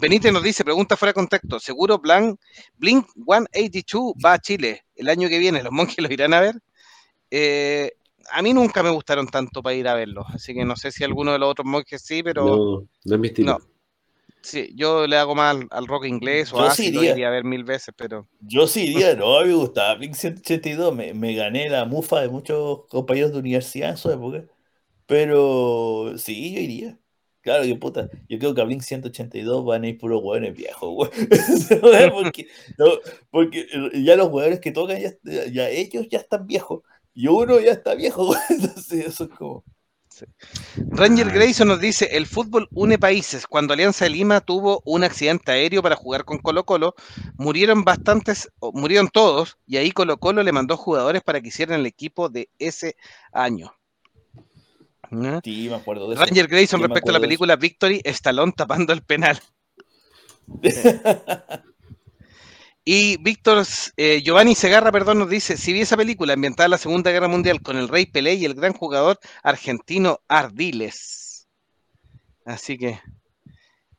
Benítez 0.00 0.32
nos 0.32 0.42
dice, 0.42 0.64
pregunta 0.64 0.96
fuera 0.96 1.10
de 1.10 1.14
contexto, 1.14 1.60
¿seguro 1.60 1.98
Blanc, 1.98 2.38
Blink 2.76 3.06
182 3.14 4.14
va 4.24 4.34
a 4.34 4.38
Chile 4.38 4.84
el 4.94 5.08
año 5.08 5.28
que 5.28 5.38
viene? 5.38 5.62
¿Los 5.62 5.72
monjes 5.72 5.98
lo 5.98 6.12
irán 6.12 6.32
a 6.34 6.40
ver? 6.40 6.54
Eh, 7.30 7.92
a 8.30 8.42
mí 8.42 8.54
nunca 8.54 8.82
me 8.82 8.90
gustaron 8.90 9.26
tanto 9.26 9.62
para 9.62 9.74
ir 9.74 9.86
a 9.88 9.94
verlos, 9.94 10.26
así 10.32 10.54
que 10.54 10.64
no 10.64 10.76
sé 10.76 10.92
si 10.92 11.04
alguno 11.04 11.32
de 11.32 11.38
los 11.38 11.50
otros 11.50 11.66
monjes 11.66 12.02
sí, 12.02 12.22
pero... 12.22 12.44
No, 12.44 12.88
no 13.04 13.14
es 13.14 13.20
mi 13.20 13.28
estilo. 13.28 13.58
Sí, 14.40 14.72
yo 14.76 15.06
le 15.06 15.16
hago 15.16 15.34
más 15.34 15.56
al, 15.70 15.86
rock 15.86 16.04
inglés 16.04 16.52
o 16.52 16.60
así, 16.60 16.92
lo 16.92 17.02
iría 17.02 17.28
a 17.28 17.30
ver 17.30 17.44
mil 17.44 17.64
veces, 17.64 17.94
pero... 17.96 18.28
Yo 18.40 18.66
sí 18.66 18.90
iría, 18.90 19.14
no, 19.14 19.42
me 19.42 19.54
gustaba 19.54 19.94
Blink 19.94 20.14
182, 20.14 20.94
me, 20.94 21.14
me 21.14 21.34
gané 21.34 21.68
la 21.70 21.86
mufa 21.86 22.20
de 22.20 22.28
muchos 22.28 22.86
compañeros 22.88 23.32
de 23.32 23.38
universidad 23.38 23.90
en 23.90 23.96
su 23.96 24.10
época, 24.10 24.44
pero 25.06 26.12
sí, 26.18 26.54
yo 26.54 26.60
iría. 26.60 26.98
Claro 27.44 27.64
que 27.64 27.76
puta, 27.76 28.08
yo 28.26 28.38
creo 28.38 28.54
que 28.54 28.62
a 28.62 28.64
Blink 28.64 28.80
182 28.80 29.66
van 29.66 29.84
a 29.84 29.88
ir 29.88 29.98
puros 29.98 30.22
hueones 30.24 30.54
viejos, 30.54 30.88
güey. 30.88 31.10
porque, 32.10 32.48
porque, 33.30 33.66
ya 34.02 34.16
los 34.16 34.28
hueones 34.28 34.60
que 34.60 34.72
tocan, 34.72 34.98
ya, 34.98 35.12
ya, 35.52 35.68
ellos 35.68 36.08
ya 36.10 36.20
están 36.20 36.46
viejos. 36.46 36.80
Y 37.12 37.26
uno 37.26 37.60
ya 37.60 37.72
está 37.72 37.94
viejo, 37.94 38.24
güey. 38.24 38.40
Entonces 38.48 39.04
eso 39.04 39.24
es 39.24 39.30
como... 39.30 39.62
Ranger 40.76 41.30
Grayson 41.30 41.68
nos 41.68 41.80
dice, 41.80 42.16
el 42.16 42.24
fútbol 42.24 42.66
une 42.72 42.98
países. 42.98 43.46
Cuando 43.46 43.74
Alianza 43.74 44.06
de 44.06 44.12
Lima 44.12 44.40
tuvo 44.40 44.80
un 44.86 45.04
accidente 45.04 45.52
aéreo 45.52 45.82
para 45.82 45.96
jugar 45.96 46.24
con 46.24 46.38
Colo 46.38 46.64
Colo, 46.64 46.94
murieron 47.36 47.84
bastantes, 47.84 48.50
murieron 48.72 49.08
todos, 49.08 49.58
y 49.66 49.76
ahí 49.76 49.90
Colo 49.90 50.16
Colo 50.16 50.42
le 50.42 50.52
mandó 50.52 50.78
jugadores 50.78 51.22
para 51.22 51.42
que 51.42 51.48
hicieran 51.48 51.80
el 51.80 51.86
equipo 51.86 52.30
de 52.30 52.48
ese 52.58 52.96
año. 53.32 53.74
Sí, 55.42 55.68
me 55.68 55.76
acuerdo 55.76 56.08
de 56.08 56.16
Ranger 56.16 56.48
Grayson 56.48 56.80
respecto 56.80 57.10
a 57.10 57.14
la 57.14 57.20
película 57.20 57.56
Victory, 57.56 58.00
Stallone 58.04 58.52
tapando 58.52 58.92
el 58.92 59.02
penal. 59.02 59.40
y 62.84 63.16
Víctor 63.18 63.64
eh, 63.96 64.22
Giovanni 64.22 64.54
Segarra, 64.54 64.92
perdón, 64.92 65.18
nos 65.18 65.30
dice, 65.30 65.56
si 65.56 65.72
vi 65.72 65.80
esa 65.80 65.96
película 65.96 66.34
ambientada 66.34 66.66
en 66.66 66.72
la 66.72 66.78
Segunda 66.78 67.10
Guerra 67.10 67.28
Mundial 67.28 67.62
con 67.62 67.76
el 67.76 67.88
Rey 67.88 68.06
Pelé 68.06 68.34
y 68.34 68.44
el 68.44 68.54
gran 68.54 68.72
jugador 68.72 69.18
argentino 69.42 70.20
Ardiles. 70.28 71.48
Así 72.44 72.76
que, 72.76 73.00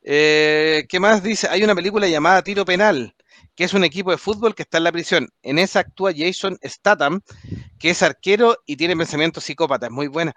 eh, 0.02 0.86
¿qué 0.88 1.00
más 1.00 1.22
dice? 1.22 1.48
Hay 1.50 1.64
una 1.64 1.74
película 1.74 2.06
llamada 2.06 2.42
Tiro 2.42 2.64
Penal, 2.64 3.16
que 3.56 3.64
es 3.64 3.74
un 3.74 3.84
equipo 3.84 4.12
de 4.12 4.18
fútbol 4.18 4.54
que 4.54 4.62
está 4.62 4.78
en 4.78 4.84
la 4.84 4.92
prisión. 4.92 5.28
En 5.42 5.58
esa 5.58 5.80
actúa 5.80 6.12
Jason 6.16 6.58
Statham, 6.62 7.22
que 7.78 7.90
es 7.90 8.02
arquero 8.02 8.58
y 8.66 8.76
tiene 8.76 8.96
pensamientos 8.96 9.44
psicópatas. 9.44 9.90
Muy 9.90 10.06
buena. 10.06 10.34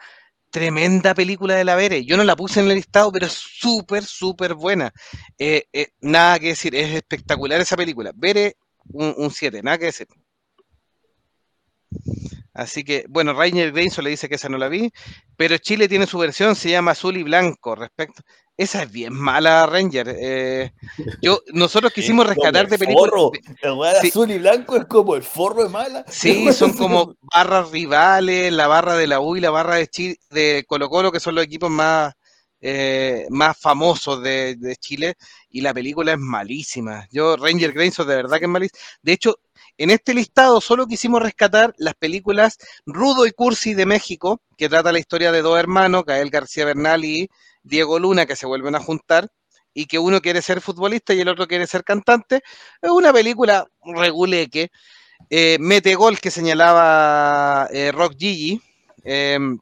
Tremenda 0.50 1.14
película 1.14 1.56
de 1.56 1.64
la 1.64 1.76
Vere. 1.76 2.06
Yo 2.06 2.18
no 2.18 2.24
la 2.24 2.36
puse 2.36 2.60
en 2.60 2.70
el 2.70 2.76
listado, 2.76 3.12
pero 3.12 3.26
es 3.26 3.34
súper, 3.34 4.04
súper 4.04 4.56
buena. 4.56 4.92
Eh, 5.38 5.66
eh, 5.74 5.90
nada 6.02 6.40
que 6.40 6.48
decir, 6.50 6.76
es 6.76 6.96
espectacular 6.96 7.60
esa 7.62 7.78
película. 7.78 8.12
Vere, 8.16 8.58
un 8.92 9.32
7, 9.32 9.62
nada 9.64 9.78
que 9.78 9.86
decir. 9.86 10.08
Así 12.54 12.84
que, 12.84 13.06
bueno, 13.08 13.34
Rainer 13.34 13.72
Grayson 13.72 14.04
le 14.04 14.10
dice 14.10 14.28
que 14.28 14.36
esa 14.36 14.50
no 14.50 14.58
la 14.58 14.68
vi, 14.68 14.92
pero 15.38 15.58
Chile 15.58 15.88
tiene 15.88 16.08
su 16.08 16.18
versión, 16.18 16.56
se 16.56 16.70
llama 16.70 16.92
Azul 16.92 17.18
y 17.18 17.24
Blanco. 17.24 17.76
Respecto, 17.76 18.24
esa 18.60 18.84
es 18.84 18.92
bien 18.92 19.14
mala, 19.14 19.66
Ranger. 19.68 20.14
Eh, 20.20 20.74
yo, 21.22 21.40
nosotros 21.54 21.94
quisimos 21.94 22.28
rescatar 22.28 22.68
de 22.68 22.78
películas. 22.78 23.14
El 23.62 23.82
azul 23.82 24.30
y 24.32 24.38
blanco 24.38 24.76
es 24.76 24.84
como 24.84 25.16
el 25.16 25.24
forro 25.24 25.64
de 25.64 25.70
mala. 25.70 26.04
Sí, 26.10 26.52
son 26.54 26.74
como 26.74 27.16
barras 27.34 27.72
rivales, 27.72 28.52
la 28.52 28.68
barra 28.68 28.98
de 28.98 29.08
la 29.08 29.22
U 29.22 29.38
y 29.38 29.40
la 29.40 29.50
barra 29.50 29.76
de, 29.76 30.20
de 30.30 30.66
Colo 30.68 30.90
Colo, 30.90 31.10
que 31.10 31.22
son 31.22 31.36
los 31.36 31.46
equipos 31.46 31.72
más, 31.72 32.14
eh, 32.60 33.28
más 33.30 33.58
famosos 33.58 34.22
de, 34.22 34.58
de, 34.58 34.76
Chile, 34.76 35.16
y 35.50 35.62
la 35.62 35.74
película 35.74 36.12
es 36.12 36.20
malísima. 36.20 37.08
Yo, 37.14 37.38
Ranger 37.38 37.72
Grayson, 37.72 38.10
de 38.10 38.16
verdad 38.18 38.40
que 38.40 38.46
es 38.46 38.52
malísima. 38.52 38.80
De 39.02 39.14
hecho, 39.14 39.40
en 39.78 39.90
este 39.90 40.14
listado 40.14 40.60
solo 40.60 40.86
quisimos 40.86 41.22
rescatar 41.22 41.74
las 41.78 41.94
películas 41.94 42.58
Rudo 42.86 43.26
y 43.26 43.32
Cursi 43.32 43.74
de 43.74 43.86
México, 43.86 44.42
que 44.58 44.68
trata 44.68 44.92
la 44.92 45.00
historia 45.00 45.32
de 45.32 45.42
dos 45.42 45.58
hermanos, 45.58 46.04
Gael 46.06 46.30
García 46.30 46.66
Bernal 46.66 47.06
y 47.06 47.30
Diego 47.70 48.00
Luna, 48.00 48.26
que 48.26 48.36
se 48.36 48.46
vuelven 48.46 48.76
a 48.76 48.80
juntar 48.80 49.30
y 49.74 49.86
que 49.86 50.00
uno 50.00 50.22
quiere 50.22 50.42
ser 50.42 50.62
futbolista 50.62 51.14
y 51.14 51.22
el 51.22 51.30
otro 51.30 51.48
quiere 51.48 51.68
ser 51.68 51.84
cantante. 51.84 52.42
Es 52.82 52.92
una 52.92 53.14
película 53.14 53.66
reguleque. 53.84 54.70
Eh, 55.30 55.58
Mete 55.60 55.96
Gol, 55.96 56.20
que 56.20 56.32
señalaba 56.32 57.68
eh, 57.72 57.92
Rock 57.92 58.16
Gigi, 58.18 58.62
em, 59.04 59.60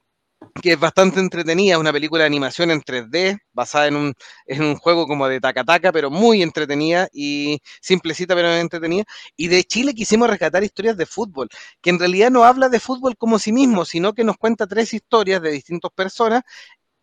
que 0.62 0.74
es 0.74 0.80
bastante 0.80 1.20
entretenida, 1.20 1.74
es 1.74 1.80
una 1.80 1.92
película 1.92 2.24
de 2.24 2.28
animación 2.28 2.72
en 2.72 2.82
3D, 2.82 3.40
basada 3.54 3.88
en 3.88 3.96
un, 3.96 4.14
en 4.46 4.64
un 4.64 4.76
juego 4.76 5.08
como 5.08 5.28
de 5.28 5.40
taca-taca, 5.40 5.92
pero 5.92 6.10
muy 6.10 6.42
entretenida 6.42 7.08
y 7.12 7.60
simplecita, 7.82 8.36
pero 8.36 8.52
entretenida. 8.54 9.04
Y 9.36 9.48
de 9.48 9.64
Chile 9.64 9.94
quisimos 9.94 10.30
rescatar 10.30 10.64
historias 10.64 10.98
de 10.98 11.06
fútbol, 11.06 11.50
que 11.82 11.90
en 11.90 12.00
realidad 12.00 12.32
no 12.32 12.44
habla 12.44 12.70
de 12.70 12.80
fútbol 12.80 13.18
como 13.18 13.40
sí 13.40 13.52
mismo, 13.52 13.86
sino 13.86 14.14
que 14.14 14.24
nos 14.24 14.38
cuenta 14.38 14.68
tres 14.68 14.94
historias 14.94 15.42
de 15.42 15.52
distintas 15.52 15.92
personas 15.92 16.44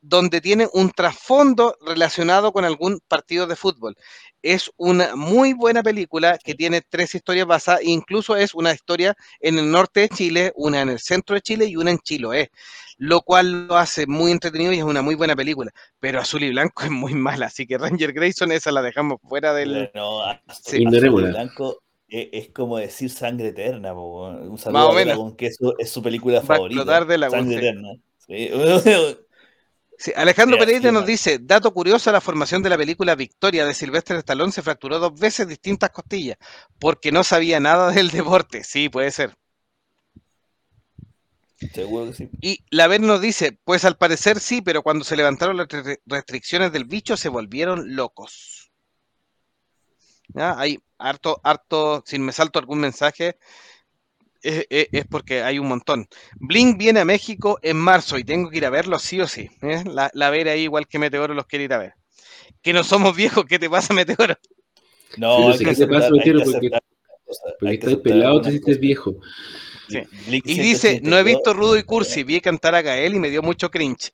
donde 0.07 0.43
tiene 0.43 0.69
un 0.75 0.91
trasfondo 0.91 1.77
relacionado 1.81 2.53
con 2.53 2.67
algún 2.67 3.01
partido 3.09 3.47
de 3.47 3.57
fútbol. 3.57 3.97
Es 4.43 4.71
una 4.77 5.17
muy 5.17 5.55
buena 5.55 5.83
película 5.83 6.37
que 6.45 6.55
tiene 6.55 6.83
tres 6.83 7.15
historias 7.15 7.47
basadas, 7.47 7.81
incluso 7.85 8.37
es 8.37 8.55
una 8.55 8.73
historia 8.73 9.17
en 9.41 9.59
el 9.59 9.71
norte 9.71 10.01
de 10.01 10.09
Chile, 10.11 10.53
una 10.57 10.83
en 10.83 10.91
el 10.91 10.99
centro 10.99 11.35
de 11.35 11.41
Chile 11.41 11.65
y 11.65 11.77
una 11.77 11.91
en 11.91 11.99
Chiloé, 11.99 12.51
lo 12.99 13.23
cual 13.23 13.67
lo 13.67 13.79
hace 13.79 14.07
muy 14.07 14.31
entretenido 14.31 14.75
y 14.75 14.79
es 14.79 14.85
una 14.85 15.01
muy 15.01 15.15
buena 15.15 15.35
película. 15.35 15.71
Pero 16.01 16.21
Azul 16.21 16.43
y 16.43 16.51
Blanco 16.51 16.85
es 16.85 16.91
muy 16.91 17.15
mala, 17.15 17.47
así 17.47 17.67
que 17.67 17.79
Ranger 17.79 18.13
Grayson 18.13 18.53
esa 18.53 18.73
la 18.73 18.83
dejamos 18.83 19.23
fuera 19.23 19.55
del... 19.55 19.91
No, 19.95 20.21
Azul, 20.23 20.81
y 20.81 21.09
Blanco 21.09 21.81
es, 22.09 22.51
como 22.51 22.77
decir 22.77 23.09
Sangre 23.09 23.49
Eterna, 23.49 23.95
un 23.95 24.59
saludo 24.59 25.31
a 25.31 25.37
que 25.37 25.47
es 25.47 25.57
su, 25.57 25.75
es 25.79 25.91
su 25.91 26.03
película 26.03 26.43
favorita. 26.43 27.05
De 27.07 27.17
la 27.17 27.31
Sangre 27.31 27.57
Eterna. 27.57 27.95
Sí. 28.19 28.51
Alejandro 30.17 30.59
Pereira 30.59 30.91
nos 30.93 31.07
dice, 31.07 31.39
dato 31.41 31.73
curioso, 31.73 32.11
la 32.11 32.21
formación 32.21 32.63
de 32.63 32.71
la 32.71 32.77
película 32.77 33.15
Victoria 33.15 33.65
de 33.65 33.75
Silvestre 33.75 34.19
Stallone 34.19 34.53
se 34.53 34.63
fracturó 34.63 34.99
dos 34.99 35.19
veces 35.19 35.47
distintas 35.49 35.91
costillas, 35.91 36.37
porque 36.79 37.13
no 37.13 37.25
sabía 37.25 37.61
nada 37.61 37.91
del 37.91 38.11
deporte. 38.11 38.65
Sí, 38.65 38.89
puede 38.89 39.11
ser. 39.11 39.37
Seguro 41.73 42.07
que 42.07 42.17
sí. 42.17 42.29
Y 42.41 42.65
la 42.71 42.89
ver 42.89 43.01
nos 43.01 43.21
dice, 43.21 43.59
pues 43.65 43.85
al 43.85 43.97
parecer 43.97 44.41
sí, 44.41 44.61
pero 44.61 44.83
cuando 44.83 45.05
se 45.05 45.17
levantaron 45.17 45.57
las 45.57 45.69
restricciones 46.07 46.73
del 46.73 46.85
bicho 46.85 47.17
se 47.17 47.29
volvieron 47.29 47.95
locos. 47.95 48.73
¿Ya? 50.29 50.59
Hay 50.59 50.83
harto, 50.99 51.41
harto, 51.45 52.03
si 52.07 52.19
me 52.19 52.33
salto 52.33 52.59
algún 52.59 52.81
mensaje, 52.81 53.39
es, 54.45 55.05
porque 55.07 55.43
hay 55.43 55.59
un 55.59 55.69
montón. 55.69 56.07
Blink 56.37 56.79
viene 56.79 57.01
a 57.01 57.05
México 57.05 57.59
en 57.63 57.77
marzo 57.77 58.19
y 58.19 58.25
tengo 58.25 58.51
que 58.51 58.59
ir 58.59 58.67
a 58.67 58.71
verlo 58.71 58.99
sí 58.99 59.21
o 59.21 59.27
sí. 59.27 59.51
¿eh? 59.63 59.83
La, 59.87 60.11
la 60.15 60.31
ver 60.31 60.49
ahí 60.49 60.63
igual 60.63 60.87
que 60.87 60.99
Meteoro 60.99 61.35
los 61.35 61.47
quiere 61.47 61.65
ir 61.65 61.73
a 61.73 61.79
ver. 61.79 61.95
Que 62.63 62.73
no 62.73 62.85
somos 62.85 63.17
viejos, 63.17 63.45
¿qué 63.47 63.59
te 63.59 63.71
pasa, 63.71 63.95
Meteoro? 63.95 64.37
No, 65.17 65.57
¿qué 65.59 65.75
te 65.75 65.87
pasa, 65.87 66.11
Meteoro? 66.11 66.45
Porque, 66.45 66.71
porque 67.59 67.75
estás 67.75 67.97
pelado, 67.97 68.41
te 68.43 68.51
sientes 68.51 68.79
viejo. 68.79 69.17
Y 70.27 70.59
dice, 70.61 71.01
no 71.03 71.19
he 71.19 71.23
visto 71.23 71.53
Rudo 71.53 71.77
y 71.77 71.83
Cursi, 71.83 72.23
vi 72.23 72.41
cantar 72.41 72.75
a 72.75 72.83
Gael 72.83 73.15
y 73.15 73.19
me 73.19 73.31
dio 73.31 73.43
mucho 73.43 73.71
cringe. 73.71 74.13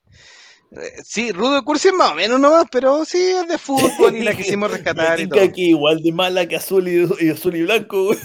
Sí, 1.03 1.33
Rudo 1.33 1.61
Cursi 1.65 1.89
es 1.89 1.93
más 1.93 2.13
o 2.13 2.15
menos 2.15 2.39
nomás, 2.39 2.65
pero 2.71 3.03
sí 3.03 3.17
es 3.17 3.45
de 3.45 3.57
fútbol 3.57 4.15
y 4.15 4.23
la 4.23 4.33
quisimos 4.33 4.71
rescatar. 4.71 5.19
y 5.19 5.27
todo. 5.27 5.41
aquí 5.41 5.71
igual 5.71 6.01
de 6.01 6.13
mala 6.13 6.47
que 6.47 6.55
azul 6.55 6.87
y, 6.87 7.29
azul 7.29 7.57
y 7.57 7.63
blanco. 7.63 8.15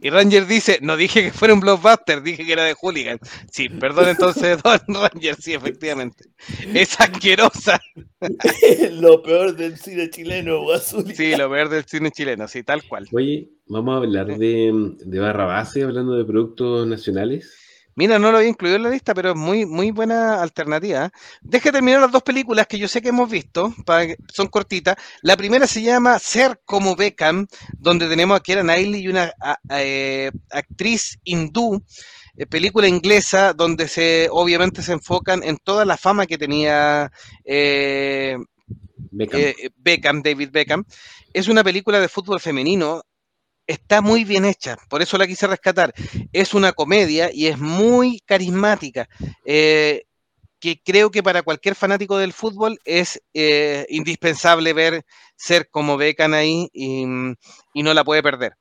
y 0.00 0.10
Ranger 0.10 0.46
dice, 0.46 0.78
no 0.82 0.96
dije 0.96 1.20
que 1.24 1.32
fuera 1.32 1.52
un 1.52 1.58
blockbuster, 1.58 2.22
dije 2.22 2.46
que 2.46 2.52
era 2.52 2.62
de 2.62 2.74
hooligan. 2.74 3.18
Sí, 3.50 3.68
perdón 3.68 4.10
entonces, 4.10 4.62
Don 4.62 4.78
Ranger, 4.86 5.34
sí, 5.34 5.54
efectivamente. 5.54 6.26
Es 6.72 7.00
asquerosa. 7.00 7.80
lo 8.92 9.20
peor 9.22 9.56
del 9.56 9.76
cine 9.78 10.10
chileno, 10.10 10.70
azul. 10.70 11.12
Sí, 11.12 11.34
lo 11.34 11.50
peor 11.50 11.68
del 11.70 11.84
cine 11.84 12.12
chileno, 12.12 12.46
sí, 12.46 12.62
tal 12.62 12.84
cual. 12.86 13.08
Oye, 13.12 13.50
vamos 13.66 13.94
a 13.94 13.96
hablar 13.96 14.38
de, 14.38 14.94
de 15.04 15.18
barra 15.18 15.46
base, 15.46 15.82
hablando 15.82 16.16
de 16.16 16.24
productos 16.24 16.86
nacionales. 16.86 17.61
Mira, 17.94 18.18
no 18.18 18.30
lo 18.32 18.38
había 18.38 18.48
incluido 18.48 18.76
en 18.76 18.84
la 18.84 18.90
lista, 18.90 19.14
pero 19.14 19.30
es 19.30 19.36
muy, 19.36 19.66
muy 19.66 19.90
buena 19.90 20.40
alternativa. 20.40 21.10
Deja 21.42 21.70
terminar 21.70 22.00
las 22.00 22.10
dos 22.10 22.22
películas 22.22 22.66
que 22.66 22.78
yo 22.78 22.88
sé 22.88 23.02
que 23.02 23.10
hemos 23.10 23.30
visto, 23.30 23.74
son 24.32 24.48
cortitas. 24.48 24.96
La 25.20 25.36
primera 25.36 25.66
se 25.66 25.82
llama 25.82 26.18
Ser 26.18 26.60
como 26.64 26.96
Beckham, 26.96 27.46
donde 27.78 28.08
tenemos 28.08 28.36
a 28.36 28.42
Keira 28.42 28.62
Knightley 28.62 29.02
y 29.02 29.08
una 29.08 29.32
eh, 29.70 30.30
actriz 30.50 31.18
hindú, 31.24 31.82
eh, 32.36 32.46
película 32.46 32.88
inglesa, 32.88 33.52
donde 33.52 33.88
se 33.88 34.28
obviamente 34.30 34.82
se 34.82 34.92
enfocan 34.92 35.42
en 35.42 35.58
toda 35.58 35.84
la 35.84 35.98
fama 35.98 36.26
que 36.26 36.38
tenía 36.38 37.12
eh, 37.44 38.38
Beckham, 39.76 40.22
David 40.22 40.48
Beckham. 40.50 40.84
Es 41.34 41.48
una 41.48 41.62
película 41.62 42.00
de 42.00 42.08
fútbol 42.08 42.40
femenino 42.40 43.02
está 43.72 44.00
muy 44.00 44.24
bien 44.24 44.44
hecha, 44.44 44.76
por 44.88 45.02
eso 45.02 45.18
la 45.18 45.26
quise 45.26 45.46
rescatar. 45.46 45.92
Es 46.32 46.54
una 46.54 46.72
comedia 46.72 47.30
y 47.32 47.46
es 47.46 47.58
muy 47.58 48.20
carismática, 48.26 49.08
eh, 49.44 50.04
que 50.60 50.80
creo 50.80 51.10
que 51.10 51.22
para 51.22 51.42
cualquier 51.42 51.74
fanático 51.74 52.18
del 52.18 52.32
fútbol 52.32 52.78
es 52.84 53.20
eh, 53.34 53.84
indispensable 53.88 54.72
ver 54.72 55.04
ser 55.34 55.68
como 55.70 55.96
Becan 55.96 56.34
ahí 56.34 56.68
y, 56.72 57.04
no 57.04 57.94
la 57.94 58.04
puede 58.04 58.22
perder. 58.22 58.54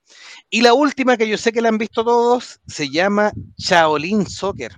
Y 0.49 0.61
la 0.61 0.73
última 0.73 1.15
que 1.15 1.27
yo 1.27 1.37
sé 1.37 1.51
que 1.51 1.61
la 1.61 1.69
han 1.69 1.77
visto 1.77 2.03
todos 2.03 2.59
se 2.65 2.89
llama 2.89 3.31
Shaolin 3.55 4.25
Soccer. 4.25 4.71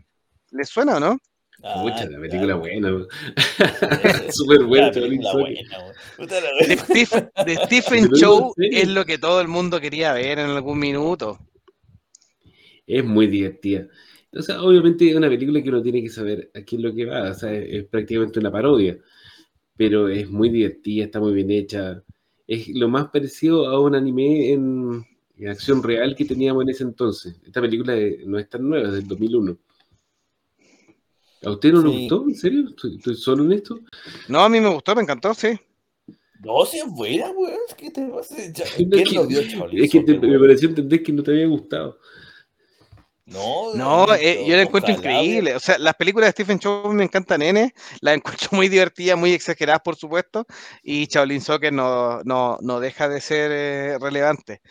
¿Les 0.52 0.68
suena 0.68 0.98
o 0.98 1.00
no? 1.00 1.18
Mucha, 1.64 2.10
la 2.10 2.20
película 2.20 2.56
buena. 2.56 2.92
Súper 4.32 4.66
buena. 4.66 4.92
De, 7.46 7.56
Stephen 7.66 8.12
Chow 8.12 8.54
es 8.58 8.90
lo 8.90 9.06
que 9.06 9.18
todo 9.18 9.40
el 9.40 9.48
mundo 9.48 9.80
quería 9.80 10.12
ver 10.12 10.40
en 10.40 10.50
algún 10.50 10.78
minuto. 10.78 11.40
Es 12.86 13.06
muy 13.06 13.28
divertida. 13.28 13.88
O 14.36 14.42
sea, 14.42 14.62
obviamente 14.62 15.10
es 15.10 15.16
una 15.16 15.30
película 15.30 15.64
que 15.64 15.70
uno 15.70 15.82
tiene 15.82 16.02
que 16.02 16.10
saber 16.10 16.52
a 16.54 16.64
qué 16.64 16.76
es 16.76 16.82
lo 16.82 16.94
que 16.94 17.06
va. 17.06 17.32
O 17.32 17.34
sea, 17.34 17.54
es, 17.54 17.86
prácticamente 17.86 18.40
una 18.40 18.52
parodia. 18.52 18.98
Pero 19.78 20.10
es 20.10 20.30
muy 20.30 20.50
divertida, 20.50 21.06
está 21.06 21.22
muy 21.22 21.34
bien 21.34 21.50
hecha. 21.50 22.04
Es 22.46 22.68
lo 22.68 22.90
más 22.90 23.08
parecido 23.08 23.70
a 23.70 23.80
un 23.80 23.96
anime 23.96 24.52
en, 24.52 25.06
acción 25.48 25.82
real 25.82 26.14
que 26.16 26.26
teníamos 26.26 26.64
en 26.64 26.70
ese 26.70 26.84
entonces. 26.84 27.40
Esta 27.46 27.62
película 27.62 27.96
no 28.26 28.38
es 28.38 28.50
tan 28.50 28.68
nueva, 28.68 28.90
es 28.90 28.96
del 28.96 29.08
2001. 29.08 29.58
¿A 31.46 31.52
usted 31.52 31.74
no 31.74 31.82
le 31.82 31.90
gustó? 31.90 32.24
¿En 32.28 32.36
serio? 32.36 32.70
¿Estoy, 32.70 33.16
solo 33.16 33.44
en 33.44 33.54
esto? 33.54 33.80
No, 34.28 34.40
a 34.40 34.50
mí 34.50 34.60
me 34.60 34.70
gustó, 34.70 34.96
me 34.96 35.02
encantó, 35.02 35.34
sí. 35.34 35.60
No, 36.40 36.66
si 36.66 36.80
es 36.80 36.88
buena, 36.88 37.30
weón. 37.32 37.58
Es 37.68 37.76
que 37.76 37.92
te 37.92 38.08
vas 38.08 38.32
a... 38.32 38.38
Es 38.38 39.92
que 39.92 40.02
me 40.02 40.40
pareció 40.40 40.70
entender 40.70 41.04
que 41.04 41.12
no 41.12 41.24
te 41.24 41.32
había 41.32 41.48
gustado. 41.48 42.00
No, 43.26 43.74
no, 43.74 44.14
eh, 44.16 44.44
yo 44.46 44.56
la 44.56 44.64
encuentro 44.64 44.94
increíble. 44.94 45.56
O 45.56 45.60
sea, 45.60 45.78
las 45.78 45.96
películas 45.96 46.28
de 46.28 46.32
Stephen 46.32 46.60
Chow 46.60 46.92
me 46.92 47.06
encantan, 47.06 47.40
nene. 47.40 47.74
Las 48.02 48.16
encuentro 48.16 48.50
muy 48.52 48.68
divertidas, 48.68 49.18
muy 49.18 49.32
exageradas, 49.32 49.82
por 49.82 49.96
supuesto. 49.96 50.46
Y 50.82 51.08
Shaolin 51.08 51.42
Soccer 51.42 51.72
no, 51.72 52.22
no, 52.24 52.58
no 52.62 52.80
deja 52.82 53.08
de 53.08 53.22
ser 53.22 53.52
eh, 53.54 53.98
relevante. 54.00 54.62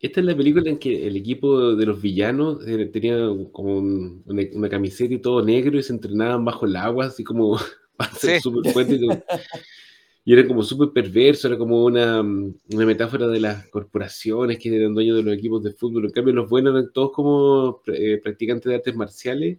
Esta 0.00 0.20
es 0.20 0.26
la 0.26 0.36
película 0.36 0.70
en 0.70 0.78
que 0.78 1.06
el 1.06 1.16
equipo 1.16 1.74
de 1.74 1.86
los 1.86 2.00
villanos 2.00 2.66
eh, 2.66 2.86
tenía 2.86 3.18
como 3.52 3.78
una, 3.78 4.68
camiseta 4.68 5.12
y 5.12 5.18
todo 5.18 5.44
negro 5.44 5.78
y 5.78 5.82
se 5.82 5.92
entrenaban 5.92 6.44
bajo 6.44 6.64
el 6.64 6.76
agua, 6.76 7.06
así 7.06 7.22
como 7.22 7.58
para 7.96 8.12
ser 8.12 8.40
súper 8.40 8.72
fuertes. 8.72 9.00
Y, 10.24 10.32
era 10.32 10.46
como 10.46 10.62
súper 10.62 10.90
perverso, 10.90 11.48
era 11.48 11.58
como 11.58 11.84
una, 11.84 12.22
metáfora 12.68 13.26
de 13.26 13.40
las 13.40 13.66
corporaciones 13.68 14.58
que 14.58 14.74
eran 14.74 14.94
dueños 14.94 15.16
de 15.16 15.22
los 15.22 15.34
equipos 15.34 15.62
de 15.62 15.72
fútbol. 15.72 16.06
En 16.06 16.12
cambio, 16.12 16.32
los 16.32 16.48
buenos 16.48 16.72
eran 16.72 16.92
todos 16.92 17.12
como 17.12 17.82
eh, 17.86 18.18
practicantes 18.22 18.70
de 18.70 18.76
artes 18.76 18.94
marciales 18.94 19.58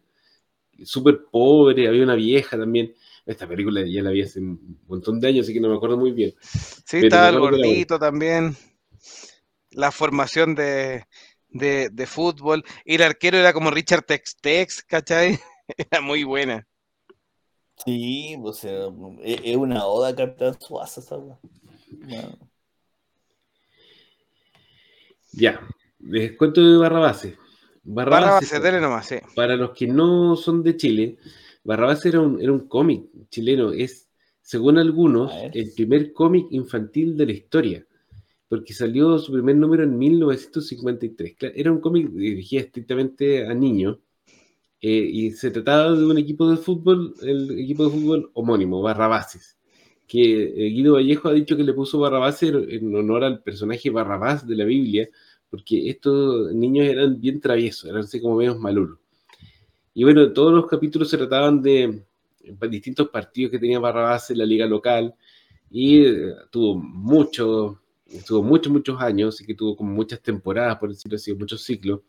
súper 0.83 1.25
pobre, 1.31 1.87
había 1.87 2.03
una 2.03 2.15
vieja 2.15 2.57
también. 2.57 2.93
Esta 3.25 3.47
película 3.47 3.83
ya 3.85 4.01
la 4.01 4.11
vi 4.11 4.23
hace 4.23 4.39
un 4.39 4.79
montón 4.87 5.19
de 5.19 5.27
años, 5.27 5.45
así 5.45 5.53
que 5.53 5.59
no 5.59 5.69
me 5.69 5.75
acuerdo 5.75 5.97
muy 5.97 6.11
bien. 6.11 6.33
Sí, 6.41 6.97
estaba 6.97 7.29
el 7.29 7.39
gordito 7.39 7.99
también. 7.99 8.55
La 9.71 9.91
formación 9.91 10.55
de, 10.55 11.05
de, 11.51 12.05
fútbol. 12.07 12.63
Y 12.85 12.95
el 12.95 13.03
arquero 13.03 13.37
era 13.37 13.53
como 13.53 13.71
Richard 13.71 14.03
Tex-Tex, 14.03 14.83
¿cachai? 14.83 15.39
Era 15.77 16.01
muy 16.01 16.23
buena. 16.23 16.67
Sí, 17.83 18.37
pues 18.39 18.63
es 18.63 19.57
una 19.57 19.85
oda 19.85 20.09
a 20.09 20.15
Capitán 20.15 20.59
Suaza, 20.59 21.01
¿sabes? 21.01 21.35
Ya, 25.31 25.59
les 25.99 26.37
cuento 26.37 26.61
de 26.61 26.77
Barrabase. 26.77 27.37
Barrabase, 27.83 28.59
dele 28.59 28.79
nomás, 28.79 29.07
sí. 29.07 29.15
Para 29.35 29.55
los 29.55 29.71
que 29.71 29.87
no 29.87 30.35
son 30.35 30.61
de 30.61 30.77
Chile, 30.77 31.17
Barrabase 31.63 32.09
era 32.09 32.19
un, 32.19 32.39
era 32.39 32.51
un 32.51 32.67
cómic 32.67 33.05
chileno. 33.29 33.71
Es, 33.71 34.09
según 34.41 34.77
algunos, 34.77 35.31
el 35.53 35.71
primer 35.73 36.13
cómic 36.13 36.47
infantil 36.51 37.17
de 37.17 37.25
la 37.25 37.31
historia 37.31 37.85
porque 38.51 38.73
salió 38.73 39.17
su 39.17 39.31
primer 39.31 39.55
número 39.55 39.83
en 39.83 39.97
1953. 39.97 41.37
Era 41.55 41.71
un 41.71 41.79
cómic 41.79 42.09
dirigido 42.09 42.61
estrictamente 42.61 43.47
a 43.47 43.53
niños 43.53 43.99
eh, 44.81 44.89
y 44.89 45.31
se 45.31 45.51
trataba 45.51 45.93
de 45.93 46.05
un 46.05 46.17
equipo 46.17 46.51
de 46.51 46.57
fútbol, 46.57 47.13
el 47.21 47.57
equipo 47.57 47.85
de 47.85 47.91
fútbol 47.91 48.29
homónimo, 48.33 48.81
Barrabases, 48.81 49.57
que 50.05 50.43
eh, 50.43 50.69
Guido 50.69 50.95
Vallejo 50.95 51.29
ha 51.29 51.33
dicho 51.33 51.55
que 51.55 51.63
le 51.63 51.71
puso 51.71 51.97
Barrabases 51.99 52.53
en 52.67 52.93
honor 52.93 53.23
al 53.23 53.41
personaje 53.41 53.89
Barrabás 53.89 54.45
de 54.45 54.57
la 54.57 54.65
Biblia, 54.65 55.07
porque 55.49 55.89
estos 55.89 56.53
niños 56.53 56.87
eran 56.87 57.21
bien 57.21 57.39
traviesos, 57.39 57.89
eran 57.89 58.01
así 58.01 58.19
como 58.19 58.35
medio 58.35 58.59
malulos. 58.59 58.99
Y 59.93 60.03
bueno, 60.03 60.29
todos 60.33 60.51
los 60.51 60.67
capítulos 60.67 61.09
se 61.09 61.17
trataban 61.17 61.61
de 61.61 62.03
distintos 62.69 63.07
partidos 63.07 63.51
que 63.51 63.59
tenía 63.59 63.79
Barrabás 63.79 64.29
en 64.29 64.39
la 64.39 64.45
liga 64.45 64.65
local 64.65 65.15
y 65.69 66.03
eh, 66.03 66.33
tuvo 66.51 66.75
mucho 66.75 67.77
estuvo 68.13 68.43
muchos, 68.43 68.71
muchos 68.71 69.01
años, 69.01 69.41
y 69.41 69.45
que 69.45 69.55
tuvo 69.55 69.75
como 69.75 69.91
muchas 69.93 70.21
temporadas, 70.21 70.77
por 70.77 70.89
decirlo 70.89 71.15
así, 71.15 71.33
muchos 71.33 71.63
ciclos. 71.63 72.01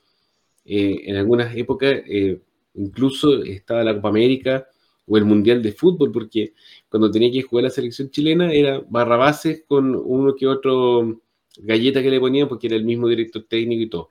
Eh, 0.64 1.03
en 1.07 1.16
algunas 1.16 1.55
épocas 1.57 1.92
eh, 2.07 2.40
incluso 2.74 3.42
estaba 3.42 3.82
la 3.82 3.94
Copa 3.94 4.11
América 4.11 4.66
o 5.07 5.16
el 5.16 5.24
Mundial 5.24 5.62
de 5.62 5.72
Fútbol, 5.72 6.12
porque 6.12 6.55
cuando 6.88 7.11
tenía 7.11 7.30
que 7.32 7.42
jugar 7.42 7.64
la 7.64 7.70
selección 7.70 8.11
chilena 8.11 8.53
era 8.53 8.80
barra 8.88 9.16
bases 9.16 9.64
con 9.66 9.94
uno 9.96 10.34
que 10.34 10.46
otro 10.46 11.20
galleta 11.59 12.03
que 12.03 12.11
le 12.11 12.20
ponían 12.20 12.48
porque 12.48 12.68
era 12.68 12.76
el 12.76 12.84
mismo 12.84 13.09
director 13.09 13.44
técnico 13.48 13.82
y 13.82 13.88
todo. 13.88 14.11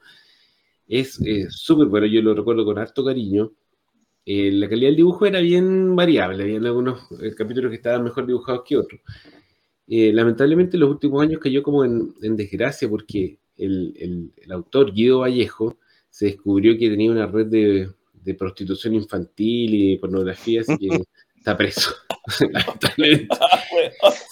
Es 0.88 1.20
súper 1.50 1.88
bueno, 1.88 2.06
yo 2.08 2.22
lo 2.22 2.34
recuerdo 2.36 2.66
con 2.66 2.78
harto 2.78 3.06
cariño. 3.06 3.54
Eh, 4.26 4.52
la 4.52 4.70
calidad 4.70 4.90
del 4.90 4.98
dibujo 4.98 5.26
era 5.26 5.40
bien 5.40 5.96
variable, 5.96 6.44
había 6.44 6.58
algunos 6.58 7.08
capítulos 7.36 7.72
que 7.72 7.78
estaban 7.78 8.04
mejor 8.04 8.28
dibujados 8.28 8.64
que 8.66 8.78
otros. 8.78 9.02
Eh, 9.94 10.14
lamentablemente 10.14 10.78
en 10.78 10.80
los 10.80 10.90
últimos 10.90 11.22
años 11.22 11.42
cayó 11.42 11.62
como 11.62 11.84
en, 11.84 12.14
desgracia 12.38 12.88
porque 12.88 13.40
el, 13.58 14.32
autor 14.50 14.94
Guido 14.94 15.20
Vallejo 15.20 15.80
se 16.10 16.28
descubrió 16.28 16.78
que 16.78 16.90
tenía 16.90 17.12
una 17.12 17.28
red 17.28 17.48
de, 17.48 18.34
prostitución 18.36 18.94
infantil 18.94 19.74
y 19.74 19.98
pornografía, 19.98 20.62
así 20.62 20.78
que 20.78 20.88
está 21.36 21.58
preso. 21.58 21.94
lamentablemente 22.40 23.36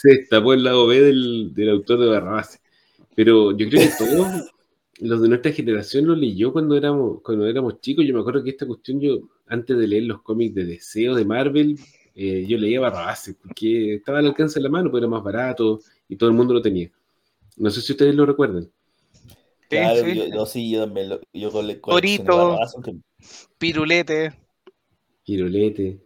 se 0.02 0.10
destapó 0.12 0.54
el 0.54 0.64
lado 0.64 0.88
B 0.88 1.02
del, 1.02 1.70
autor 1.70 2.00
de 2.00 2.08
Barrabás. 2.08 2.62
Pero 3.14 3.52
yo 3.58 3.68
creo 3.68 3.82
que 3.82 3.92
todos 3.98 4.50
los 5.02 5.22
de 5.22 5.28
nuestra 5.28 5.52
generación 5.52 6.08
lo 6.08 6.16
leyó 6.16 6.54
cuando 6.54 6.78
éramos, 6.78 7.22
cuando 7.22 7.46
éramos 7.46 7.82
chicos. 7.82 8.06
Yo 8.06 8.14
me 8.14 8.22
acuerdo 8.22 8.46
que 8.46 8.52
esta 8.52 8.66
cuestión, 8.66 9.02
yo 9.02 9.28
antes 9.46 9.78
de 9.78 9.88
leer 9.88 10.04
los 10.04 10.22
cómics 10.22 10.56
de 10.56 10.64
Deseo 10.64 11.16
de 11.16 11.26
Marvel, 11.26 11.78
eh, 12.16 12.46
yo 12.48 12.58
leía 12.58 12.80
Barrabás, 12.80 13.36
porque 13.42 13.96
estaba 13.96 14.20
al 14.20 14.28
alcance 14.28 14.60
de 14.60 14.64
la 14.64 14.70
mano, 14.70 14.90
porque 14.90 15.06
era 15.06 15.10
más 15.10 15.24
barato 15.24 15.80
y 16.08 16.16
todo 16.16 16.30
el 16.30 16.36
mundo 16.36 16.54
lo 16.54 16.62
tenía. 16.62 16.92
No 17.58 17.70
sé 17.70 17.82
si 17.82 17.92
ustedes 17.92 18.16
lo 18.16 18.26
recuerdan. 18.26 18.70
Claro, 19.70 20.08
Yo, 20.08 20.46
sí, 20.46 20.72
yo 20.72 20.86
también 20.86 21.10
lo, 21.10 21.22
yo 21.32 21.52
con, 21.52 23.04
Pirulete. 23.58 24.34
Pirulete. 25.24 26.00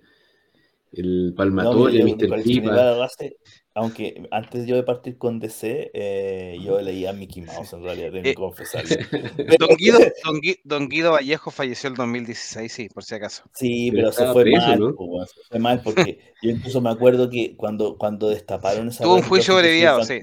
El 0.91 1.34
Palmatoria, 1.36 2.06
Mr. 2.06 2.43
Pipa 2.43 3.08
aunque 3.76 4.28
antes 4.32 4.68
yo 4.68 4.76
de 4.76 4.84
partir 4.84 5.18
con 5.18 5.40
DC, 5.40 5.92
eh, 5.94 6.58
yo 6.62 6.80
leía 6.80 7.12
Mickey 7.12 7.42
Mouse 7.42 7.74
en 7.74 7.84
realidad, 7.84 8.12
tengo 8.12 8.24
que 8.24 8.30
eh, 8.30 8.36
confesarlo. 8.36 8.90
Don 10.64 10.90
Guido, 10.90 11.12
Vallejo 11.12 11.50
falleció 11.50 11.90
en 11.90 11.96
2016, 11.96 12.72
sí, 12.72 12.90
por 12.90 13.04
si 13.04 13.16
acaso. 13.16 13.44
Sí, 13.54 13.92
pero, 13.92 14.12
se 14.12 14.28
fue 14.28 14.52
mal, 14.52 14.80
¿no? 14.80 15.26
se 15.26 15.42
fue 15.50 15.60
mal 15.60 15.82
porque 15.82 16.20
yo 16.42 16.52
incluso 16.52 16.82
me 16.82 16.92
acuerdo 16.92 17.30
que 17.30 17.56
cuando, 17.56 17.98
cuando 17.98 18.30
destaparon 18.30 18.90
esa 18.90 19.04
Tuvo 19.04 19.16
un 19.16 19.24
juicio 19.24 19.56
abreviado, 19.56 20.04
sí. 20.04 20.20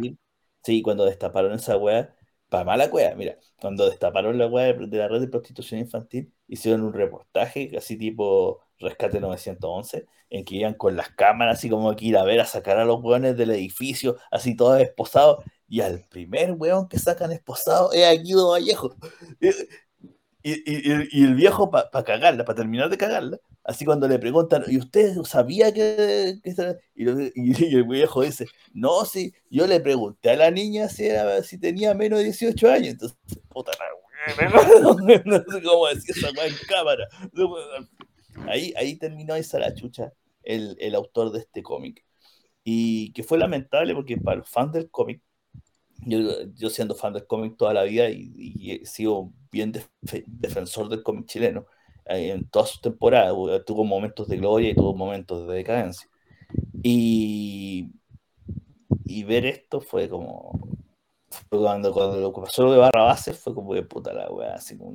Sí, 0.62 0.82
cuando 0.82 1.06
destaparon 1.06 1.52
esa 1.54 1.76
weá, 1.76 2.14
para 2.48 2.64
mala 2.64 2.86
weá, 2.86 3.14
mira, 3.14 3.38
cuando 3.60 3.88
destaparon 3.88 4.36
la 4.38 4.46
weá 4.46 4.74
de 4.74 4.98
la 4.98 5.08
red 5.08 5.20
de 5.20 5.28
prostitución 5.28 5.80
infantil, 5.80 6.32
hicieron 6.46 6.82
un 6.82 6.92
reportaje 6.92 7.72
así 7.76 7.96
tipo 7.96 8.60
Rescate 8.80 9.20
911, 9.20 10.06
en 10.30 10.44
que 10.44 10.56
iban 10.56 10.74
con 10.74 10.96
las 10.96 11.10
cámaras, 11.10 11.58
así 11.58 11.68
como 11.68 11.94
que 11.94 12.06
ir 12.06 12.16
a 12.16 12.24
ver, 12.24 12.40
a 12.40 12.46
sacar 12.46 12.78
a 12.78 12.84
los 12.84 13.02
weones 13.02 13.36
del 13.36 13.50
edificio, 13.50 14.16
así 14.30 14.56
todos 14.56 14.80
esposados, 14.80 15.44
y 15.68 15.82
al 15.82 16.04
primer 16.08 16.52
weón 16.52 16.88
que 16.88 16.98
sacan 16.98 17.30
esposado 17.30 17.92
es 17.92 18.04
a 18.04 18.12
Guido 18.12 18.50
Vallejo. 18.50 18.96
Y, 20.42 20.54
y, 20.72 21.24
el 21.24 21.34
viejo, 21.34 21.70
para 21.70 21.90
cagarla, 22.02 22.46
para 22.46 22.56
terminar 22.56 22.88
de 22.88 22.96
cagarla, 22.96 23.38
así 23.62 23.84
cuando 23.84 24.08
le 24.08 24.18
preguntan, 24.18 24.64
¿y 24.68 24.78
usted 24.78 25.14
sabía 25.24 25.72
que.? 25.74 26.40
y, 26.94 27.74
el 27.76 27.84
viejo 27.84 28.22
dice, 28.22 28.46
no, 28.72 29.04
sí, 29.04 29.34
yo 29.50 29.66
le 29.66 29.80
pregunté 29.80 30.30
a 30.30 30.36
la 30.36 30.50
niña 30.50 30.88
si, 30.88 31.06
era, 31.06 31.42
si 31.42 31.58
tenía 31.58 31.92
menos 31.92 32.20
de 32.20 32.24
18 32.24 32.70
años, 32.70 32.88
entonces, 32.88 33.18
puta 33.48 33.72
no 35.24 35.38
sé 35.38 35.62
cómo 35.62 35.86
decir 35.88 36.14
esa 36.16 36.28
en 36.28 36.54
cámara. 36.68 37.08
Ahí, 38.46 38.72
ahí 38.76 38.96
terminó 38.96 39.34
esa 39.34 39.58
la 39.58 39.74
chucha 39.74 40.12
el, 40.42 40.76
el 40.80 40.94
autor 40.94 41.32
de 41.32 41.40
este 41.40 41.62
cómic. 41.62 42.04
Y 42.64 43.12
que 43.12 43.22
fue 43.22 43.38
lamentable 43.38 43.94
porque 43.94 44.16
para 44.16 44.38
los 44.38 44.48
fans 44.48 44.72
del 44.72 44.90
cómic, 44.90 45.22
yo, 46.06 46.18
yo, 46.54 46.70
siendo 46.70 46.94
fan 46.94 47.12
del 47.12 47.26
cómic 47.26 47.56
toda 47.56 47.74
la 47.74 47.82
vida 47.84 48.08
y, 48.10 48.80
sido 48.84 49.32
bien 49.50 49.72
defensor 50.26 50.88
del 50.88 51.02
cómic 51.02 51.26
chileno, 51.26 51.66
eh, 52.06 52.30
en 52.32 52.48
todas 52.48 52.70
sus 52.70 52.80
temporadas 52.80 53.34
tuvo 53.66 53.84
momentos 53.84 54.28
de 54.28 54.36
gloria 54.38 54.70
y 54.70 54.74
tuvo 54.74 54.94
momentos 54.94 55.46
de 55.46 55.54
decadencia. 55.56 56.08
Y, 56.82 57.92
y 59.04 59.24
ver 59.24 59.46
esto 59.46 59.80
fue 59.80 60.08
como. 60.08 60.58
cuando, 61.48 61.92
cuando 61.92 62.20
lo 62.20 62.32
pasó 62.32 62.64
lo 62.64 62.72
de 62.72 62.78
Barra 62.78 63.04
Base 63.04 63.34
fue 63.34 63.54
como 63.54 63.74
de 63.74 63.82
puta 63.82 64.12
la 64.12 64.30
wea, 64.30 64.54
así 64.54 64.76
como 64.76 64.92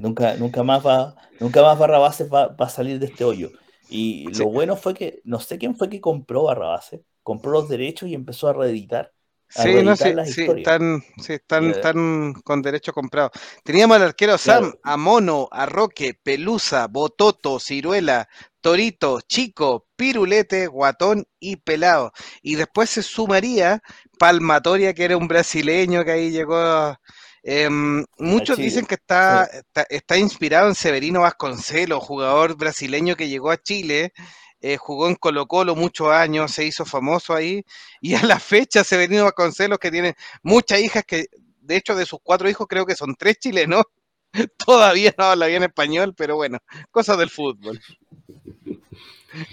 nunca, 0.00 0.34
nunca 0.36 0.62
más 0.62 0.86
va, 0.86 1.16
nunca 1.40 1.62
más 1.62 1.78
Barrabase 1.78 2.24
va, 2.24 2.48
va, 2.48 2.66
a 2.66 2.70
salir 2.70 2.98
de 2.98 3.06
este 3.06 3.24
hoyo. 3.24 3.50
Y 3.88 4.30
lo 4.34 4.46
bueno 4.46 4.76
fue 4.76 4.94
que, 4.94 5.20
no 5.24 5.40
sé 5.40 5.58
quién 5.58 5.76
fue 5.76 5.88
que 5.88 6.00
compró 6.00 6.44
Barrabase, 6.44 7.02
compró 7.22 7.52
los 7.52 7.68
derechos 7.68 8.08
y 8.08 8.14
empezó 8.14 8.48
a 8.48 8.52
reeditar. 8.52 9.12
sí, 9.48 9.82
no, 9.82 9.96
sí, 9.96 10.12
sí, 10.26 10.42
están, 10.42 11.02
sí, 11.22 11.32
están, 11.32 11.70
están 11.70 12.34
con 12.44 12.60
derecho 12.60 12.92
comprado. 12.92 13.30
Teníamos 13.64 13.96
al 13.96 14.02
arquero 14.02 14.36
Sam, 14.36 14.74
a 14.82 14.96
Mono, 14.98 15.48
a 15.50 15.64
Roque, 15.64 16.12
Pelusa, 16.22 16.86
Bototo, 16.86 17.58
Ciruela, 17.58 18.28
Torito, 18.60 19.20
Chico, 19.22 19.86
Pirulete, 19.96 20.66
Guatón 20.66 21.26
y 21.40 21.56
Pelado. 21.56 22.12
Y 22.42 22.56
después 22.56 22.90
se 22.90 23.02
sumaría 23.02 23.82
Palmatoria, 24.18 24.92
que 24.92 25.04
era 25.04 25.16
un 25.16 25.28
brasileño 25.28 26.04
que 26.04 26.10
ahí 26.10 26.30
llegó 26.30 26.56
a, 26.56 27.00
Em, 27.42 28.04
muchos 28.18 28.58
dicen 28.58 28.84
que 28.86 28.96
está, 28.96 29.48
está, 29.88 30.18
inspirado 30.18 30.68
en 30.68 30.74
Severino 30.74 31.20
Vasconcelos, 31.20 32.02
jugador 32.02 32.56
brasileño 32.56 33.16
que 33.16 33.28
llegó 33.28 33.50
a 33.50 33.56
Chile, 33.56 34.12
eh, 34.60 34.76
jugó 34.76 35.08
en 35.08 35.14
Colo 35.14 35.46
Colo 35.46 35.76
muchos 35.76 36.08
años, 36.08 36.52
se 36.52 36.64
hizo 36.64 36.84
famoso 36.84 37.34
ahí, 37.34 37.64
y 38.00 38.14
a 38.14 38.22
la 38.24 38.40
fecha 38.40 38.84
Severino 38.84 39.24
Vasconcelos, 39.24 39.78
que 39.78 39.90
tiene 39.90 40.16
muchas 40.42 40.80
hijas, 40.80 41.04
que 41.04 41.26
de 41.60 41.76
hecho 41.76 41.94
de 41.94 42.06
sus 42.06 42.18
cuatro 42.22 42.48
hijos 42.48 42.66
creo 42.68 42.86
que 42.86 42.96
son 42.96 43.14
tres 43.14 43.38
chilenos, 43.38 43.84
todavía 44.66 45.14
no 45.16 45.24
habla 45.24 45.46
bien 45.46 45.62
español, 45.62 46.14
pero 46.16 46.36
bueno, 46.36 46.58
cosas 46.90 47.18
del 47.18 47.30
fútbol. 47.30 47.80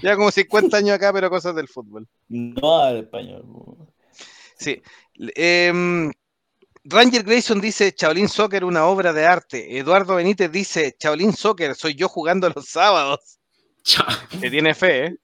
Ya 0.02 0.16
como 0.16 0.32
50 0.32 0.78
años 0.78 0.96
acá, 0.96 1.12
pero 1.14 1.30
cosas 1.30 1.54
del 1.54 1.68
fútbol. 1.68 2.08
No 2.30 2.82
habla 2.82 3.02
español. 3.02 3.46
Sí. 4.58 4.82
Eh, 5.36 6.12
Ranger 6.88 7.24
Grayson 7.24 7.60
dice 7.60 7.94
Chaolin 7.94 8.30
Soccer, 8.30 8.64
una 8.64 8.86
obra 8.86 9.12
de 9.12 9.26
arte. 9.26 9.80
Eduardo 9.80 10.16
Benítez 10.16 10.52
dice 10.52 10.96
Chaolin 10.98 11.34
Soccer, 11.34 11.74
soy 11.74 11.96
yo 11.96 12.08
jugando 12.08 12.48
los 12.50 12.66
sábados. 12.66 13.40
Que 14.40 14.52
tiene 14.52 14.76
fe, 14.76 15.06
¿eh? 15.06 15.16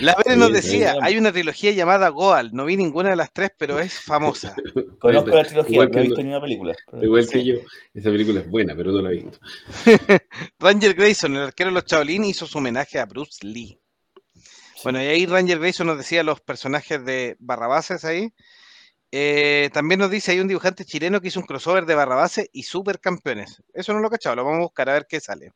La 0.00 0.14
Vere 0.16 0.36
nos 0.36 0.52
decía, 0.52 0.96
hay 1.00 1.16
una 1.16 1.32
trilogía 1.32 1.72
llamada 1.72 2.08
Goal, 2.08 2.50
no 2.52 2.64
vi 2.64 2.76
ninguna 2.76 3.10
de 3.10 3.16
las 3.16 3.32
tres, 3.32 3.50
pero 3.56 3.80
es 3.80 3.94
famosa. 3.94 4.54
Conozco 5.00 5.30
la 5.30 5.44
trilogía, 5.44 5.86
no 5.86 5.98
he 5.98 6.02
visto 6.02 6.22
ni 6.22 6.28
una 6.28 6.40
película. 6.40 6.76
Igual 7.00 7.28
que 7.28 7.44
yo, 7.44 7.54
esa 7.94 8.10
película 8.10 8.40
es 8.40 8.48
buena, 8.48 8.74
pero 8.76 8.92
no 8.92 9.02
la 9.02 9.10
he 9.10 9.14
visto. 9.14 9.38
Ranger 10.58 10.94
Grayson, 10.94 11.36
el 11.36 11.42
arquero 11.42 11.70
de 11.70 11.74
los 11.74 11.86
Chaolín, 11.86 12.24
hizo 12.24 12.46
su 12.46 12.58
homenaje 12.58 12.98
a 12.98 13.06
Bruce 13.06 13.44
Lee. 13.44 13.80
Bueno, 14.84 15.02
y 15.02 15.06
ahí 15.06 15.26
Ranger 15.26 15.58
Grayson 15.58 15.86
nos 15.88 15.98
decía 15.98 16.22
los 16.22 16.40
personajes 16.40 17.04
de 17.04 17.36
Barrabases 17.38 18.04
ahí. 18.04 18.32
Eh, 19.14 19.68
también 19.74 20.00
nos 20.00 20.10
dice, 20.10 20.32
hay 20.32 20.40
un 20.40 20.48
dibujante 20.48 20.86
chileno 20.86 21.20
que 21.20 21.28
hizo 21.28 21.38
un 21.38 21.44
crossover 21.44 21.84
de 21.84 21.94
Barrabases 21.94 22.48
y 22.50 22.62
Supercampeones. 22.62 23.62
Eso 23.74 23.92
no 23.92 24.00
lo 24.00 24.08
he 24.08 24.10
cachado, 24.10 24.36
lo 24.36 24.44
vamos 24.44 24.60
a 24.60 24.62
buscar 24.62 24.88
a 24.88 24.94
ver 24.94 25.06
qué 25.06 25.20
sale. 25.20 25.52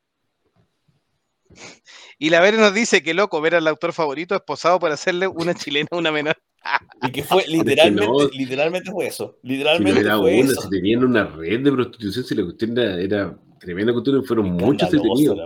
Y 2.18 2.30
la 2.30 2.40
Vera 2.40 2.57
nos 2.57 2.72
dice 2.72 3.02
que 3.02 3.12
loco 3.12 3.40
ver 3.42 3.54
al 3.54 3.66
autor 3.68 3.92
favorito 3.92 4.34
esposado 4.34 4.78
por 4.78 4.90
hacerle 4.90 5.26
una 5.26 5.54
chilena 5.54 5.88
una 5.92 6.12
menor. 6.12 6.36
Y 7.02 7.12
que 7.12 7.22
fue 7.22 7.44
literalmente, 7.48 8.28
literalmente 8.32 8.90
fue 8.90 9.07
eso. 9.07 9.38
Literalmente 9.42 10.00
si 10.00 10.07
no 10.07 10.20
fue 10.20 10.40
una, 10.40 10.52
eso. 10.52 10.62
si 10.62 10.70
tenían 10.70 11.04
una 11.04 11.24
red 11.24 11.61
de 11.61 11.72
prostitución, 11.72 12.24
si 12.24 12.34
la 12.34 12.42
cuestión 12.42 12.78
era, 12.78 13.38
cuestión, 13.74 14.24
fueron 14.24 14.52
muchos 14.52 14.90
detenidos. 14.90 15.38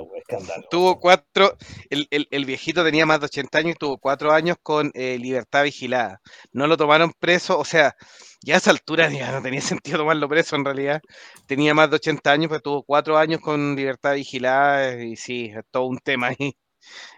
Tuvo 0.70 0.98
cuatro, 1.00 1.56
el, 1.88 2.06
el, 2.10 2.28
el, 2.30 2.44
viejito 2.44 2.84
tenía 2.84 3.06
más 3.06 3.20
de 3.20 3.26
80 3.26 3.58
años 3.58 3.72
y 3.74 3.78
tuvo 3.78 3.98
cuatro 3.98 4.32
años 4.32 4.56
con 4.62 4.90
eh, 4.94 5.18
libertad 5.18 5.64
vigilada. 5.64 6.20
No 6.52 6.66
lo 6.66 6.76
tomaron 6.76 7.12
preso, 7.18 7.58
o 7.58 7.64
sea, 7.64 7.96
ya 8.42 8.54
a 8.54 8.58
esa 8.58 8.70
altura 8.70 9.10
ya 9.10 9.32
no 9.32 9.42
tenía 9.42 9.60
sentido 9.60 9.98
tomarlo 9.98 10.28
preso 10.28 10.56
en 10.56 10.64
realidad. 10.64 11.00
Tenía 11.46 11.74
más 11.74 11.90
de 11.90 11.96
80 11.96 12.30
años, 12.30 12.48
pero 12.48 12.60
tuvo 12.60 12.82
cuatro 12.82 13.18
años 13.18 13.40
con 13.40 13.76
libertad 13.76 14.14
vigilada 14.14 15.02
y 15.02 15.16
sí, 15.16 15.52
es 15.54 15.64
todo 15.70 15.86
un 15.86 15.98
tema 15.98 16.28
ahí. 16.28 16.56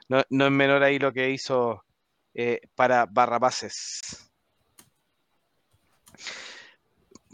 No, 0.08 0.22
no 0.30 0.46
es 0.46 0.52
menor 0.52 0.82
ahí 0.82 0.98
lo 0.98 1.12
que 1.12 1.30
hizo 1.30 1.84
eh, 2.34 2.60
para 2.74 3.06
Barrabases. 3.06 4.30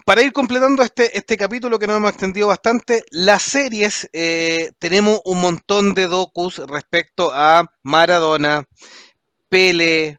Para 0.09 0.23
ir 0.23 0.33
completando 0.33 0.83
este, 0.83 1.19
este 1.19 1.37
capítulo 1.37 1.79
que 1.79 1.87
nos 1.87 1.99
hemos 1.99 2.13
extendido 2.13 2.49
bastante, 2.49 3.05
las 3.11 3.43
series, 3.43 4.09
eh, 4.15 4.73
tenemos 4.79 5.21
un 5.27 5.39
montón 5.39 5.93
de 5.93 6.07
docus 6.07 6.63
respecto 6.67 7.31
a 7.31 7.71
Maradona, 7.83 8.65
Pele, 9.51 10.17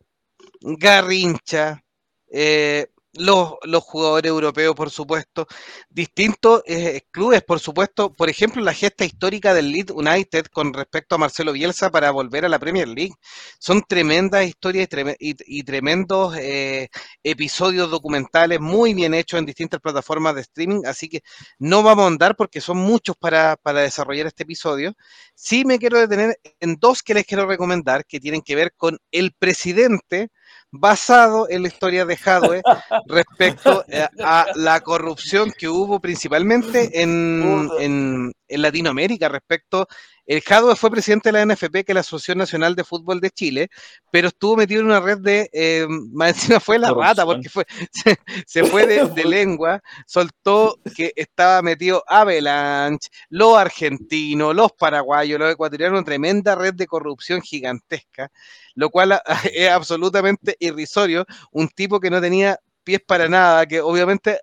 Garrincha, 0.62 1.84
eh, 2.32 2.86
los, 3.14 3.54
los, 3.64 3.84
jugadores 3.84 4.30
europeos, 4.30 4.76
por 4.76 4.92
supuesto, 4.92 5.48
distintos 5.90 6.62
eh, 6.66 7.02
clubes, 7.12 7.42
por 7.44 7.60
supuesto, 7.60 8.14
por 8.14 8.30
ejemplo, 8.30 8.62
la 8.62 8.74
gesta 8.74 9.06
histórica 9.06 9.54
del 9.54 9.72
Leeds 9.72 9.94
United 9.94 10.46
con 10.48 10.74
respecto 10.74 11.16
a 11.16 11.18
Marcelo 11.18 11.52
Bielsa 11.54 11.90
para 11.90 12.12
volver 12.12 12.46
a 12.46 12.50
la 12.50 12.60
Premier 12.60 12.88
League. 12.88 13.14
Son 13.60 13.82
tremendas 13.88 14.46
historias 14.46 14.88
y, 15.20 15.36
y 15.46 15.64
tremendos 15.64 16.36
eh, 16.38 16.90
episodios 17.24 17.90
documentales 17.90 18.60
muy 18.60 18.94
bien 18.94 19.14
hechos 19.14 19.40
en 19.40 19.46
distintas 19.46 19.80
plataformas 19.80 20.36
de 20.36 20.42
streaming, 20.42 20.82
así 20.86 21.10
que 21.10 21.22
no 21.58 21.82
vamos 21.84 22.06
a 22.06 22.08
andar 22.08 22.36
porque 22.36 22.62
son 22.62 22.78
muchos 22.78 23.16
para, 23.18 23.58
para 23.58 23.82
desarrollar 23.82 24.28
este 24.28 24.44
episodio. 24.44 24.94
Sí 25.36 25.66
me 25.66 25.80
quiero 25.80 26.00
detener 26.00 26.38
en 26.60 26.76
dos 26.76 27.02
que 27.02 27.14
les 27.14 27.26
quiero 27.26 27.48
recomendar 27.48 28.06
que 28.06 28.20
tienen 28.20 28.42
que 28.42 28.56
ver 28.56 28.74
con 28.76 29.00
el 29.12 29.34
presidente 29.34 30.30
basado 30.72 31.48
en 31.50 31.64
la 31.64 31.68
historia 31.68 32.06
de 32.06 32.18
Hadwe 32.24 32.62
respecto 33.08 33.84
a, 34.24 34.48
la 34.56 34.80
corrupción 34.82 35.52
que 35.58 35.68
hubo 35.68 36.00
principalmente 36.00 37.02
en, 37.02 37.70
en, 37.80 38.32
en 38.48 38.62
Latinoamérica 38.62 39.30
respecto 39.30 39.88
el 40.30 40.42
Jadwe 40.42 40.76
fue 40.76 40.92
presidente 40.92 41.32
de 41.32 41.44
la 41.44 41.44
NFP, 41.44 41.84
que 41.84 41.92
es 41.92 41.94
la 41.96 42.02
Asociación 42.02 42.38
Nacional 42.38 42.76
de 42.76 42.84
Fútbol 42.84 43.20
de 43.20 43.32
Chile, 43.32 43.68
pero 44.12 44.28
estuvo 44.28 44.56
metido 44.56 44.82
en 44.82 44.86
una 44.86 45.00
red 45.00 45.18
de, 45.18 45.50
eh, 45.52 45.88
más 45.90 46.36
encima 46.36 46.60
fue 46.60 46.78
la 46.78 46.94
rata, 46.94 47.26
porque 47.26 47.50
fue, 47.50 47.66
se, 47.92 48.16
se 48.46 48.64
fue 48.64 48.86
de, 48.86 49.08
de, 49.08 49.26
lengua, 49.26 49.82
soltó 50.06 50.80
que 50.96 51.14
estaba 51.16 51.64
metido 51.64 52.04
Avalanche, 52.06 53.10
los 53.30 53.58
argentinos, 53.58 54.56
los 54.56 54.72
paraguayos, 54.74 55.40
los 55.40 55.52
ecuatorianos, 55.52 55.98
una 55.98 56.06
tremenda 56.06 56.54
red 56.54 56.76
de 56.76 56.86
corrupción 56.86 57.42
gigantesca, 57.42 58.32
lo 58.76 58.92
cual 58.92 59.20
es 59.52 59.70
absolutamente 59.72 60.56
irrisorio, 60.60 61.26
un 61.52 61.70
tipo 61.70 62.00
que 62.00 62.12
no 62.12 62.22
tenía 62.22 62.60
pies 62.84 63.02
para 63.04 63.28
nada, 63.28 63.66
que 63.66 63.82
obviamente 63.82 64.42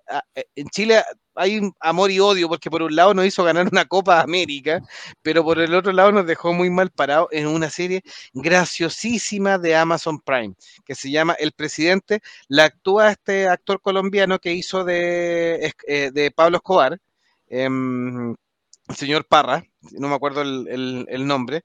en 0.53 0.67
Chile 0.67 1.01
hay 1.37 1.61
amor 1.79 2.11
y 2.11 2.19
odio, 2.19 2.49
porque 2.49 2.69
por 2.69 2.81
un 2.81 2.95
lado 2.95 3.13
nos 3.13 3.25
hizo 3.25 3.43
ganar 3.43 3.67
una 3.71 3.85
Copa 3.85 4.21
América, 4.21 4.81
pero 5.21 5.43
por 5.43 5.59
el 5.59 5.73
otro 5.73 5.91
lado 5.91 6.11
nos 6.11 6.25
dejó 6.25 6.53
muy 6.53 6.69
mal 6.69 6.89
parado 6.89 7.27
en 7.31 7.47
una 7.47 7.69
serie 7.69 8.01
graciosísima 8.33 9.57
de 9.57 9.75
Amazon 9.75 10.19
Prime, 10.19 10.55
que 10.85 10.95
se 10.95 11.11
llama 11.11 11.33
El 11.33 11.51
Presidente. 11.51 12.21
La 12.47 12.65
actúa 12.65 13.11
este 13.11 13.47
actor 13.47 13.81
colombiano 13.81 14.39
que 14.39 14.53
hizo 14.53 14.83
de, 14.83 15.73
de 15.87 16.31
Pablo 16.31 16.57
Escobar, 16.57 16.99
eh, 17.49 17.67
el 18.89 18.95
señor 18.95 19.25
Parra, 19.25 19.63
no 19.91 20.07
me 20.07 20.15
acuerdo 20.15 20.41
el, 20.41 21.05
el 21.09 21.27
nombre, 21.27 21.63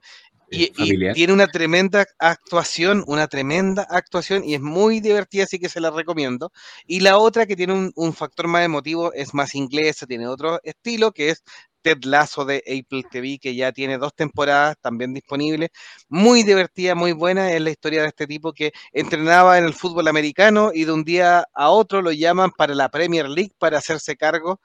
y, 0.53 0.71
y, 0.77 1.13
tiene 1.13 1.33
una 1.33 1.47
tremenda 1.47 2.05
actuación, 2.19 3.03
una 3.07 3.27
tremenda 3.27 3.85
actuación 3.89 4.43
y 4.43 4.55
es 4.55 4.61
muy 4.61 4.99
divertida, 4.99 5.43
así 5.43 5.59
que 5.59 5.69
se 5.69 5.79
la 5.79 5.91
recomiendo. 5.91 6.51
Y 6.85 6.99
la 7.01 7.17
otra 7.17 7.45
que 7.45 7.55
tiene 7.55 7.73
un, 7.73 7.91
un 7.95 8.13
factor 8.13 8.47
más 8.47 8.65
emotivo 8.65 9.13
es 9.13 9.33
más 9.33 9.55
inglesa, 9.55 10.05
tiene 10.05 10.27
otro 10.27 10.59
estilo 10.63 11.11
que 11.11 11.29
es 11.29 11.43
Ted 11.83 12.03
Lasso 12.05 12.45
de 12.45 12.63
Apple 12.65 13.03
TV, 13.11 13.37
que 13.39 13.55
ya 13.55 13.71
tiene 13.71 13.97
dos 13.99 14.15
temporadas 14.15 14.77
también 14.81 15.13
disponibles. 15.13 15.69
Muy 16.09 16.43
divertida, 16.43 16.95
muy 16.95 17.11
buena. 17.11 17.51
Es 17.51 17.61
la 17.61 17.69
historia 17.69 18.01
de 18.01 18.07
este 18.07 18.25
tipo 18.25 18.53
que 18.53 18.71
entrenaba 18.91 19.59
en 19.59 19.65
el 19.65 19.73
fútbol 19.73 20.07
americano 20.07 20.71
y 20.73 20.85
de 20.85 20.91
un 20.93 21.03
día 21.03 21.45
a 21.53 21.69
otro 21.69 22.01
lo 22.01 22.11
llaman 22.11 22.51
para 22.51 22.73
la 22.73 22.89
Premier 22.89 23.29
League 23.29 23.53
para 23.59 23.77
hacerse 23.77 24.15
cargo 24.15 24.61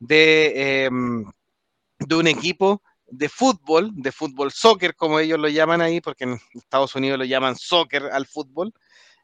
de, 0.00 0.86
eh, 0.86 0.90
de 1.98 2.14
un 2.16 2.26
equipo 2.26 2.82
de 3.12 3.28
fútbol, 3.28 3.90
de 3.94 4.10
fútbol 4.10 4.50
soccer, 4.52 4.96
como 4.96 5.20
ellos 5.20 5.38
lo 5.38 5.48
llaman 5.48 5.82
ahí, 5.82 6.00
porque 6.00 6.24
en 6.24 6.40
Estados 6.54 6.94
Unidos 6.96 7.18
lo 7.18 7.26
llaman 7.26 7.56
soccer 7.56 8.04
al 8.10 8.26
fútbol, 8.26 8.72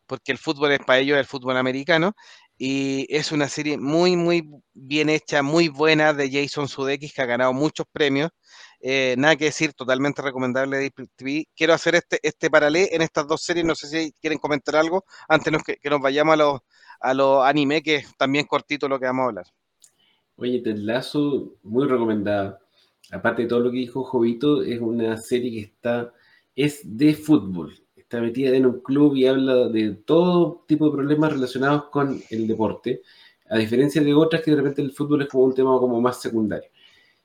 porque 0.07 0.31
el 0.31 0.39
fútbol 0.39 0.73
es 0.73 0.81
para 0.81 0.99
ellos 0.99 1.19
el 1.19 1.25
fútbol 1.25 1.57
americano, 1.57 2.13
y 2.59 3.07
es 3.09 3.33
una 3.33 3.49
serie 3.49 3.79
muy, 3.79 4.15
muy 4.15 4.47
bien 4.75 5.09
hecha, 5.09 5.43
muy 5.43 5.69
buena 5.69 6.13
de 6.13 6.31
Jason 6.31 6.69
Sudeikis, 6.69 7.15
que 7.15 7.23
ha 7.23 7.27
ganado 7.27 7.55
muchos 7.55 7.87
premios. 7.91 8.31
Eh, 8.81 9.15
nada 9.17 9.37
que 9.37 9.47
decir, 9.47 9.73
totalmente 9.73 10.21
recomendable 10.21 10.77
de 10.77 10.93
TV. 11.17 11.47
Quiero 11.57 11.73
hacer 11.73 11.95
este, 11.95 12.19
este 12.23 12.51
paralelo 12.51 12.89
en 12.93 13.03
estas 13.03 13.27
dos 13.27 13.43
series, 13.43 13.65
no 13.65 13.75
sé 13.75 13.89
si 13.89 14.13
quieren 14.21 14.39
comentar 14.39 14.77
algo 14.77 15.05
antes 15.29 15.53
que, 15.63 15.77
que, 15.77 15.91
nos 15.91 16.01
vayamos 16.01 16.35
a 16.35 16.37
los, 16.37 16.61
a 17.01 17.15
los 17.15 17.45
anime, 17.45 17.83
que 17.83 17.97
es 17.97 18.17
también 18.19 18.45
cortito 18.45 18.87
lo 18.87 18.99
que 18.99 19.07
vamos 19.07 19.23
a 19.23 19.29
hablar. 19.29 19.47
Oye, 20.37 20.61
Ted 20.61 20.77
Lasso, 20.77 21.57
muy 21.63 21.87
recomendada 21.89 22.61
aparte 23.11 23.43
de 23.43 23.49
todo 23.49 23.61
lo 23.61 23.71
que 23.71 23.79
dijo 23.79 24.05
Jovito, 24.05 24.63
es 24.63 24.81
una 24.81 25.17
serie 25.17 25.51
que 25.51 25.61
está, 25.61 26.13
es 26.55 26.81
de 26.85 27.15
fútbol, 27.15 27.75
está 27.97 28.21
metida 28.21 28.55
en 28.57 28.67
un 28.67 28.81
club 28.81 29.17
y 29.17 29.27
habla 29.27 29.69
de 29.69 29.93
todo 30.05 30.65
tipo 30.67 30.87
de 30.87 30.93
problemas 30.93 31.33
relacionados 31.33 31.85
con 31.85 32.21
el 32.31 32.47
deporte, 32.47 33.03
a 33.51 33.59
diferencia 33.59 34.03
de 34.03 34.15
otras 34.15 34.43
que 34.43 34.51
de 34.51 34.59
repente 34.59 34.83
el 34.83 34.93
fútbol 34.93 35.23
es 35.23 35.29
como 35.29 35.45
un 35.45 35.55
tema 35.55 35.79
como 35.79 36.01
más 36.01 36.21
secundario. 36.21 36.71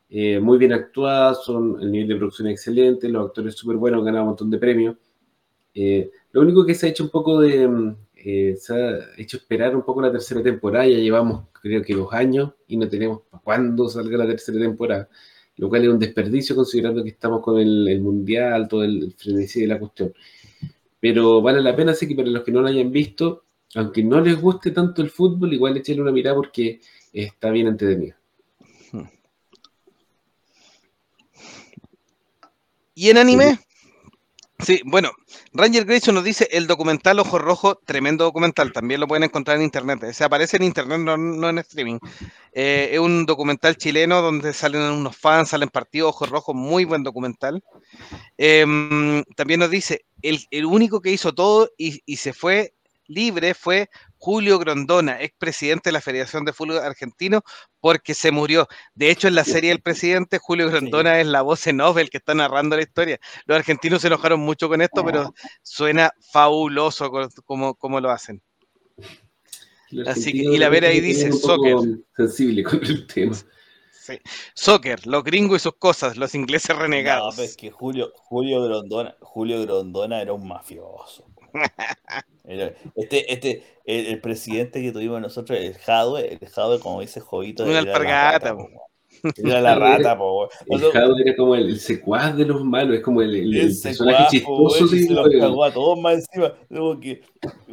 Eh, 0.10 0.40
muy 0.40 0.58
bien 0.58 0.74
actuada, 0.74 1.34
son 1.34 1.82
el 1.82 1.92
nivel 1.92 2.10
de 2.10 2.16
producción 2.16 2.48
excelente, 2.48 3.10
los 3.10 3.28
actores 3.28 3.56
súper 3.56 3.78
buenos, 3.78 4.00
han 4.00 4.06
ganado 4.06 4.24
un 4.24 4.30
montón 4.30 4.50
de 4.52 4.58
premios. 4.58 4.96
Eh, 5.74 6.12
lo 6.32 6.42
único 6.42 6.66
que 6.66 6.76
se 6.76 6.86
ha 6.86 6.90
hecho 6.90 7.04
un 7.04 7.10
poco 7.10 7.42
de, 7.42 7.96
eh, 8.16 8.56
se 8.58 8.74
ha 8.76 9.00
hecho 9.18 9.38
esperar 9.38 9.76
un 9.76 9.82
poco 9.82 10.02
la 10.02 10.12
tercera 10.12 10.44
temporada, 10.44 10.86
ya 10.88 10.98
llevamos 10.98 11.48
creo 11.52 11.82
que 11.82 11.96
dos 11.96 12.14
años 12.14 12.52
y 12.68 12.78
no 12.78 12.88
tenemos 12.88 13.22
para 13.30 13.42
cuándo 13.44 13.90
salga 13.90 14.18
la 14.18 14.28
tercera 14.28 14.60
temporada 14.60 15.10
lo 15.58 15.70
cual 15.70 15.84
es 15.84 15.90
un 15.90 16.00
desperdicio 16.00 16.56
considerando 16.56 17.04
que 17.04 17.10
estamos 17.10 17.42
con 17.42 17.60
el, 17.60 17.88
el 17.88 18.02
mundial, 18.02 18.68
todo 18.68 18.84
el 18.84 19.14
frenesí 19.18 19.62
de 19.62 19.68
la 19.68 19.80
cuestión. 19.80 20.14
Pero 21.00 21.42
vale 21.42 21.62
la 21.62 21.76
pena, 21.76 21.92
así 21.92 22.08
que 22.08 22.16
para 22.16 22.30
los 22.30 22.44
que 22.44 22.52
no 22.52 22.62
lo 22.62 22.68
hayan 22.68 22.92
visto, 22.92 23.44
aunque 23.76 24.04
no 24.04 24.22
les 24.22 24.40
guste 24.40 24.72
tanto 24.72 25.02
el 25.02 25.10
fútbol, 25.10 25.54
igual 25.54 25.78
echenle 25.78 26.02
una 26.02 26.12
mirada 26.12 26.36
porque 26.36 26.80
está 27.12 27.52
bien 27.52 27.68
entretenido. 27.68 28.16
¿Y 32.96 33.10
en 33.10 33.18
anime? 33.18 33.56
Sí, 33.56 33.60
bueno, 34.86 35.12
Ranger 35.54 35.86
Grayson 35.86 36.16
nos 36.16 36.24
dice 36.24 36.48
el 36.52 36.68
documental 36.68 37.20
Ojo 37.20 37.38
Rojo, 37.38 37.76
tremendo 37.86 38.24
documental, 38.24 38.72
también 38.72 39.00
lo 39.00 39.08
pueden 39.08 39.24
encontrar 39.24 39.58
en 39.58 39.64
internet, 39.64 40.12
se 40.14 40.24
aparece 40.24 40.58
en 40.58 40.64
internet, 40.64 41.00
no, 41.00 41.18
no 41.18 41.50
en 41.50 41.58
streaming. 41.58 42.00
Eh, 42.54 42.92
es 42.94 43.00
un 43.00 43.26
documental 43.26 43.76
chileno 43.78 44.22
donde 44.22 44.54
salen 44.54 44.82
unos 44.82 45.18
fans, 45.18 45.50
salen 45.50 45.70
partidos, 45.70 46.10
Ojo 46.10 46.26
Rojo, 46.28 46.54
muy 46.54 46.86
buen 46.86 47.04
documental. 47.04 47.64
Eh, 48.38 48.66
también 49.36 49.60
nos 49.60 49.70
dice, 49.70 50.06
el, 50.22 50.40
el, 50.52 50.66
único 50.66 51.02
que 51.02 51.12
hizo 51.12 51.34
todo 51.34 51.70
y, 51.78 52.02
y 52.06 52.18
se 52.18 52.34
fue 52.34 52.74
libre 53.08 53.54
fue 53.54 53.90
Julio 54.24 54.58
Grondona, 54.58 55.22
expresidente 55.22 55.90
de 55.90 55.92
la 55.92 56.00
Federación 56.00 56.46
de 56.46 56.54
Fútbol 56.54 56.78
Argentino, 56.78 57.42
porque 57.82 58.14
se 58.14 58.32
murió. 58.32 58.70
De 58.96 59.12
hecho, 59.12 59.28
en 59.28 59.36
la 59.36 59.44
serie 59.44 59.70
El 59.70 59.82
Presidente, 59.82 60.40
Julio 60.42 60.70
Grondona 60.70 61.20
es 61.20 61.28
la 61.28 61.42
voz 61.42 61.68
en 61.68 61.82
off, 61.82 61.98
el 61.98 62.10
que 62.10 62.20
está 62.20 62.34
narrando 62.34 62.78
la 62.78 62.84
historia. 62.84 63.20
Los 63.46 63.58
argentinos 63.58 64.00
se 64.00 64.08
enojaron 64.08 64.40
mucho 64.40 64.70
con 64.70 64.82
esto, 64.82 65.04
pero 65.04 65.34
suena 65.62 66.10
fabuloso 66.32 67.12
como, 67.44 67.76
como 67.76 68.00
lo 68.00 68.12
hacen. 68.12 68.42
Así 70.08 70.32
que, 70.32 70.38
y 70.38 70.58
la 70.58 70.70
Vera 70.70 70.88
ahí 70.88 71.02
dice, 71.02 71.30
soccer. 71.34 71.76
Sensible 72.16 72.64
con 72.64 72.82
el 72.82 73.06
tema. 73.06 73.36
Soccer, 74.54 75.06
los 75.06 75.26
gringos 75.26 75.58
y 75.58 75.64
sus 75.64 75.76
cosas, 75.76 76.16
los 76.16 76.34
ingleses 76.34 76.74
renegados. 76.74 77.36
No, 77.36 77.44
es 77.44 77.58
que 77.58 77.72
Julio, 77.72 78.14
Julio 78.16 78.64
Grondona, 78.64 79.18
Julio 79.20 79.62
Grondona 79.64 80.22
era 80.22 80.32
un 80.32 80.48
mafioso. 80.48 81.33
Este, 82.44 83.34
este, 83.34 83.64
el, 83.86 84.20
presidente 84.22 84.82
que 84.82 84.92
tuvimos 84.92 85.22
nosotros, 85.22 85.60
el 85.60 85.76
Jadwe, 85.76 86.34
el 86.34 86.50
Jadwe, 86.50 86.80
como 86.80 87.02
dice 87.02 87.20
Jovito, 87.20 87.64
una 87.64 87.80
alpargata. 87.80 88.56
Era 89.38 89.62
la 89.62 89.76
rata, 89.76 90.18
po. 90.18 90.50
El 90.68 90.82
Jadwe 90.82 91.22
era 91.22 91.36
como 91.36 91.56
el, 91.56 91.80
secuaz 91.80 92.36
de 92.36 92.46
los 92.46 92.64
malos, 92.64 92.98
es 92.98 93.02
como 93.02 93.22
el, 93.22 93.36
el, 93.36 93.74
personaje 93.82 94.26
chistoso. 94.32 94.88
se 94.88 95.10
los 95.10 95.30
cagó 95.30 95.64
a 95.64 95.72
todos 95.72 95.98
más 96.00 96.16
encima. 96.16 96.54
Que 97.00 97.22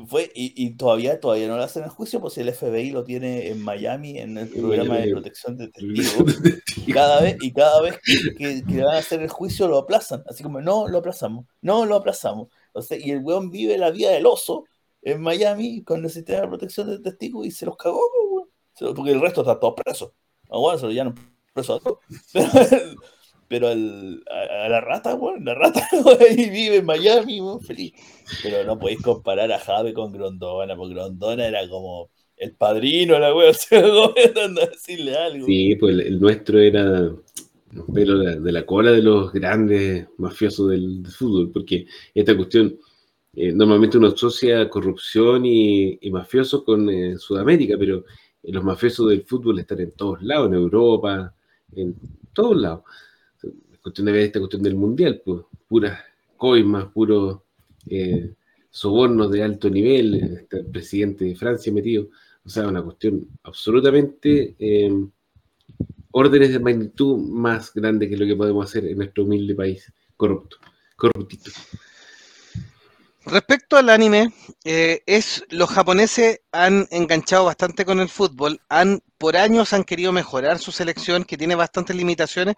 fue, 0.07 0.31
y, 0.35 0.53
y, 0.65 0.77
todavía, 0.77 1.19
todavía 1.19 1.49
no 1.49 1.57
lo 1.57 1.65
hacen 1.65 1.83
el 1.83 1.91
juicio, 1.91 2.21
pues 2.21 2.39
el 2.39 2.53
FBI 2.53 2.91
lo 2.91 3.03
tiene 3.03 3.49
en 3.49 3.63
Miami, 3.63 4.19
en 4.19 4.39
el 4.39 4.49
programa 4.49 4.99
de 4.99 5.11
protección 5.11 5.57
de 5.57 5.69
testigos. 5.69 6.39
y 6.87 6.93
cada 6.93 7.21
vez, 7.21 7.37
y 7.41 7.53
cada 7.53 7.81
vez 7.81 7.99
que, 8.37 8.63
que, 8.63 8.83
van 8.85 8.95
a 8.95 8.99
hacer 8.99 9.21
el 9.21 9.29
juicio 9.29 9.67
lo 9.67 9.79
aplazan. 9.79 10.23
Así 10.29 10.45
como, 10.45 10.61
no, 10.61 10.87
lo 10.87 10.99
aplazamos, 10.99 11.47
no, 11.63 11.85
lo 11.85 11.97
aplazamos. 11.97 12.49
O 12.73 12.83
sea, 12.83 12.99
y 12.99 13.11
el 13.11 13.21
weón 13.23 13.51
vive 13.51 13.79
la 13.79 13.91
vida 13.91 14.11
del 14.11 14.27
oso 14.27 14.65
en 15.03 15.21
Miami 15.21 15.83
con 15.83 16.05
el 16.05 16.11
sistema 16.11 16.43
de 16.43 16.49
protección 16.49 16.89
de 16.89 16.99
testigos 16.99 17.47
y 17.47 17.51
se 17.51 17.67
los 17.67 17.77
cagó, 17.77 18.01
porque 18.79 19.13
el 19.13 19.21
resto 19.21 19.43
está 19.43 19.59
todo 19.59 19.75
preso. 19.75 20.15
Ah, 20.49 20.59
bueno, 20.59 20.79
se 20.79 20.87
lo 20.87 20.93
llaman 20.93 21.15
preso 21.53 21.75
a 21.75 21.81
todos. 21.81 21.99
Pero, 23.49 23.69
el, 23.69 24.23
a, 24.31 24.69
la 24.69 24.81
rata, 24.81 25.17
weón, 25.17 25.45
la 25.45 25.55
rata 25.55 25.85
ahí 26.21 26.49
vive 26.51 26.77
en 26.77 26.87
Miami, 26.87 27.41
weón, 27.41 27.61
feliz. 27.61 27.93
Pero 28.45 28.63
no 28.65 28.79
podéis 28.79 29.03
comparar 29.03 29.51
a 29.51 29.59
Jave 29.59 29.93
con 29.93 30.13
Grondona, 30.13 30.77
porque 30.77 30.95
Grondona 30.95 31.47
era 31.47 31.69
como 31.69 32.11
el 32.37 32.55
padrino, 32.55 33.19
la 33.19 33.35
weón, 33.35 33.51
o 33.51 33.55
sea, 33.55 33.83
decirle 34.49 35.17
algo. 35.17 35.47
Sí, 35.47 35.75
pues 35.77 35.99
el, 35.99 36.21
nuestro 36.21 36.61
era 36.61 37.11
pero 37.93 38.19
de 38.19 38.53
la 38.53 38.67
cola 38.67 38.91
de 38.91 39.03
los 39.03 39.33
grandes 39.33 40.09
mafiosos 40.19 40.71
del, 40.71 41.07
fútbol, 41.07 41.51
porque 41.53 41.87
esta 42.15 42.37
cuestión, 42.37 42.77
eh, 43.35 43.53
normalmente 43.53 43.99
uno 43.99 44.09
asocia 44.09 44.69
corrupción 44.69 45.47
y, 45.47 45.99
mafiosos 46.11 46.65
con 46.65 46.89
eh, 46.91 47.17
Sudamérica, 47.17 47.77
pero 47.79 48.05
eh, 48.43 48.53
los 48.53 48.65
mafiosos 48.65 49.09
del 49.09 49.23
fútbol 49.23 49.61
están 49.61 49.81
en 49.81 49.93
todos 49.93 50.23
lados, 50.23 50.49
en 50.49 50.55
Europa, 50.55 51.35
en 51.77 51.95
todos 52.33 52.57
lados. 52.57 52.83
La 53.43 53.79
cuestión 53.81 54.07
de 54.07 54.13
ver 54.13 54.23
esta 54.23 54.41
cuestión 54.41 54.63
del 54.63 54.75
mundial, 54.75 55.23
pues, 55.25 55.43
puras 55.69 55.99
coimas, 56.37 56.87
puros 56.93 57.41
sobornos 58.71 59.31
de 59.31 59.43
alto 59.43 59.71
nivel, 59.71 60.15
está 60.15 60.59
el 60.59 60.67
presidente 60.67 61.25
de 61.25 61.35
Francia 61.35 61.73
metido, 61.73 62.09
o 62.45 62.49
sea, 62.49 62.69
una 62.69 62.83
cuestión 62.83 63.27
absolutamente 63.43 64.57
órdenes 66.13 66.53
de 66.53 66.59
magnitud 66.59 67.19
más 67.19 67.73
grande 67.73 68.09
que 68.09 68.17
lo 68.17 68.27
que 68.27 68.37
podemos 68.37 68.67
hacer 68.67 68.87
en 68.87 68.99
nuestro 68.99 69.25
humilde 69.25 69.55
país 69.55 69.93
corrupto, 70.17 70.59
corruptito. 70.97 71.51
Respecto 73.25 73.77
al 73.77 73.91
anime, 73.91 74.33
eh, 74.65 75.03
es 75.07 75.45
los 75.51 75.71
japoneses 75.71 76.41
han 76.53 76.87
enganchado 76.91 77.45
bastante 77.47 77.85
con 77.85 78.01
el 78.01 78.09
fútbol, 78.09 78.61
han 78.69 79.03
por 79.21 79.37
años 79.37 79.75
han 79.75 79.85
querido 79.85 80.13
mejorar 80.13 80.59
su 80.59 80.73
selección, 80.73 81.25
que 81.25 81.37
tiene 81.37 81.55
bastantes 81.55 81.95
limitaciones, 81.95 82.55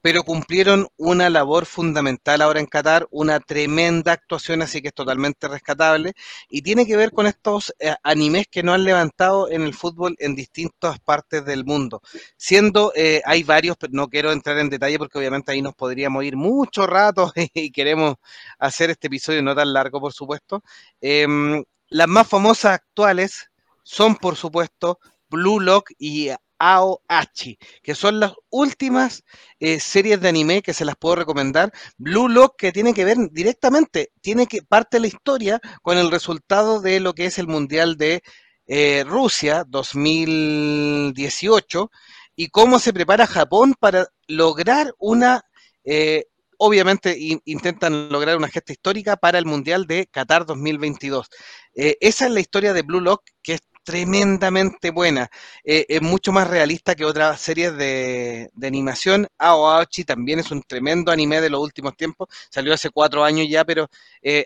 pero 0.00 0.22
cumplieron 0.22 0.88
una 0.96 1.28
labor 1.28 1.66
fundamental 1.66 2.40
ahora 2.40 2.58
en 2.58 2.64
Qatar, 2.64 3.06
una 3.10 3.38
tremenda 3.38 4.12
actuación, 4.12 4.62
así 4.62 4.80
que 4.80 4.88
es 4.88 4.94
totalmente 4.94 5.46
rescatable, 5.46 6.14
y 6.48 6.62
tiene 6.62 6.86
que 6.86 6.96
ver 6.96 7.10
con 7.12 7.26
estos 7.26 7.74
eh, 7.78 7.94
animes 8.02 8.46
que 8.50 8.62
no 8.62 8.72
han 8.72 8.84
levantado 8.84 9.50
en 9.50 9.60
el 9.60 9.74
fútbol 9.74 10.16
en 10.18 10.34
distintas 10.34 10.98
partes 11.00 11.44
del 11.44 11.66
mundo. 11.66 12.00
Siendo, 12.38 12.92
eh, 12.96 13.20
hay 13.26 13.42
varios, 13.42 13.76
pero 13.78 13.92
no 13.92 14.08
quiero 14.08 14.32
entrar 14.32 14.56
en 14.58 14.70
detalle 14.70 14.98
porque 14.98 15.18
obviamente 15.18 15.52
ahí 15.52 15.60
nos 15.60 15.74
podríamos 15.74 16.24
ir 16.24 16.36
mucho 16.36 16.86
rato 16.86 17.30
y 17.52 17.70
queremos 17.70 18.14
hacer 18.58 18.88
este 18.88 19.08
episodio 19.08 19.42
no 19.42 19.54
tan 19.54 19.70
largo, 19.70 20.00
por 20.00 20.14
supuesto. 20.14 20.62
Em, 20.98 21.62
las 21.88 22.08
más 22.08 22.28
famosas 22.28 22.74
actuales 22.74 23.50
son, 23.82 24.16
por 24.16 24.36
supuesto, 24.36 24.98
Blue 25.28 25.60
Lock 25.60 25.90
y 25.98 26.30
Aohachi, 26.58 27.58
que 27.82 27.94
son 27.94 28.20
las 28.20 28.32
últimas 28.50 29.24
eh, 29.60 29.78
series 29.80 30.20
de 30.20 30.28
anime 30.28 30.62
que 30.62 30.72
se 30.72 30.84
las 30.84 30.96
puedo 30.96 31.16
recomendar. 31.16 31.72
Blue 31.98 32.28
Lock 32.28 32.56
que 32.56 32.72
tiene 32.72 32.94
que 32.94 33.04
ver 33.04 33.16
directamente, 33.30 34.12
tiene 34.20 34.46
que 34.46 34.62
parte 34.62 35.00
la 35.00 35.08
historia 35.08 35.60
con 35.82 35.98
el 35.98 36.10
resultado 36.10 36.80
de 36.80 37.00
lo 37.00 37.14
que 37.14 37.26
es 37.26 37.38
el 37.38 37.46
Mundial 37.46 37.96
de 37.96 38.22
eh, 38.66 39.04
Rusia 39.06 39.64
2018 39.68 41.90
y 42.34 42.48
cómo 42.48 42.78
se 42.78 42.92
prepara 42.92 43.26
Japón 43.26 43.74
para 43.78 44.08
lograr 44.26 44.94
una, 44.98 45.42
eh, 45.84 46.26
obviamente 46.58 47.16
intentan 47.44 48.08
lograr 48.10 48.36
una 48.36 48.48
gesta 48.48 48.72
histórica 48.72 49.16
para 49.16 49.38
el 49.38 49.46
Mundial 49.46 49.86
de 49.86 50.06
Qatar 50.06 50.46
2022. 50.46 51.28
esa 51.74 52.26
es 52.26 52.30
la 52.32 52.40
historia 52.40 52.72
de 52.72 52.82
Blue 52.82 53.00
Lock, 53.00 53.22
que 53.42 53.54
es 53.54 53.60
tremendamente 53.86 54.90
buena. 54.90 55.30
Eh, 55.64 55.86
es 55.88 56.02
mucho 56.02 56.32
más 56.32 56.48
realista 56.50 56.96
que 56.96 57.04
otras 57.04 57.40
series 57.40 57.76
de, 57.76 58.50
animación. 58.62 59.28
Aoachi 59.38 60.04
también 60.04 60.40
es 60.40 60.50
un 60.50 60.62
tremendo 60.62 61.12
anime 61.12 61.40
de 61.40 61.50
los 61.50 61.60
últimos 61.60 61.96
tiempos. 61.96 62.28
Salió 62.50 62.74
hace 62.74 62.90
cuatro 62.90 63.22
años 63.24 63.46
ya, 63.48 63.64
pero 63.64 63.88
eh, 64.22 64.44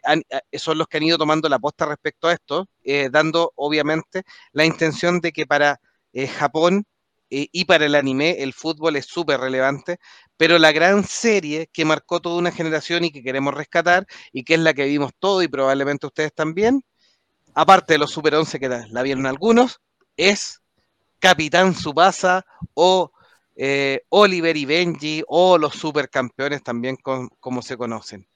son 0.52 0.76
los 0.76 0.86
que 0.88 0.98
han 0.98 1.04
ido 1.04 1.16
tomando 1.16 1.48
la 1.48 1.58
posta 1.58 1.86
respecto 1.86 2.28
a 2.28 2.34
esto, 2.34 2.68
eh, 2.84 3.08
dando 3.10 3.52
obviamente 3.56 4.24
la 4.52 4.66
intención 4.66 5.20
de 5.20 5.32
que 5.32 5.46
para 5.46 5.80
Japón 6.38 6.84
y 7.30 7.64
para 7.64 7.86
el 7.86 7.94
anime 7.94 8.42
el 8.42 8.52
fútbol 8.52 8.96
es 8.96 9.06
súper 9.06 9.40
relevante, 9.40 9.98
pero 10.36 10.58
la 10.58 10.72
gran 10.72 11.04
serie 11.04 11.68
que 11.72 11.84
marcó 11.84 12.20
toda 12.20 12.38
una 12.38 12.50
generación 12.50 13.04
y 13.04 13.10
que 13.10 13.22
queremos 13.22 13.54
rescatar 13.54 14.06
y 14.32 14.42
que 14.42 14.54
es 14.54 14.60
la 14.60 14.74
que 14.74 14.86
vimos 14.86 15.12
todo 15.18 15.42
y 15.42 15.48
probablemente 15.48 16.06
ustedes 16.06 16.32
también, 16.34 16.82
aparte 17.54 17.94
de 17.94 17.98
los 17.98 18.10
Super 18.10 18.34
11 18.34 18.58
que 18.58 18.68
la, 18.68 19.02
vieron 19.02 19.26
algunos, 19.26 19.80
es 20.16 20.60
Capitán 21.18 21.74
Subasa 21.74 22.44
o 22.74 23.12
eh, 23.54 24.02
Oliver 24.08 24.56
y 24.56 24.64
Benji 24.64 25.22
o 25.28 25.58
los 25.58 25.74
supercampeones 25.74 26.62
también 26.62 26.96
como 26.96 27.62
se 27.62 27.76
conocen. 27.76 28.26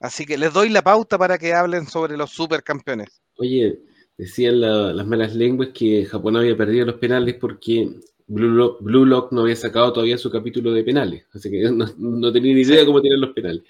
Así 0.00 0.24
que 0.24 0.38
les 0.38 0.52
doy 0.52 0.68
la 0.68 0.82
pauta 0.82 1.18
para 1.18 1.38
que 1.38 1.52
hablen 1.52 1.86
sobre 1.86 2.16
los 2.16 2.30
supercampeones. 2.30 3.20
Oye, 3.36 3.78
decían 4.18 4.60
las 4.60 5.06
malas 5.06 5.34
lenguas 5.34 5.70
que 5.72 6.04
Japón 6.04 6.36
había 6.36 6.56
perdido 6.56 6.84
los 6.84 6.96
penales 6.96 7.36
porque 7.36 7.88
Blue 8.26 9.06
Lock, 9.06 9.32
no 9.32 9.42
había 9.42 9.56
sacado 9.56 9.92
todavía 9.92 10.18
su 10.18 10.30
capítulo 10.30 10.72
de 10.72 10.84
penales. 10.84 11.24
Así 11.32 11.50
que 11.50 11.70
no, 11.98 12.32
tenía 12.32 12.54
ni 12.54 12.60
idea 12.60 12.84
cómo 12.84 13.00
tienen 13.00 13.20
los 13.20 13.30
penales. 13.30 13.62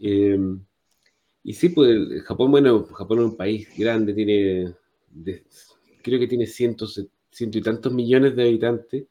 Eh, 0.00 0.38
y 1.42 1.54
sí, 1.54 1.70
pues 1.70 2.22
Japón, 2.22 2.52
bueno, 2.52 2.84
Japón 2.84 3.18
es 3.18 3.24
un 3.24 3.36
país 3.36 3.68
grande, 3.76 4.14
tiene, 4.14 4.74
creo 6.02 6.20
que 6.20 6.28
tiene 6.28 6.46
cientos, 6.46 7.04
ciento 7.30 7.58
y 7.58 7.62
tantos 7.62 7.92
millones 7.92 8.36
de 8.36 8.42
habitantes 8.42 9.04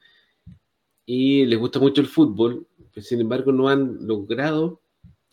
y 1.06 1.46
les 1.46 1.60
gusta 1.60 1.80
mucho 1.80 2.00
el 2.00 2.08
fútbol, 2.08 2.66
pero 2.94 3.06
sin 3.06 3.20
embargo 3.20 3.52
no 3.52 3.68
han 3.68 4.08
logrado 4.08 4.80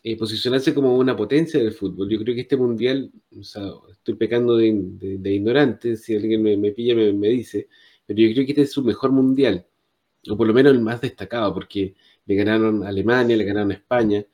eh, 0.03 0.17
posicionarse 0.17 0.73
como 0.73 0.95
una 0.97 1.15
potencia 1.15 1.59
del 1.59 1.73
fútbol. 1.73 2.09
Yo 2.09 2.19
creo 2.19 2.35
que 2.35 2.41
este 2.41 2.57
mundial, 2.57 3.11
o 3.37 3.43
sea, 3.43 3.63
estoy 3.91 4.15
pecando 4.15 4.57
de, 4.57 4.67
ignorante, 4.67 5.97
si 5.97 6.15
alguien 6.15 6.41
me, 6.43 6.71
pilla 6.71 6.95
me, 6.95 7.27
dice, 7.29 7.67
pero 8.05 8.19
yo 8.19 8.33
creo 8.33 8.45
que 8.45 8.51
este 8.53 8.61
es 8.63 8.71
su 8.71 8.83
mejor 8.83 9.11
mundial, 9.11 9.65
o 10.29 10.37
por 10.37 10.47
lo 10.47 10.53
menos 10.53 10.73
el 10.73 10.81
más 10.81 11.01
destacado, 11.01 11.53
porque 11.53 11.95
le 12.25 12.35
ganaron 12.35 12.83
Alemania, 12.83 13.35
le 13.35 13.43
ganaron 13.43 13.71
España, 13.71 14.25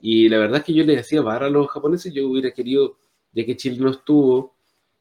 y 0.00 0.28
la 0.28 0.38
verdad 0.38 0.58
es 0.58 0.64
que 0.64 0.74
yo 0.74 0.84
les 0.84 1.00
hacía 1.00 1.20
barra 1.20 1.46
a 1.46 1.50
los 1.50 1.68
japoneses, 1.68 2.12
yo 2.14 2.28
hubiera 2.28 2.52
querido, 2.52 2.98
ya 3.32 3.44
que 3.44 3.56
Chile 3.56 3.78
no 3.80 3.90
estuvo, 3.90 4.56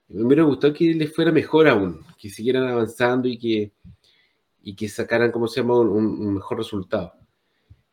me 0.09 0.23
hubiera 0.23 0.43
gustado 0.43 0.73
que 0.73 0.93
les 0.93 1.13
fuera 1.13 1.31
mejor 1.31 1.67
aún, 1.67 2.01
que 2.17 2.29
siguieran 2.29 2.67
avanzando 2.67 3.27
y 3.27 3.37
que, 3.37 3.71
y 4.63 4.75
que 4.75 4.89
sacaran, 4.89 5.31
como 5.31 5.47
se 5.47 5.61
llama, 5.61 5.79
un, 5.79 6.33
mejor 6.33 6.57
resultado. 6.57 7.13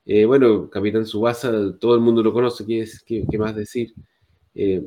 Eh, 0.06 0.24
bueno, 0.24 0.70
Capitán 0.70 1.04
Subasa, 1.04 1.76
todo 1.80 1.96
el 1.96 2.00
mundo 2.00 2.22
lo 2.22 2.32
conoce, 2.32 2.64
¿qué, 2.64 3.24
qué, 3.28 3.38
más 3.38 3.56
decir? 3.56 3.92
Eh, 4.54 4.86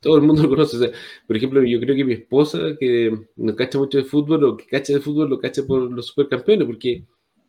todo 0.00 0.16
el 0.16 0.22
mundo 0.22 0.42
lo 0.44 0.48
conoce. 0.50 0.92
por 1.26 1.36
ejemplo, 1.36 1.62
yo 1.64 1.80
creo 1.80 1.96
que 1.96 2.04
mi 2.04 2.14
esposa, 2.14 2.58
que 2.78 3.12
no 3.34 3.56
cacha 3.56 3.78
mucho 3.78 3.98
de 3.98 4.04
fútbol, 4.04 4.44
o 4.44 4.56
que 4.56 4.66
cacha 4.66 4.92
de 4.92 5.00
fútbol, 5.00 5.28
lo 5.30 5.40
cacha 5.40 5.64
por 5.64 5.90
los 5.90 6.06
supercampeones, 6.06 6.66
porque 6.66 7.04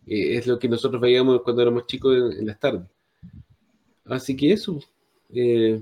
eh, 0.07 0.37
es 0.37 0.47
lo 0.47 0.57
que 0.57 0.67
nosotros 0.67 0.99
veíamos 0.99 1.41
cuando 1.43 1.61
éramos 1.61 1.85
chicos 1.85 2.35
en 2.35 2.47
las 2.47 2.59
tardes. 2.59 2.81
Así 4.05 4.35
que 4.35 4.53
eso, 4.53 4.79
eh, 5.33 5.81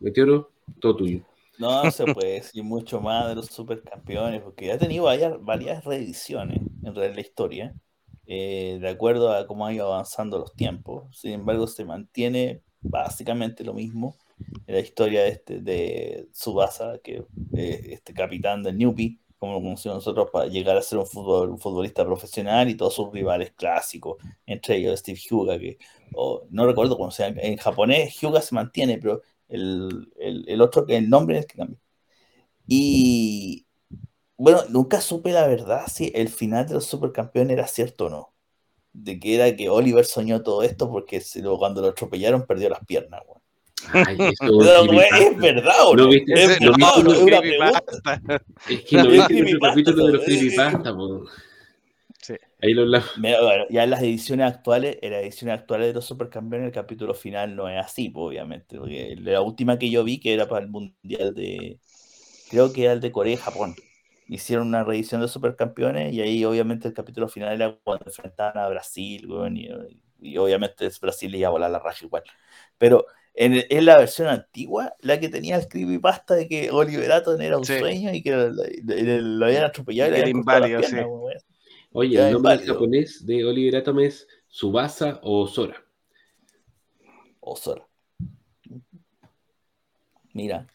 Meteoro, 0.00 0.50
todo 0.78 0.96
tuyo. 0.96 1.20
No 1.58 1.90
se 1.90 2.04
puede 2.12 2.34
decir 2.34 2.62
mucho 2.64 3.00
más 3.00 3.28
de 3.28 3.36
los 3.36 3.46
supercampeones, 3.46 4.42
porque 4.42 4.72
ha 4.72 4.78
tenido 4.78 5.04
varias, 5.04 5.42
varias 5.42 5.84
reediciones 5.84 6.60
en 6.82 6.94
la 6.94 7.20
historia, 7.20 7.74
eh, 8.32 8.78
de 8.80 8.88
acuerdo 8.88 9.32
a 9.32 9.44
cómo 9.44 9.66
ha 9.66 9.72
ido 9.74 9.92
avanzando 9.92 10.38
los 10.38 10.54
tiempos. 10.54 11.18
Sin 11.18 11.32
embargo, 11.32 11.66
se 11.66 11.84
mantiene 11.84 12.62
básicamente 12.80 13.64
lo 13.64 13.74
mismo 13.74 14.16
en 14.68 14.74
la 14.76 14.80
historia 14.80 15.22
de, 15.22 15.30
este, 15.30 15.60
de 15.60 16.28
Subasa, 16.32 17.00
que 17.02 17.24
eh, 17.56 17.88
este 17.90 18.14
capitán 18.14 18.62
del 18.62 18.78
Newbie, 18.78 19.18
como 19.36 19.54
lo 19.54 19.60
conocimos 19.60 19.96
nosotros, 19.96 20.28
para 20.32 20.46
llegar 20.46 20.76
a 20.76 20.82
ser 20.82 20.98
un, 20.98 21.08
futbolista 21.08 22.04
profesional 22.04 22.70
y 22.70 22.76
todos 22.76 22.94
sus 22.94 23.12
rivales 23.12 23.50
clásicos, 23.50 24.18
entre 24.46 24.76
ellos 24.76 25.00
Steve 25.00 25.18
Hyuga, 25.18 25.58
que 25.58 25.78
no 26.50 26.66
recuerdo 26.66 26.96
cómo 26.96 27.10
se 27.10 27.24
llama, 27.24 27.40
en 27.42 27.56
japonés 27.56 28.16
Hyuga 28.20 28.40
se 28.42 28.54
mantiene, 28.54 28.98
pero 28.98 29.22
el, 29.48 30.08
el, 30.20 30.44
el 30.46 30.60
otro, 30.60 30.86
el 30.86 31.10
nombre 31.10 31.38
es 31.38 31.46
que 31.46 31.56
cambia. 31.56 31.80
Y 32.68 33.66
bueno, 34.40 34.62
nunca 34.70 35.02
supe 35.02 35.32
la 35.32 35.46
verdad 35.46 35.82
si 35.86 36.12
el 36.14 36.30
final 36.30 36.66
de 36.66 36.72
los 36.72 36.86
supercampeones 36.86 37.52
era 37.52 37.66
cierto 37.66 38.06
o 38.06 38.08
no. 38.08 38.32
De 38.94 39.20
que 39.20 39.34
era 39.34 39.54
que 39.54 39.68
Oliver 39.68 40.06
soñó 40.06 40.42
todo 40.42 40.62
esto 40.62 40.90
porque 40.90 41.22
cuando 41.58 41.82
lo 41.82 41.88
atropellaron 41.88 42.46
perdió 42.46 42.70
las 42.70 42.82
piernas, 42.86 43.20
Ay, 43.92 44.16
eso 44.18 44.62
es 45.20 45.36
verdad, 45.36 45.74
¿o 45.84 45.94
no? 45.94 46.04
¿No 46.04 46.08
viste, 46.08 46.32
es, 46.32 46.60
no, 46.62 46.72
no, 46.72 47.02
no, 47.02 47.12
es, 47.12 47.18
una 47.18 47.40
pregunta. 47.40 47.82
es 48.68 48.80
que 48.82 48.96
no 48.96 49.08
viste 49.08 49.38
el 49.38 49.58
capítulo 49.58 50.06
de 50.06 50.12
los 50.14 50.24
creepypasta, 50.24 50.94
Sí. 52.22 52.34
Ahí 52.62 52.72
lo 52.72 52.82
hablamos. 52.82 53.10
Bueno, 53.18 53.66
ya 53.68 53.84
en 53.84 53.90
las 53.90 54.02
ediciones 54.02 54.46
actuales, 54.46 54.98
en 55.02 55.12
las 55.12 55.22
ediciones 55.22 55.58
actuales 55.58 55.88
de 55.88 55.94
los 55.94 56.06
supercampeones, 56.06 56.68
el 56.68 56.72
capítulo 56.72 57.12
final 57.12 57.56
no 57.56 57.68
es 57.68 57.78
así, 57.78 58.10
obviamente. 58.14 58.78
Porque 58.78 59.16
la 59.18 59.42
última 59.42 59.78
que 59.78 59.90
yo 59.90 60.02
vi, 60.02 60.18
que 60.18 60.32
era 60.32 60.48
para 60.48 60.64
el 60.64 60.70
mundial 60.70 61.34
de. 61.34 61.78
Creo 62.50 62.72
que 62.72 62.84
era 62.84 62.94
el 62.94 63.00
de 63.00 63.12
Corea 63.12 63.34
y 63.34 63.36
Japón. 63.36 63.74
Hicieron 64.30 64.68
una 64.68 64.84
reedición 64.84 65.20
de 65.20 65.26
supercampeones 65.26 66.12
y 66.12 66.20
ahí, 66.20 66.44
obviamente, 66.44 66.86
el 66.86 66.94
capítulo 66.94 67.26
final 67.28 67.52
era 67.52 67.76
cuando 67.82 68.04
enfrentaban 68.06 68.58
a 68.58 68.68
Brasil, 68.68 69.28
y, 70.20 70.36
obviamente 70.38 70.88
Brasil 71.00 71.32
le 71.32 71.38
iba 71.38 71.48
a 71.48 71.50
volar 71.50 71.70
la 71.70 71.80
raja 71.80 72.04
igual. 72.04 72.22
Pero 72.78 73.06
en, 73.34 73.64
en, 73.68 73.84
la 73.84 73.98
versión 73.98 74.28
antigua, 74.28 74.94
la 75.00 75.18
que 75.18 75.28
tenía 75.28 75.56
el 75.56 75.66
creepypasta 75.66 76.36
de 76.36 76.46
que 76.46 76.70
Oliver 76.70 77.10
Atom 77.10 77.40
era 77.40 77.58
un 77.58 77.64
sueño 77.64 78.14
y 78.14 78.22
que 78.22 78.30
lo, 78.30 79.46
habían 79.46 79.64
atropellado 79.64 80.10
y 80.10 80.20
habían 80.20 80.36
inválido, 80.36 80.82
sí. 80.84 80.96
Oye, 81.92 82.24
el 82.24 82.32
nombre 82.32 82.58
japonés 82.58 83.26
de 83.26 83.44
Oliver 83.44 83.80
Atom 83.80 83.98
es 83.98 84.28
Subasa 84.46 85.18
o 85.24 85.48
Sora. 85.48 85.84
O 87.40 87.56
Sora. 87.56 87.84
Mira. 90.32 90.68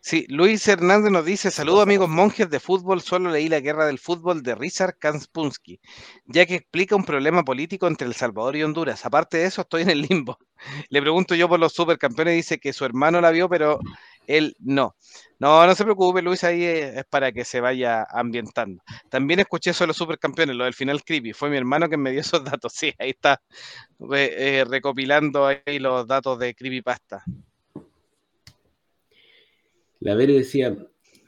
Sí, 0.00 0.26
Luis 0.28 0.66
Hernández 0.66 1.10
nos 1.12 1.24
dice, 1.24 1.50
saludos 1.50 1.82
amigos 1.82 2.08
monjes 2.08 2.48
de 2.50 2.60
fútbol, 2.60 3.00
solo 3.02 3.30
leí 3.30 3.48
La 3.48 3.60
Guerra 3.60 3.86
del 3.86 3.98
Fútbol 3.98 4.42
de 4.42 4.54
Richard 4.54 4.96
Kanspunsky, 4.98 5.80
ya 6.26 6.46
que 6.46 6.56
explica 6.56 6.96
un 6.96 7.04
problema 7.04 7.44
político 7.44 7.86
entre 7.86 8.06
El 8.06 8.14
Salvador 8.14 8.56
y 8.56 8.62
Honduras. 8.62 9.04
Aparte 9.04 9.38
de 9.38 9.46
eso, 9.46 9.62
estoy 9.62 9.82
en 9.82 9.90
el 9.90 10.02
limbo. 10.02 10.38
Le 10.90 11.00
pregunto 11.00 11.34
yo 11.34 11.48
por 11.48 11.60
los 11.60 11.72
supercampeones, 11.72 12.34
dice 12.34 12.58
que 12.58 12.72
su 12.72 12.84
hermano 12.84 13.20
la 13.20 13.30
vio, 13.30 13.48
pero 13.48 13.78
él 14.26 14.54
no. 14.58 14.96
No, 15.38 15.66
no 15.66 15.74
se 15.74 15.84
preocupe, 15.84 16.22
Luis, 16.22 16.44
ahí 16.44 16.64
es, 16.64 17.04
para 17.08 17.32
que 17.32 17.44
se 17.44 17.60
vaya 17.60 18.06
ambientando. 18.10 18.82
También 19.08 19.40
escuché 19.40 19.70
eso 19.70 19.84
de 19.84 19.88
los 19.88 19.96
supercampeones, 19.96 20.56
lo 20.56 20.64
del 20.64 20.74
final 20.74 21.02
creepy. 21.02 21.32
Fue 21.32 21.50
mi 21.50 21.56
hermano 21.56 21.88
que 21.88 21.96
me 21.96 22.10
dio 22.10 22.20
esos 22.20 22.44
datos. 22.44 22.72
Sí, 22.74 22.92
ahí 22.98 23.10
está 23.10 23.40
eh, 24.12 24.34
eh, 24.38 24.64
recopilando 24.68 25.46
ahí 25.46 25.78
los 25.78 26.06
datos 26.06 26.38
de 26.38 26.54
Creepypasta. 26.54 27.24
La 30.00 30.14
Vere 30.14 30.32
decía, 30.32 30.76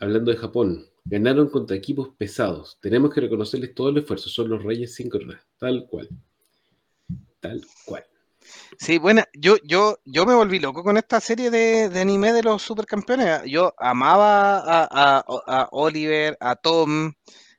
hablando 0.00 0.30
de 0.30 0.38
Japón, 0.38 0.86
ganaron 1.04 1.48
contra 1.50 1.76
equipos 1.76 2.10
pesados. 2.16 2.78
Tenemos 2.80 3.12
que 3.12 3.20
reconocerles 3.20 3.74
todo 3.74 3.90
el 3.90 3.98
esfuerzo. 3.98 4.28
Son 4.28 4.48
los 4.48 4.62
reyes 4.62 4.94
sin. 4.94 5.10
Tal 5.58 5.86
cual. 5.88 6.08
Tal 7.40 7.62
cual. 7.84 8.04
Sí, 8.78 8.98
bueno, 8.98 9.22
yo, 9.34 9.56
yo, 9.62 9.98
yo 10.04 10.26
me 10.26 10.34
volví 10.34 10.58
loco 10.58 10.82
con 10.82 10.96
esta 10.96 11.20
serie 11.20 11.50
de, 11.50 12.00
anime 12.00 12.32
de 12.32 12.42
los 12.42 12.62
supercampeones. 12.62 13.42
Yo 13.46 13.74
amaba 13.78 14.62
a, 14.64 15.68
Oliver, 15.72 16.36
a 16.40 16.56
Tom, 16.56 17.12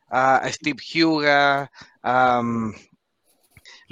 a 0.09 0.49
Steve 0.51 0.81
Huga, 0.95 1.71
a, 2.01 2.39
um, 2.39 2.73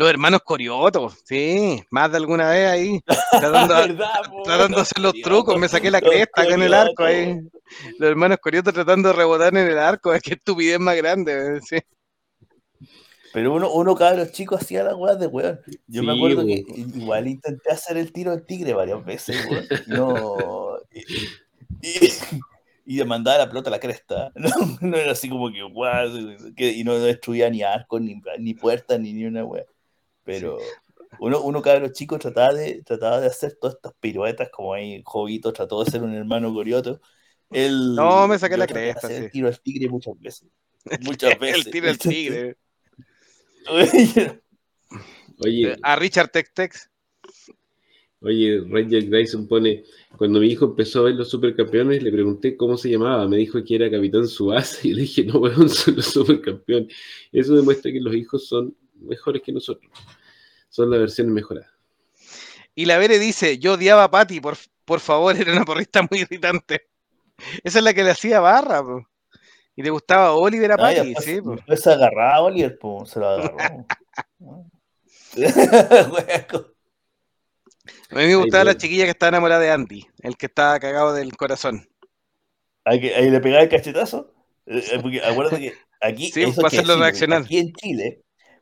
los 0.01 0.09
hermanos 0.09 0.41
Corioto, 0.43 1.13
sí, 1.25 1.79
más 1.91 2.11
de 2.11 2.17
alguna 2.17 2.49
vez 2.49 2.67
ahí, 2.67 2.99
tratando, 3.31 3.75
de 3.75 4.81
hacer 4.81 4.99
los 4.99 5.13
trucos, 5.21 5.59
me 5.59 5.67
saqué 5.67 5.91
la 5.91 6.01
cresta 6.01 6.41
acá 6.41 6.55
en 6.55 6.63
el 6.63 6.73
arco 6.73 7.03
ahí. 7.03 7.39
Los 7.99 8.09
hermanos 8.09 8.39
Corioto 8.41 8.73
tratando 8.73 9.09
de 9.09 9.15
rebotar 9.15 9.55
en 9.55 9.67
el 9.67 9.77
arco, 9.77 10.11
es 10.13 10.21
que 10.23 10.33
estupidez 10.33 10.79
más 10.79 10.95
grande, 10.95 11.61
sí. 11.61 11.77
Pero 13.33 13.53
uno, 13.53 13.71
uno 13.71 13.95
los 14.15 14.31
chicos 14.31 14.61
hacía 14.61 14.83
las 14.83 14.95
weas 14.95 15.19
de 15.19 15.27
weón. 15.27 15.59
Yo 15.87 16.03
me 16.03 16.13
acuerdo 16.13 16.45
que 16.45 16.65
igual 16.67 17.27
intenté 17.27 17.71
hacer 17.71 17.97
el 17.97 18.11
tiro 18.11 18.31
del 18.31 18.45
tigre 18.45 18.73
varias 18.73 19.05
veces, 19.05 19.45
weón. 19.49 19.67
No. 19.87 20.77
Y, 22.83 22.99
y, 22.99 23.03
mandaba 23.05 23.37
la 23.37 23.47
pelota 23.47 23.69
a 23.69 23.71
la 23.71 23.79
cresta. 23.79 24.31
No, 24.81 24.97
era 24.97 25.11
así 25.11 25.29
como 25.29 25.51
que, 25.51 25.63
weón, 25.63 26.37
y 26.57 26.83
no, 26.83 26.97
destruía 26.97 27.49
ni 27.49 27.61
arcos, 27.61 28.01
ni, 28.01 28.19
ni 28.39 28.53
puertas, 28.55 28.99
ni, 28.99 29.13
ni 29.13 29.25
una 29.25 29.45
wea. 29.45 29.63
Pero 30.23 30.59
uno, 31.19 31.41
uno 31.41 31.61
los 31.79 31.91
chicos 31.93 32.19
trataba 32.19 32.53
de, 32.53 32.83
trataba 32.83 33.19
de 33.19 33.27
hacer 33.27 33.57
todas 33.59 33.75
estas 33.75 33.93
piruetas, 33.99 34.49
como 34.49 34.73
ahí 34.73 35.01
Jovito 35.05 35.51
trató 35.51 35.83
de 35.83 35.91
ser 35.91 36.03
un 36.03 36.13
hermano 36.13 36.53
Gorioto. 36.53 37.01
no, 37.49 38.27
me 38.27 38.39
saqué 38.39 38.57
la 38.57 38.67
cresta. 38.67 39.07
Sí. 39.07 39.13
El 39.15 39.31
tiro 39.31 39.47
del 39.47 39.59
tigre 39.59 39.89
muchas 39.89 40.19
veces. 40.19 40.47
Muchas 41.01 41.37
veces. 41.37 41.65
el 41.65 41.71
tiro 41.71 41.87
del 41.87 41.99
tigre. 41.99 42.57
Oye, 45.43 45.77
a 45.81 45.95
Richard 45.95 46.29
Tex 46.29 46.53
Tex. 46.53 46.89
Oye, 48.23 48.61
Ranger 48.67 49.07
Grayson 49.07 49.47
pone, 49.47 49.83
cuando 50.15 50.39
mi 50.39 50.47
hijo 50.47 50.65
empezó 50.65 50.99
a 50.99 51.03
ver 51.03 51.15
los 51.15 51.29
supercampeones, 51.29 52.03
le 52.03 52.11
pregunté 52.11 52.55
cómo 52.55 52.77
se 52.77 52.91
llamaba, 52.91 53.27
me 53.27 53.37
dijo 53.37 53.63
que 53.63 53.75
era 53.75 53.89
Capitán 53.89 54.27
Subasa 54.27 54.79
y 54.87 54.93
le 54.93 55.01
dije, 55.01 55.23
no, 55.23 55.39
weón, 55.39 55.69
son 55.69 55.95
los 55.95 56.05
supercampeones. 56.05 56.93
Eso 57.31 57.55
demuestra 57.55 57.91
que 57.91 57.99
los 57.99 58.13
hijos 58.13 58.47
son 58.47 58.75
mejores 59.01 59.41
que 59.41 59.51
nosotros. 59.51 59.91
Son 60.69 60.89
la 60.89 60.97
versión 60.97 61.33
mejorada. 61.33 61.71
Y 62.73 62.85
la 62.85 62.97
Vere 62.97 63.19
dice, 63.19 63.57
yo 63.59 63.73
odiaba 63.73 64.05
a 64.05 64.11
Patty, 64.11 64.39
por, 64.39 64.57
por 64.85 64.99
favor, 64.99 65.35
era 65.39 65.51
una 65.51 65.65
porrista 65.65 66.01
muy 66.09 66.21
irritante. 66.21 66.87
Esa 67.63 67.79
es 67.79 67.83
la 67.83 67.93
que 67.93 68.03
le 68.03 68.11
hacía 68.11 68.39
barra, 68.39 68.83
y 69.75 69.83
le 69.83 69.89
gustaba 69.89 70.33
Oliver 70.33 70.71
a 70.73 70.77
Patty, 70.77 71.15
sí. 71.15 71.41
Pues. 71.41 71.81
Se 71.81 71.91
agarraba 71.91 72.35
a 72.35 72.41
Oliver, 72.41 72.77
se 73.05 73.19
lo 73.19 73.27
agarró. 73.27 73.57
a 78.11 78.15
mí 78.15 78.25
me 78.25 78.35
gustaba 78.35 78.65
la 78.65 78.77
chiquilla 78.77 79.05
que 79.05 79.11
estaba 79.11 79.29
enamorada 79.29 79.61
de 79.61 79.71
Andy, 79.71 80.05
el 80.23 80.35
que 80.35 80.47
estaba 80.47 80.79
cagado 80.79 81.13
del 81.13 81.35
corazón. 81.37 81.87
Ahí, 82.83 82.99
le 82.99 83.39
pegaba 83.39 83.63
el 83.63 83.69
cachetazo. 83.69 84.33
Eh, 84.65 84.99
porque 85.01 85.21
acuérdate 85.21 85.59
que 85.59 85.73
aquí. 86.01 86.31
Sí, 86.31 86.43
hacerlo 86.43 86.97
reaccionar. 86.97 87.43
Aquí 87.43 87.59
en 87.59 87.73
Chile, 87.73 88.20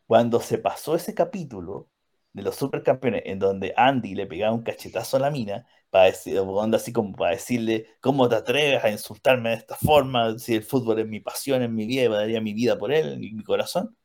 cuando 0.09 0.41
se 0.41 0.57
pasó 0.57 0.95
ese 0.95 1.13
capítulo 1.13 1.87
de 2.33 2.41
los 2.41 2.55
supercampeones, 2.55 3.21
en 3.27 3.37
donde 3.37 3.75
Andy 3.77 4.15
le 4.15 4.25
pegaba 4.25 4.55
un 4.55 4.63
cachetazo 4.63 5.17
a 5.17 5.19
la 5.19 5.29
mina, 5.29 5.67
para 5.91 6.05
decir, 6.05 6.35
así 6.73 6.91
como 6.91 7.15
para 7.15 7.35
decirle, 7.35 7.85
¿cómo 8.01 8.27
te 8.27 8.35
atreves 8.35 8.83
a 8.83 8.89
insultarme 8.89 9.49
de 9.51 9.57
esta 9.57 9.75
forma? 9.75 10.39
Si 10.39 10.55
el 10.55 10.63
fútbol 10.63 10.97
es 10.97 11.07
mi 11.07 11.19
pasión, 11.19 11.61
es 11.61 11.69
mi 11.69 11.85
vida, 11.85 12.09
daría 12.09 12.41
mi 12.41 12.55
vida 12.55 12.79
por 12.79 12.91
él, 12.91 13.19
mi 13.19 13.43
corazón. 13.43 13.95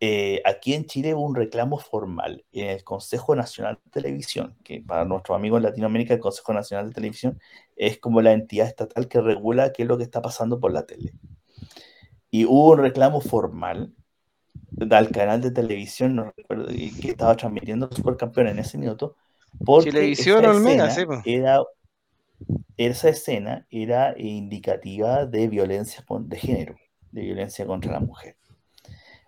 Eh, 0.00 0.40
aquí 0.46 0.72
en 0.72 0.86
Chile 0.86 1.14
hubo 1.14 1.26
un 1.26 1.34
reclamo 1.34 1.76
formal 1.78 2.46
en 2.52 2.70
el 2.70 2.82
Consejo 2.82 3.36
Nacional 3.36 3.78
de 3.84 3.90
Televisión, 3.90 4.56
que 4.64 4.80
para 4.80 5.04
nuestros 5.04 5.36
amigos 5.36 5.58
en 5.58 5.64
Latinoamérica 5.64 6.14
el 6.14 6.20
Consejo 6.20 6.54
Nacional 6.54 6.88
de 6.88 6.94
Televisión 6.94 7.38
es 7.76 7.98
como 7.98 8.22
la 8.22 8.32
entidad 8.32 8.68
estatal 8.68 9.06
que 9.06 9.20
regula 9.20 9.70
qué 9.74 9.82
es 9.82 9.88
lo 9.88 9.98
que 9.98 10.04
está 10.04 10.22
pasando 10.22 10.58
por 10.60 10.72
la 10.72 10.86
tele. 10.86 11.12
Y 12.30 12.46
hubo 12.46 12.70
un 12.70 12.78
reclamo 12.78 13.20
formal 13.20 13.92
al 14.90 15.10
canal 15.10 15.40
de 15.40 15.50
televisión 15.50 16.16
no 16.16 16.32
recuerdo, 16.36 16.68
que 16.68 17.10
estaba 17.10 17.36
transmitiendo 17.36 17.90
Supercampeón 17.92 18.48
en 18.48 18.58
ese 18.58 18.78
minuto, 18.78 19.16
porque 19.64 19.90
Televisión 19.90 20.44
Olmega, 20.44 20.90
sí, 20.90 21.04
era, 21.24 21.62
esa 22.76 23.08
escena 23.08 23.66
era 23.70 24.14
indicativa 24.16 25.26
de 25.26 25.48
violencia 25.48 26.04
de 26.08 26.38
género, 26.38 26.76
de 27.10 27.22
violencia 27.22 27.66
contra 27.66 27.92
la 27.92 28.00
mujer. 28.00 28.36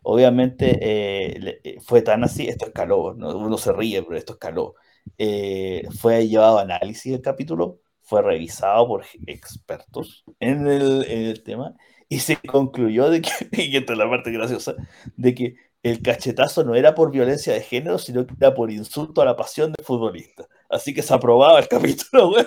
Obviamente 0.02 0.78
eh, 0.80 1.60
eh, 1.62 1.76
fue 1.80 2.02
tan 2.02 2.24
así, 2.24 2.48
esto 2.48 2.66
escaló, 2.66 3.14
uno 3.14 3.58
se 3.58 3.72
ríe, 3.72 4.02
pero 4.02 4.16
esto 4.16 4.32
escaló. 4.34 4.74
Eh, 5.18 5.86
fue 5.98 6.26
llevado 6.28 6.58
a 6.58 6.62
análisis 6.62 7.12
el 7.12 7.20
capítulo, 7.20 7.80
fue 8.00 8.22
revisado 8.22 8.86
por 8.88 9.04
expertos 9.26 10.24
en 10.40 10.66
el, 10.66 11.04
en 11.08 11.22
el 11.26 11.42
tema 11.42 11.76
y 12.12 12.20
se 12.20 12.36
concluyó 12.36 13.08
de 13.08 13.22
que, 13.22 13.30
y 13.52 13.74
esta 13.74 13.94
es 13.94 13.98
la 13.98 14.10
parte 14.10 14.30
graciosa, 14.30 14.74
de 15.16 15.34
que 15.34 15.56
el 15.82 16.02
cachetazo 16.02 16.62
no 16.62 16.74
era 16.74 16.94
por 16.94 17.10
violencia 17.10 17.54
de 17.54 17.62
género, 17.62 17.98
sino 17.98 18.26
que 18.26 18.34
era 18.38 18.52
por 18.52 18.70
insulto 18.70 19.22
a 19.22 19.24
la 19.24 19.34
pasión 19.34 19.72
del 19.72 19.82
futbolista. 19.82 20.46
Así 20.68 20.92
que 20.92 21.00
se 21.00 21.14
aprobaba 21.14 21.58
el 21.58 21.68
capítulo, 21.70 22.34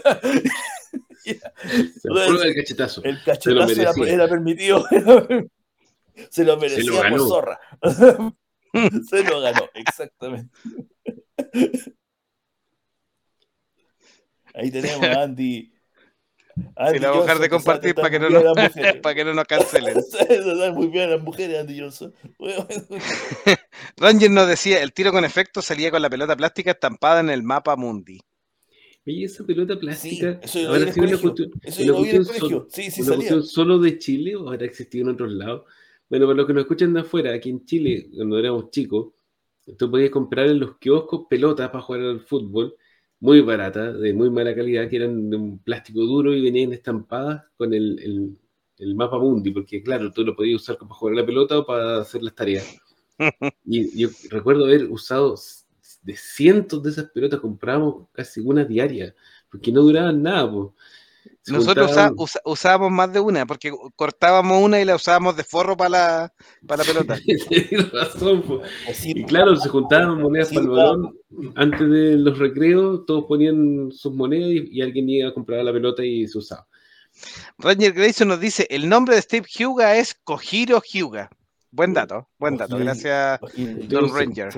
Se 1.23 1.39
prueba 2.03 2.45
el 2.45 2.55
cachetazo. 2.55 3.03
El 3.03 3.23
cachetazo 3.23 4.03
era, 4.03 4.13
era, 4.13 4.27
permitido. 4.27 4.85
Se 6.29 6.45
lo 6.45 6.57
merecía 6.57 6.83
Se 6.83 6.91
lo 6.91 7.01
ganó. 7.01 7.17
por 7.17 7.27
zorra. 7.27 7.59
Se 9.09 9.23
lo 9.23 9.41
ganó, 9.41 9.67
exactamente. 9.73 10.55
Ahí 14.53 14.69
tenemos 14.69 15.01
a 15.07 15.23
Andy. 15.23 15.74
Andy 16.77 16.99
la 16.99 17.11
voy 17.11 17.19
a 17.19 17.21
dejar 17.21 17.39
de 17.39 17.49
compartir 17.49 17.95
para 17.95 18.09
que, 18.09 18.19
no 18.19 18.29
nos, 18.29 18.43
para 19.01 19.15
que 19.15 19.25
no 19.25 19.33
nos 19.33 19.45
cancelen. 19.45 19.95
muy 20.73 20.87
bien 20.87 21.09
las 21.09 21.21
mujeres, 21.21 21.59
Andy 21.59 21.79
Johnson. 21.79 22.13
Ranger 23.97 24.31
nos 24.31 24.47
decía, 24.47 24.81
el 24.81 24.93
tiro 24.93 25.11
con 25.11 25.25
efecto 25.25 25.61
salía 25.61 25.91
con 25.91 26.01
la 26.01 26.09
pelota 26.09 26.35
plástica 26.35 26.71
estampada 26.71 27.19
en 27.19 27.29
el 27.29 27.43
mapa 27.43 27.75
mundi. 27.75 28.19
Oye, 29.05 29.25
esa 29.25 29.45
pelota 29.45 29.77
plástica. 29.77 30.39
Sí, 30.43 30.59
eso 30.59 30.69
ahora 30.69 30.91
sí 30.91 30.99
una 30.99 31.17
cuestión, 31.17 31.51
solo 33.43 33.79
de 33.79 33.99
Chile 33.99 34.35
o 34.35 34.49
habrá 34.49 34.65
existido 34.65 35.09
en 35.09 35.13
otros 35.13 35.31
lados. 35.31 35.63
Bueno, 36.09 36.25
para 36.25 36.37
los 36.37 36.47
que 36.47 36.53
nos 36.53 36.61
escuchan 36.61 36.93
de 36.93 37.01
afuera, 37.01 37.33
aquí 37.33 37.49
en 37.49 37.65
Chile, 37.65 38.07
cuando 38.15 38.39
éramos 38.39 38.71
chicos, 38.71 39.13
tú 39.77 39.91
podías 39.91 40.09
comprar 40.09 40.47
en 40.47 40.59
los 40.59 40.77
kioscos 40.77 41.25
pelotas 41.29 41.69
para 41.69 41.83
jugar 41.83 42.01
al 42.01 42.21
fútbol, 42.21 42.75
muy 43.25 43.41
baratas, 43.41 43.99
de 43.99 44.13
muy 44.13 44.29
mala 44.29 44.53
calidad, 44.55 44.87
que 44.87 44.97
eran 44.97 45.29
de 45.31 45.35
un 45.35 45.57
plástico 45.59 46.01
duro 46.01 46.33
y 46.33 46.41
venían 46.41 46.71
estampadas 46.73 47.43
con 47.57 47.73
el, 47.73 47.99
el, 47.99 48.37
el 48.77 48.95
mapa 48.95 49.17
mundi, 49.17 49.49
porque 49.51 49.81
claro, 49.81 50.11
tú 50.11 50.23
lo 50.23 50.35
podías 50.35 50.61
usar 50.61 50.77
para 50.77 50.93
jugar 50.93 51.15
la 51.15 51.25
pelota 51.25 51.57
o 51.59 51.65
para 51.65 52.01
hacer 52.01 52.21
las 52.23 52.35
tareas. 52.35 52.77
Y 53.65 53.97
yo 53.97 54.09
recuerdo 54.29 54.65
haber 54.65 54.91
usado 54.91 55.35
de 56.03 56.15
cientos 56.15 56.83
de 56.83 56.91
esas 56.91 57.09
pelotas, 57.11 57.39
compramos 57.39 58.07
casi 58.11 58.41
una 58.41 58.63
diaria, 58.63 59.15
porque 59.49 59.71
no 59.71 59.81
duraban 59.81 60.21
nada. 60.21 60.51
Pues. 60.51 60.69
Nosotros 61.47 61.91
usábamos 62.43 62.91
más 62.91 63.13
de 63.13 63.19
una, 63.19 63.45
porque 63.45 63.71
cortábamos 63.95 64.63
una 64.63 64.81
y 64.81 64.85
la 64.85 64.95
usábamos 64.95 65.37
de 65.37 65.43
forro 65.43 65.77
para 65.77 65.89
la, 65.89 66.33
para 66.65 66.83
la 66.83 66.91
pelota. 66.91 67.19
razón. 67.93 68.61
Y 69.03 69.23
claro, 69.25 69.55
se 69.55 69.69
juntaban 69.69 70.21
monedas 70.21 70.49
para 70.49 70.61
el 70.61 70.67
balón. 70.69 71.19
Antes 71.55 71.89
de 71.89 72.15
los 72.15 72.39
recreos, 72.39 73.05
todos 73.05 73.25
ponían 73.25 73.91
sus 73.91 74.13
monedas 74.13 74.49
y, 74.71 74.81
alguien 74.81 75.09
iba 75.09 75.29
a 75.29 75.33
comprar 75.33 75.63
la 75.63 75.73
pelota 75.73 76.03
y 76.03 76.27
se 76.27 76.37
usaba. 76.37 76.67
Ranger 77.59 77.93
Grayson 77.93 78.27
nos 78.27 78.39
dice: 78.39 78.65
el 78.69 78.89
nombre 78.89 79.15
de 79.15 79.21
Steve 79.21 79.47
Huga 79.59 79.97
es 79.97 80.15
Kojiro 80.15 80.81
Hyuga. 80.81 81.29
Buen 81.69 81.93
dato, 81.93 82.27
buen 82.39 82.57
dato. 82.57 82.77
Gracias, 82.77 83.39
Don 83.87 84.13
Ranger. 84.13 84.51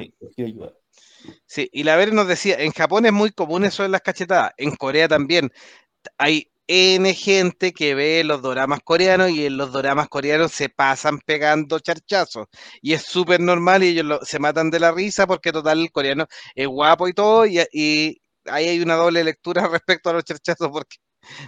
Sí, 1.46 1.70
y 1.74 1.84
la 1.84 1.98
Ver 1.98 2.14
nos 2.14 2.28
decía: 2.28 2.56
en 2.60 2.72
Japón 2.72 3.06
es 3.06 3.14
muy 3.14 3.32
común 3.32 3.66
eso 3.66 3.84
de 3.84 3.90
las 3.90 4.02
cachetadas, 4.02 4.54
en 4.58 4.76
Corea 4.76 5.08
también. 5.08 5.52
Hay 6.18 6.50
N 6.68 7.14
gente 7.14 7.74
que 7.74 7.96
ve 7.96 8.24
los 8.24 8.42
doramas 8.42 8.80
coreanos 8.84 9.32
y 9.32 9.46
en 9.46 9.58
los 9.58 9.72
doramas 9.72 10.10
coreanos 10.10 10.52
se 10.52 10.70
pasan 10.70 11.20
pegando 11.20 11.80
charchazos. 11.80 12.48
Y 12.82 12.94
es 12.94 13.04
súper 13.04 13.40
normal 13.40 13.84
y 13.84 13.90
ellos 13.90 14.20
se 14.24 14.40
matan 14.40 14.70
de 14.70 14.80
la 14.80 14.92
risa 14.92 15.28
porque 15.28 15.52
total 15.52 15.80
el 15.82 15.92
coreano 15.92 16.28
es 16.56 16.68
guapo 16.68 17.08
y 17.08 17.14
todo 17.14 17.46
y, 17.46 17.60
ahí 18.46 18.68
hay 18.68 18.80
una 18.82 18.96
doble 18.96 19.24
lectura 19.24 19.68
respecto 19.72 20.10
a 20.10 20.14
los 20.14 20.24
charchazos 20.24 20.70
porque 20.70 20.98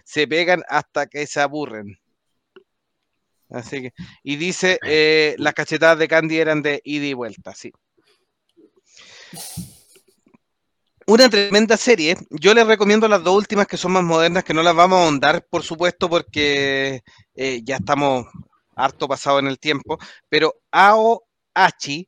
se 0.05 0.27
pegan 0.27 0.63
hasta 0.69 1.07
que 1.07 1.27
se 1.27 1.41
aburren. 1.41 1.97
Así 3.49 3.81
que, 3.81 3.93
y 4.23 4.35
dice, 4.35 4.79
eh, 4.85 5.35
las 5.39 5.53
cachetadas 5.53 5.97
de 5.97 6.07
Candy 6.07 6.37
eran 6.37 6.61
de 6.61 6.81
ida 6.83 7.05
y 7.05 7.13
vuelta, 7.13 7.55
sí 7.55 7.71
una 11.09 11.27
tremenda 11.27 11.75
serie. 11.75 12.15
Yo 12.29 12.53
les 12.53 12.67
recomiendo 12.67 13.07
las 13.07 13.23
dos 13.23 13.35
últimas 13.35 13.65
que 13.65 13.77
son 13.77 13.93
más 13.93 14.03
modernas, 14.03 14.43
que 14.43 14.53
no 14.53 14.61
las 14.61 14.75
vamos 14.75 14.99
a 14.99 15.03
ahondar, 15.05 15.45
por 15.49 15.63
supuesto, 15.63 16.07
porque 16.07 17.01
eh, 17.33 17.61
ya 17.63 17.77
estamos 17.77 18.27
harto 18.75 19.07
pasado 19.07 19.39
en 19.39 19.47
el 19.47 19.57
tiempo. 19.57 19.97
Pero 20.29 20.53
Ao 20.71 21.23
Hachi 21.55 22.07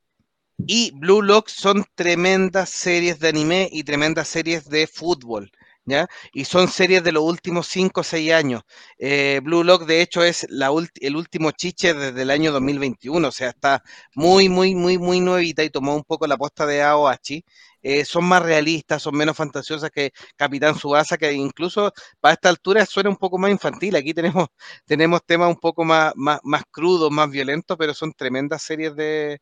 y 0.66 0.92
Blue 0.94 1.20
Lock 1.20 1.48
son 1.48 1.84
tremendas 1.96 2.70
series 2.70 3.18
de 3.18 3.28
anime 3.28 3.68
y 3.72 3.82
tremendas 3.82 4.28
series 4.28 4.68
de 4.68 4.86
fútbol. 4.86 5.50
¿Ya? 5.84 6.06
Y 6.32 6.44
son 6.44 6.68
series 6.68 7.02
de 7.02 7.10
los 7.10 7.24
últimos 7.24 7.66
5 7.66 8.02
o 8.02 8.04
6 8.04 8.32
años. 8.32 8.62
Eh, 8.98 9.40
Blue 9.42 9.64
Lock, 9.64 9.84
de 9.84 10.00
hecho, 10.00 10.22
es 10.22 10.46
la 10.48 10.70
el 11.00 11.16
último 11.16 11.50
chiche 11.50 11.92
desde 11.92 12.22
el 12.22 12.30
año 12.30 12.52
2021, 12.52 13.26
o 13.26 13.32
sea, 13.32 13.48
está 13.48 13.82
muy, 14.14 14.48
muy, 14.48 14.76
muy, 14.76 14.96
muy 14.98 15.18
nuevita 15.18 15.64
y 15.64 15.70
tomó 15.70 15.96
un 15.96 16.04
poco 16.04 16.28
la 16.28 16.36
posta 16.36 16.66
de 16.66 16.82
Aoachi. 16.82 17.44
Eh, 17.82 18.04
son 18.04 18.24
más 18.24 18.42
realistas, 18.42 19.02
son 19.02 19.16
menos 19.16 19.36
fantasiosas 19.36 19.90
que 19.90 20.12
Capitán 20.36 20.76
Subasa, 20.76 21.18
que 21.18 21.32
incluso 21.32 21.92
para 22.20 22.34
esta 22.34 22.48
altura 22.48 22.86
suena 22.86 23.10
un 23.10 23.16
poco 23.16 23.38
más 23.38 23.50
infantil. 23.50 23.96
Aquí 23.96 24.14
tenemos, 24.14 24.48
tenemos 24.86 25.24
temas 25.26 25.48
un 25.48 25.56
poco 25.60 25.84
más, 25.84 26.12
más, 26.16 26.40
más 26.44 26.62
crudos, 26.70 27.10
más 27.10 27.28
violentos, 27.30 27.76
pero 27.76 27.92
son 27.94 28.12
tremendas 28.12 28.62
series 28.62 28.94
de, 28.94 29.38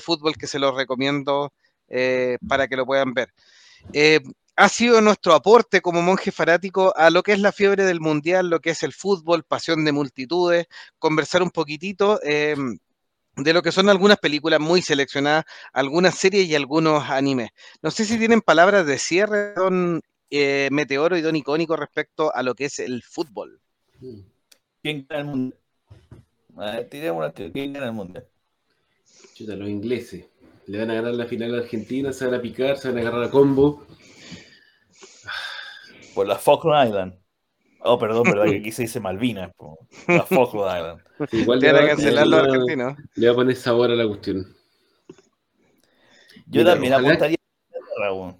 fútbol 0.00 0.36
que 0.36 0.46
se 0.46 0.58
los 0.58 0.74
recomiendo 0.74 1.52
eh, 1.88 2.38
para 2.48 2.66
que 2.66 2.76
lo 2.76 2.84
puedan 2.84 3.14
ver. 3.14 3.32
Eh, 3.92 4.20
ha 4.56 4.68
sido 4.68 5.00
nuestro 5.00 5.34
aporte 5.34 5.80
como 5.80 6.02
monje 6.02 6.30
fanático 6.32 6.94
a 6.96 7.10
lo 7.10 7.22
que 7.22 7.32
es 7.32 7.40
la 7.40 7.52
fiebre 7.52 7.84
del 7.84 8.00
mundial, 8.00 8.50
lo 8.50 8.60
que 8.60 8.70
es 8.70 8.82
el 8.82 8.92
fútbol, 8.92 9.44
pasión 9.44 9.84
de 9.84 9.92
multitudes, 9.92 10.66
conversar 10.98 11.42
un 11.42 11.50
poquitito 11.50 12.20
de 13.36 13.52
lo 13.52 13.62
que 13.62 13.72
son 13.72 13.88
algunas 13.88 14.18
películas 14.18 14.60
muy 14.60 14.82
seleccionadas, 14.82 15.44
algunas 15.72 16.14
series 16.14 16.46
y 16.46 16.54
algunos 16.54 17.08
animes. 17.10 17.50
No 17.82 17.90
sé 17.90 18.04
si 18.04 18.18
tienen 18.18 18.40
palabras 18.40 18.86
de 18.86 18.98
cierre, 18.98 19.54
don 19.54 20.00
eh, 20.30 20.68
Meteoro 20.70 21.16
y 21.16 21.22
don 21.22 21.36
Icónico, 21.36 21.76
respecto 21.76 22.34
a 22.34 22.42
lo 22.42 22.54
que 22.54 22.66
es 22.66 22.78
el 22.78 23.02
fútbol. 23.02 23.60
¿Quién 24.82 25.06
gana 25.08 25.20
el 25.20 25.26
mundial? 25.26 25.58
¿quién 27.52 27.72
gana 27.72 27.86
el 27.86 27.92
mundial? 27.92 28.26
Chuta, 29.34 29.56
los 29.56 29.68
ingleses. 29.68 30.26
Le 30.66 30.78
van 30.78 30.90
a 30.90 30.94
ganar 30.94 31.14
la 31.14 31.26
final 31.26 31.54
a 31.54 31.58
Argentina, 31.58 32.12
se 32.12 32.24
van 32.26 32.34
a 32.34 32.42
picar, 32.42 32.78
se 32.78 32.88
van 32.88 32.98
a 32.98 33.00
agarrar 33.00 33.24
a 33.24 33.30
combo. 33.30 33.86
Por 36.14 36.26
la 36.26 36.38
Falkland 36.38 36.88
Island. 36.88 37.23
Oh, 37.86 37.98
perdón, 37.98 38.22
verdad 38.22 38.46
que 38.46 38.56
aquí 38.56 38.72
se 38.72 38.82
dice 38.82 38.98
Malvinas, 38.98 39.52
la 40.08 40.24
Falkland 40.24 41.00
Island. 41.18 41.32
igual 41.32 41.60
le 41.60 41.72
va, 41.72 41.80
a 41.80 41.86
cancelar 41.88 42.26
los 42.26 42.40
argentinos. 42.40 42.98
Le 43.14 43.26
va 43.26 43.32
a 43.32 43.36
poner 43.36 43.56
sabor 43.56 43.90
a 43.90 43.94
la 43.94 44.06
cuestión. 44.06 44.56
Yo 46.46 46.64
también 46.64 46.94
apostaría 46.94 47.36
a 48.02 48.34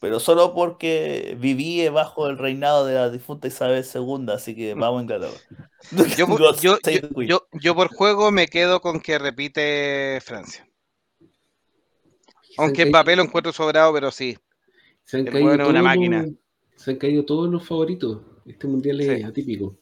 Pero 0.00 0.20
solo 0.20 0.54
porque 0.54 1.36
viví 1.40 1.88
bajo 1.88 2.28
el 2.28 2.36
reinado 2.36 2.84
de 2.84 2.94
la 2.94 3.10
difunta 3.10 3.48
Isabel 3.48 3.84
II, 3.84 4.32
así 4.32 4.54
que 4.54 4.74
vamos 4.74 5.00
a 5.00 5.02
Inglaterra. 5.02 5.36
Yo, 6.18 6.78
yo, 7.22 7.48
yo, 7.52 7.74
por 7.74 7.88
juego 7.88 8.30
me 8.30 8.48
quedo 8.48 8.82
con 8.82 9.00
que 9.00 9.18
repite 9.18 10.20
Francia. 10.20 10.68
Aunque 12.58 12.82
en 12.82 12.90
papel 12.92 13.16
lo 13.16 13.24
encuentro 13.24 13.50
sobrado, 13.50 13.94
pero 13.94 14.10
sí. 14.10 14.36
Se 15.04 15.16
han 15.16 15.24
caído 15.24 15.68
una 15.68 15.82
máquina 15.82 16.26
se 16.80 16.92
han 16.92 16.96
caído 16.96 17.24
todos 17.26 17.50
los 17.50 17.66
favoritos. 17.66 18.22
Este 18.46 18.66
mundial 18.66 19.00
es 19.02 19.22
atípico. 19.24 19.76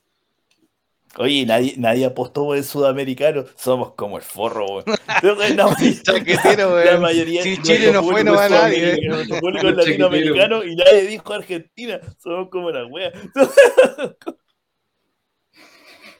Oye, 1.17 1.47
nadie, 1.47 1.75
nadie 1.79 2.05
apostó 2.05 2.45
por 2.45 2.57
el 2.57 2.65
sudamericano. 2.65 3.45
Somos 3.57 3.93
como 3.95 4.17
el 4.17 4.25
forro, 4.25 4.85
la, 5.23 6.99
mayoría 7.01 7.43
si 7.43 7.63
Chile 7.63 7.93
no 7.93 8.03
fue, 8.03 8.25
no 8.25 8.35
va 8.35 8.49
nadie. 8.49 9.01
Nuestro 9.09 9.39
público 9.39 9.69
es 9.69 9.77
latinoamericano 9.77 10.65
y 10.65 10.75
nadie 10.75 11.07
dijo 11.07 11.33
Argentina. 11.33 12.01
Somos 12.19 12.49
como 12.51 12.71
la 12.73 12.85
wea. 12.87 13.13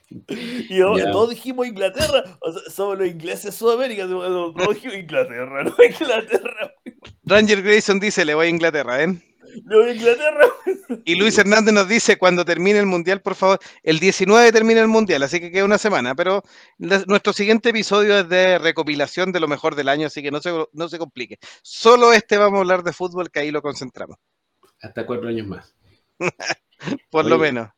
y 0.09 0.79
todos 0.79 1.29
dijimos 1.29 1.67
Inglaterra. 1.67 2.23
O 2.41 2.53
sea, 2.53 2.61
somos 2.71 2.97
los 2.97 3.07
ingleses 3.07 3.43
de 3.43 3.51
Sudamérica. 3.51 4.07
Todos 4.07 4.55
dijimos 4.73 4.95
Inglaterra, 4.95 5.63
no 5.65 5.75
Inglaterra. 5.83 6.73
Ranger 7.23 7.61
Grayson 7.61 7.99
dice: 7.99 8.25
Le 8.25 8.33
voy 8.33 8.47
a 8.47 8.49
Inglaterra, 8.49 9.03
¿eh? 9.03 9.28
Inglaterra. 9.55 10.45
Y 11.05 11.15
Luis 11.15 11.37
Hernández 11.37 11.73
nos 11.73 11.87
dice, 11.87 12.17
cuando 12.17 12.45
termine 12.45 12.79
el 12.79 12.85
Mundial, 12.85 13.21
por 13.21 13.35
favor, 13.35 13.59
el 13.83 13.99
19 13.99 14.51
termina 14.51 14.81
el 14.81 14.87
Mundial, 14.87 15.23
así 15.23 15.39
que 15.39 15.51
queda 15.51 15.65
una 15.65 15.77
semana, 15.77 16.15
pero 16.15 16.43
nuestro 16.77 17.33
siguiente 17.33 17.69
episodio 17.69 18.19
es 18.19 18.29
de 18.29 18.59
recopilación 18.59 19.31
de 19.31 19.39
lo 19.39 19.47
mejor 19.47 19.75
del 19.75 19.89
año, 19.89 20.07
así 20.07 20.21
que 20.21 20.31
no 20.31 20.41
se, 20.41 20.51
no 20.73 20.89
se 20.89 20.97
complique. 20.97 21.37
Solo 21.61 22.13
este 22.13 22.37
vamos 22.37 22.57
a 22.57 22.61
hablar 22.61 22.83
de 22.83 22.93
fútbol, 22.93 23.29
que 23.31 23.39
ahí 23.39 23.51
lo 23.51 23.61
concentramos. 23.61 24.17
Hasta 24.81 25.05
cuatro 25.05 25.29
años 25.29 25.47
más. 25.47 25.75
por 27.09 27.25
lo 27.25 27.37
menos. 27.37 27.69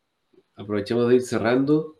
Aprovechemos 0.54 1.08
de 1.08 1.16
ir 1.16 1.22
cerrando. 1.22 1.96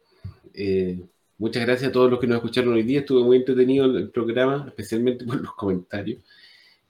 Eh, 0.54 1.00
muchas 1.38 1.64
gracias 1.64 1.90
a 1.90 1.92
todos 1.92 2.10
los 2.10 2.20
que 2.20 2.26
nos 2.26 2.36
escucharon 2.36 2.74
hoy 2.74 2.82
día. 2.82 3.00
Estuvo 3.00 3.24
muy 3.24 3.38
entretenido 3.38 3.86
el 3.86 4.10
programa, 4.10 4.64
especialmente 4.68 5.24
por 5.24 5.40
los 5.40 5.54
comentarios 5.54 6.20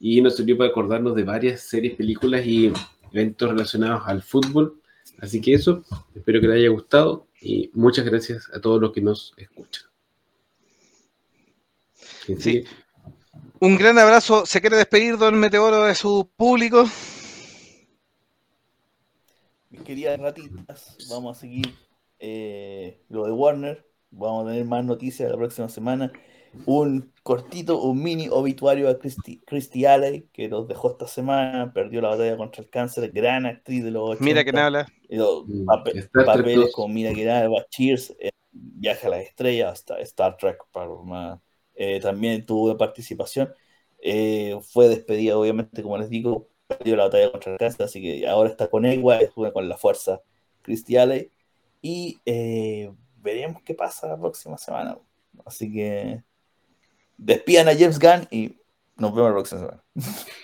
y 0.05 0.21
nos 0.21 0.35
sirvió 0.35 0.59
para 0.59 0.71
acordarnos 0.71 1.15
de 1.15 1.23
varias 1.23 1.61
series, 1.61 1.95
películas 1.95 2.45
y 2.45 2.73
eventos 3.13 3.49
relacionados 3.49 4.03
al 4.07 4.21
fútbol. 4.21 4.83
Así 5.21 5.41
que 5.41 5.55
eso, 5.55 5.85
espero 6.13 6.41
que 6.41 6.49
les 6.49 6.57
haya 6.57 6.71
gustado 6.71 7.29
y 7.41 7.71
muchas 7.73 8.05
gracias 8.05 8.51
a 8.53 8.61
todos 8.61 8.81
los 8.81 8.91
que 8.91 9.01
nos 9.01 9.33
escuchan. 9.37 9.85
Sí. 12.37 12.65
Un 13.61 13.77
gran 13.77 13.97
abrazo. 13.97 14.45
¿Se 14.45 14.61
quiere 14.61 14.77
despedir, 14.77 15.17
don 15.17 15.39
Meteoro, 15.39 15.85
de 15.85 15.95
su 15.95 16.29
público? 16.37 16.85
queridas 19.85 20.19
ratitas, 20.19 20.97
vamos 21.11 21.37
a 21.37 21.41
seguir 21.41 21.75
eh, 22.19 23.05
lo 23.09 23.25
de 23.25 23.33
Warner. 23.33 23.87
Vamos 24.11 24.45
a 24.45 24.51
tener 24.51 24.65
más 24.65 24.85
noticias 24.85 25.31
la 25.31 25.37
próxima 25.37 25.69
semana. 25.69 26.13
Un 26.67 27.13
cortito, 27.23 27.81
un 27.81 28.03
mini 28.03 28.29
obituario 28.31 28.89
a 28.89 28.99
Christy, 28.99 29.87
Alley, 29.87 30.29
que 30.33 30.49
nos 30.49 30.69
dejó 30.69 30.93
esta 30.93 31.07
semana, 31.07 31.73
perdió 31.73 32.01
la 32.01 32.11
batalla 32.11 32.37
contra 32.37 32.63
el 32.63 32.71
cáncer, 32.71 33.11
gran 33.11 33.47
actriz 33.47 33.85
de 33.85 33.91
los 33.91 34.11
80. 34.11 34.25
Mira 34.25 34.45
que 34.45 34.53
nada. 34.53 34.87
Mm, 35.11 35.67
papeles 35.67 36.73
con 36.73 36.93
Mira 36.93 37.13
que 37.15 37.25
nada, 37.25 37.49
Cheers, 37.71 38.15
eh, 38.19 38.31
Viaje 38.51 39.07
a 39.07 39.11
las 39.11 39.21
Estrellas, 39.21 39.73
hasta 39.73 39.99
Star 40.01 40.37
Trek, 40.37 40.59
para 40.73 40.89
más. 41.05 41.41
Eh, 41.75 42.01
también 42.01 42.45
tuvo 42.45 42.77
participación. 42.77 43.53
fue 44.73 44.89
despedida, 44.89 45.39
obviamente, 45.39 45.83
como 45.83 45.97
les 45.97 46.11
digo, 46.11 46.49
perdió 46.67 46.97
la 46.97 47.05
batalla 47.05 47.31
contra 47.31 47.53
el 47.53 47.59
cáncer, 47.59 47.87
así 47.87 48.03
que 48.03 48.27
ahora 48.27 48.51
está 48.51 48.69
con 48.69 48.85
Ewa, 48.85 49.19
estuvo 49.19 49.51
con 49.53 49.69
la 49.69 49.77
fuerza 49.77 50.21
Cristiale 50.63 51.31
y 51.81 52.21
eh, 52.25 52.93
veremos 53.17 53.63
qué 53.63 53.75
pasa 53.75 54.07
la 54.07 54.19
próxima 54.19 54.57
semana. 54.57 54.97
Así 55.45 55.73
que 55.73 56.23
despidan 57.25 57.69
a 57.69 57.75
James 57.75 57.99
Gunn 57.99 58.29
y 58.31 58.57
nos 58.97 59.15
vemos 59.15 59.31
la 59.31 59.35
próxima 59.35 59.61
semana. 59.61 59.83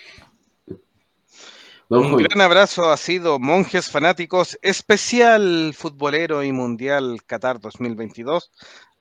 Un 1.91 2.17
gran 2.17 2.41
abrazo 2.41 2.91
ha 2.91 2.97
sido 2.97 3.39
Monjes 3.39 3.89
Fanáticos, 3.89 4.59
especial 4.61 5.73
futbolero 5.75 6.43
y 6.43 6.51
mundial 6.51 7.21
Qatar 7.25 7.59
2022. 7.59 8.51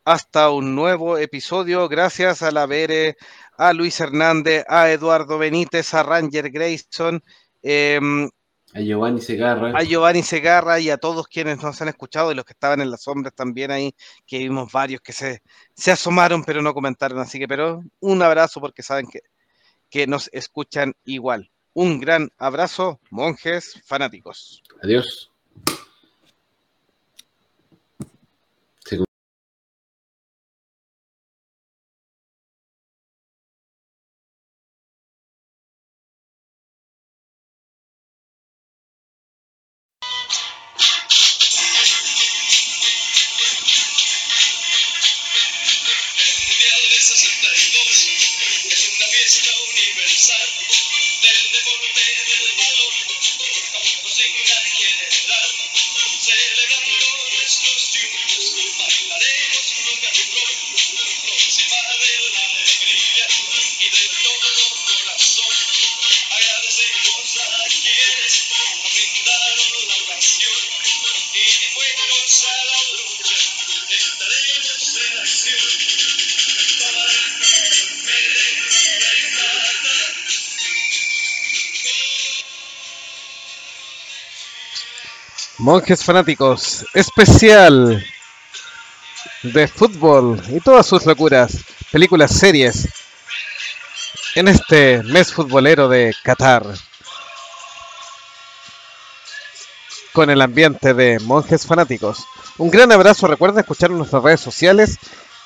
Hasta 0.06 0.48
un 0.48 0.74
nuevo 0.74 1.18
episodio. 1.18 1.86
Gracias 1.90 2.42
a 2.42 2.50
la 2.50 2.64
Bere, 2.64 3.18
a 3.58 3.74
Luis 3.74 4.00
Hernández, 4.00 4.64
a 4.68 4.90
Eduardo 4.90 5.36
Benítez, 5.36 5.92
a 5.92 6.02
Ranger 6.02 6.50
Grayson, 6.50 7.22
em, 7.60 8.30
a 8.78 8.80
Giovanni 8.80 9.20
Segarra. 9.20 9.72
A 9.76 9.82
Giovanni 9.82 10.22
Segarra 10.22 10.78
y 10.78 10.90
a 10.90 10.98
todos 10.98 11.26
quienes 11.26 11.60
nos 11.60 11.82
han 11.82 11.88
escuchado 11.88 12.30
y 12.30 12.34
los 12.36 12.44
que 12.44 12.52
estaban 12.52 12.80
en 12.80 12.90
las 12.90 13.02
sombras 13.02 13.34
también 13.34 13.72
ahí, 13.72 13.94
que 14.24 14.38
vimos 14.38 14.70
varios 14.70 15.00
que 15.00 15.12
se, 15.12 15.42
se 15.74 15.90
asomaron 15.90 16.44
pero 16.44 16.62
no 16.62 16.72
comentaron. 16.72 17.18
Así 17.18 17.38
que, 17.38 17.48
pero 17.48 17.82
un 18.00 18.22
abrazo 18.22 18.60
porque 18.60 18.84
saben 18.84 19.08
que, 19.08 19.20
que 19.90 20.06
nos 20.06 20.30
escuchan 20.32 20.94
igual. 21.04 21.50
Un 21.74 21.98
gran 22.00 22.30
abrazo, 22.38 23.00
monjes 23.10 23.80
fanáticos. 23.84 24.62
Adiós. 24.82 25.32
Thank 50.28 51.12
you. 51.14 51.17
Monjes 85.58 86.04
fanáticos, 86.04 86.86
especial 86.94 88.04
de 89.42 89.66
fútbol 89.66 90.40
y 90.50 90.60
todas 90.60 90.86
sus 90.86 91.04
locuras, 91.04 91.64
películas, 91.90 92.30
series, 92.30 92.88
en 94.36 94.46
este 94.46 95.02
mes 95.02 95.32
futbolero 95.32 95.88
de 95.88 96.14
Qatar. 96.22 96.62
Con 100.12 100.30
el 100.30 100.40
ambiente 100.42 100.94
de 100.94 101.18
monjes 101.18 101.66
fanáticos. 101.66 102.24
Un 102.56 102.70
gran 102.70 102.92
abrazo, 102.92 103.26
recuerden 103.26 103.58
escuchar 103.58 103.90
nuestras 103.90 104.22
redes 104.22 104.40
sociales 104.40 104.96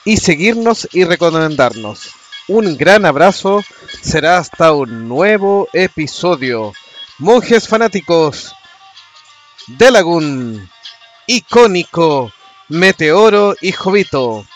y 0.04 0.18
seguirnos 0.18 0.88
y 0.92 1.04
recomendarnos. 1.04 2.10
Un 2.48 2.76
gran 2.76 3.06
abrazo, 3.06 3.62
será 4.02 4.36
hasta 4.36 4.72
un 4.72 5.08
nuevo 5.08 5.68
episodio. 5.72 6.74
Monjes 7.18 7.66
fanáticos 7.66 8.54
Delagun, 9.78 10.68
icónico, 11.26 12.32
Meteoro 12.68 13.54
y 13.60 13.72
Jovito. 13.72 14.46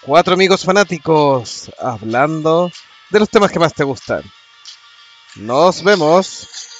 Cuatro 0.00 0.34
amigos 0.34 0.64
fanáticos 0.64 1.70
hablando 1.78 2.70
de 3.10 3.20
los 3.20 3.28
temas 3.28 3.52
que 3.52 3.58
más 3.58 3.74
te 3.74 3.84
gustan. 3.84 4.22
Nos 5.36 5.82
vemos. 5.82 6.71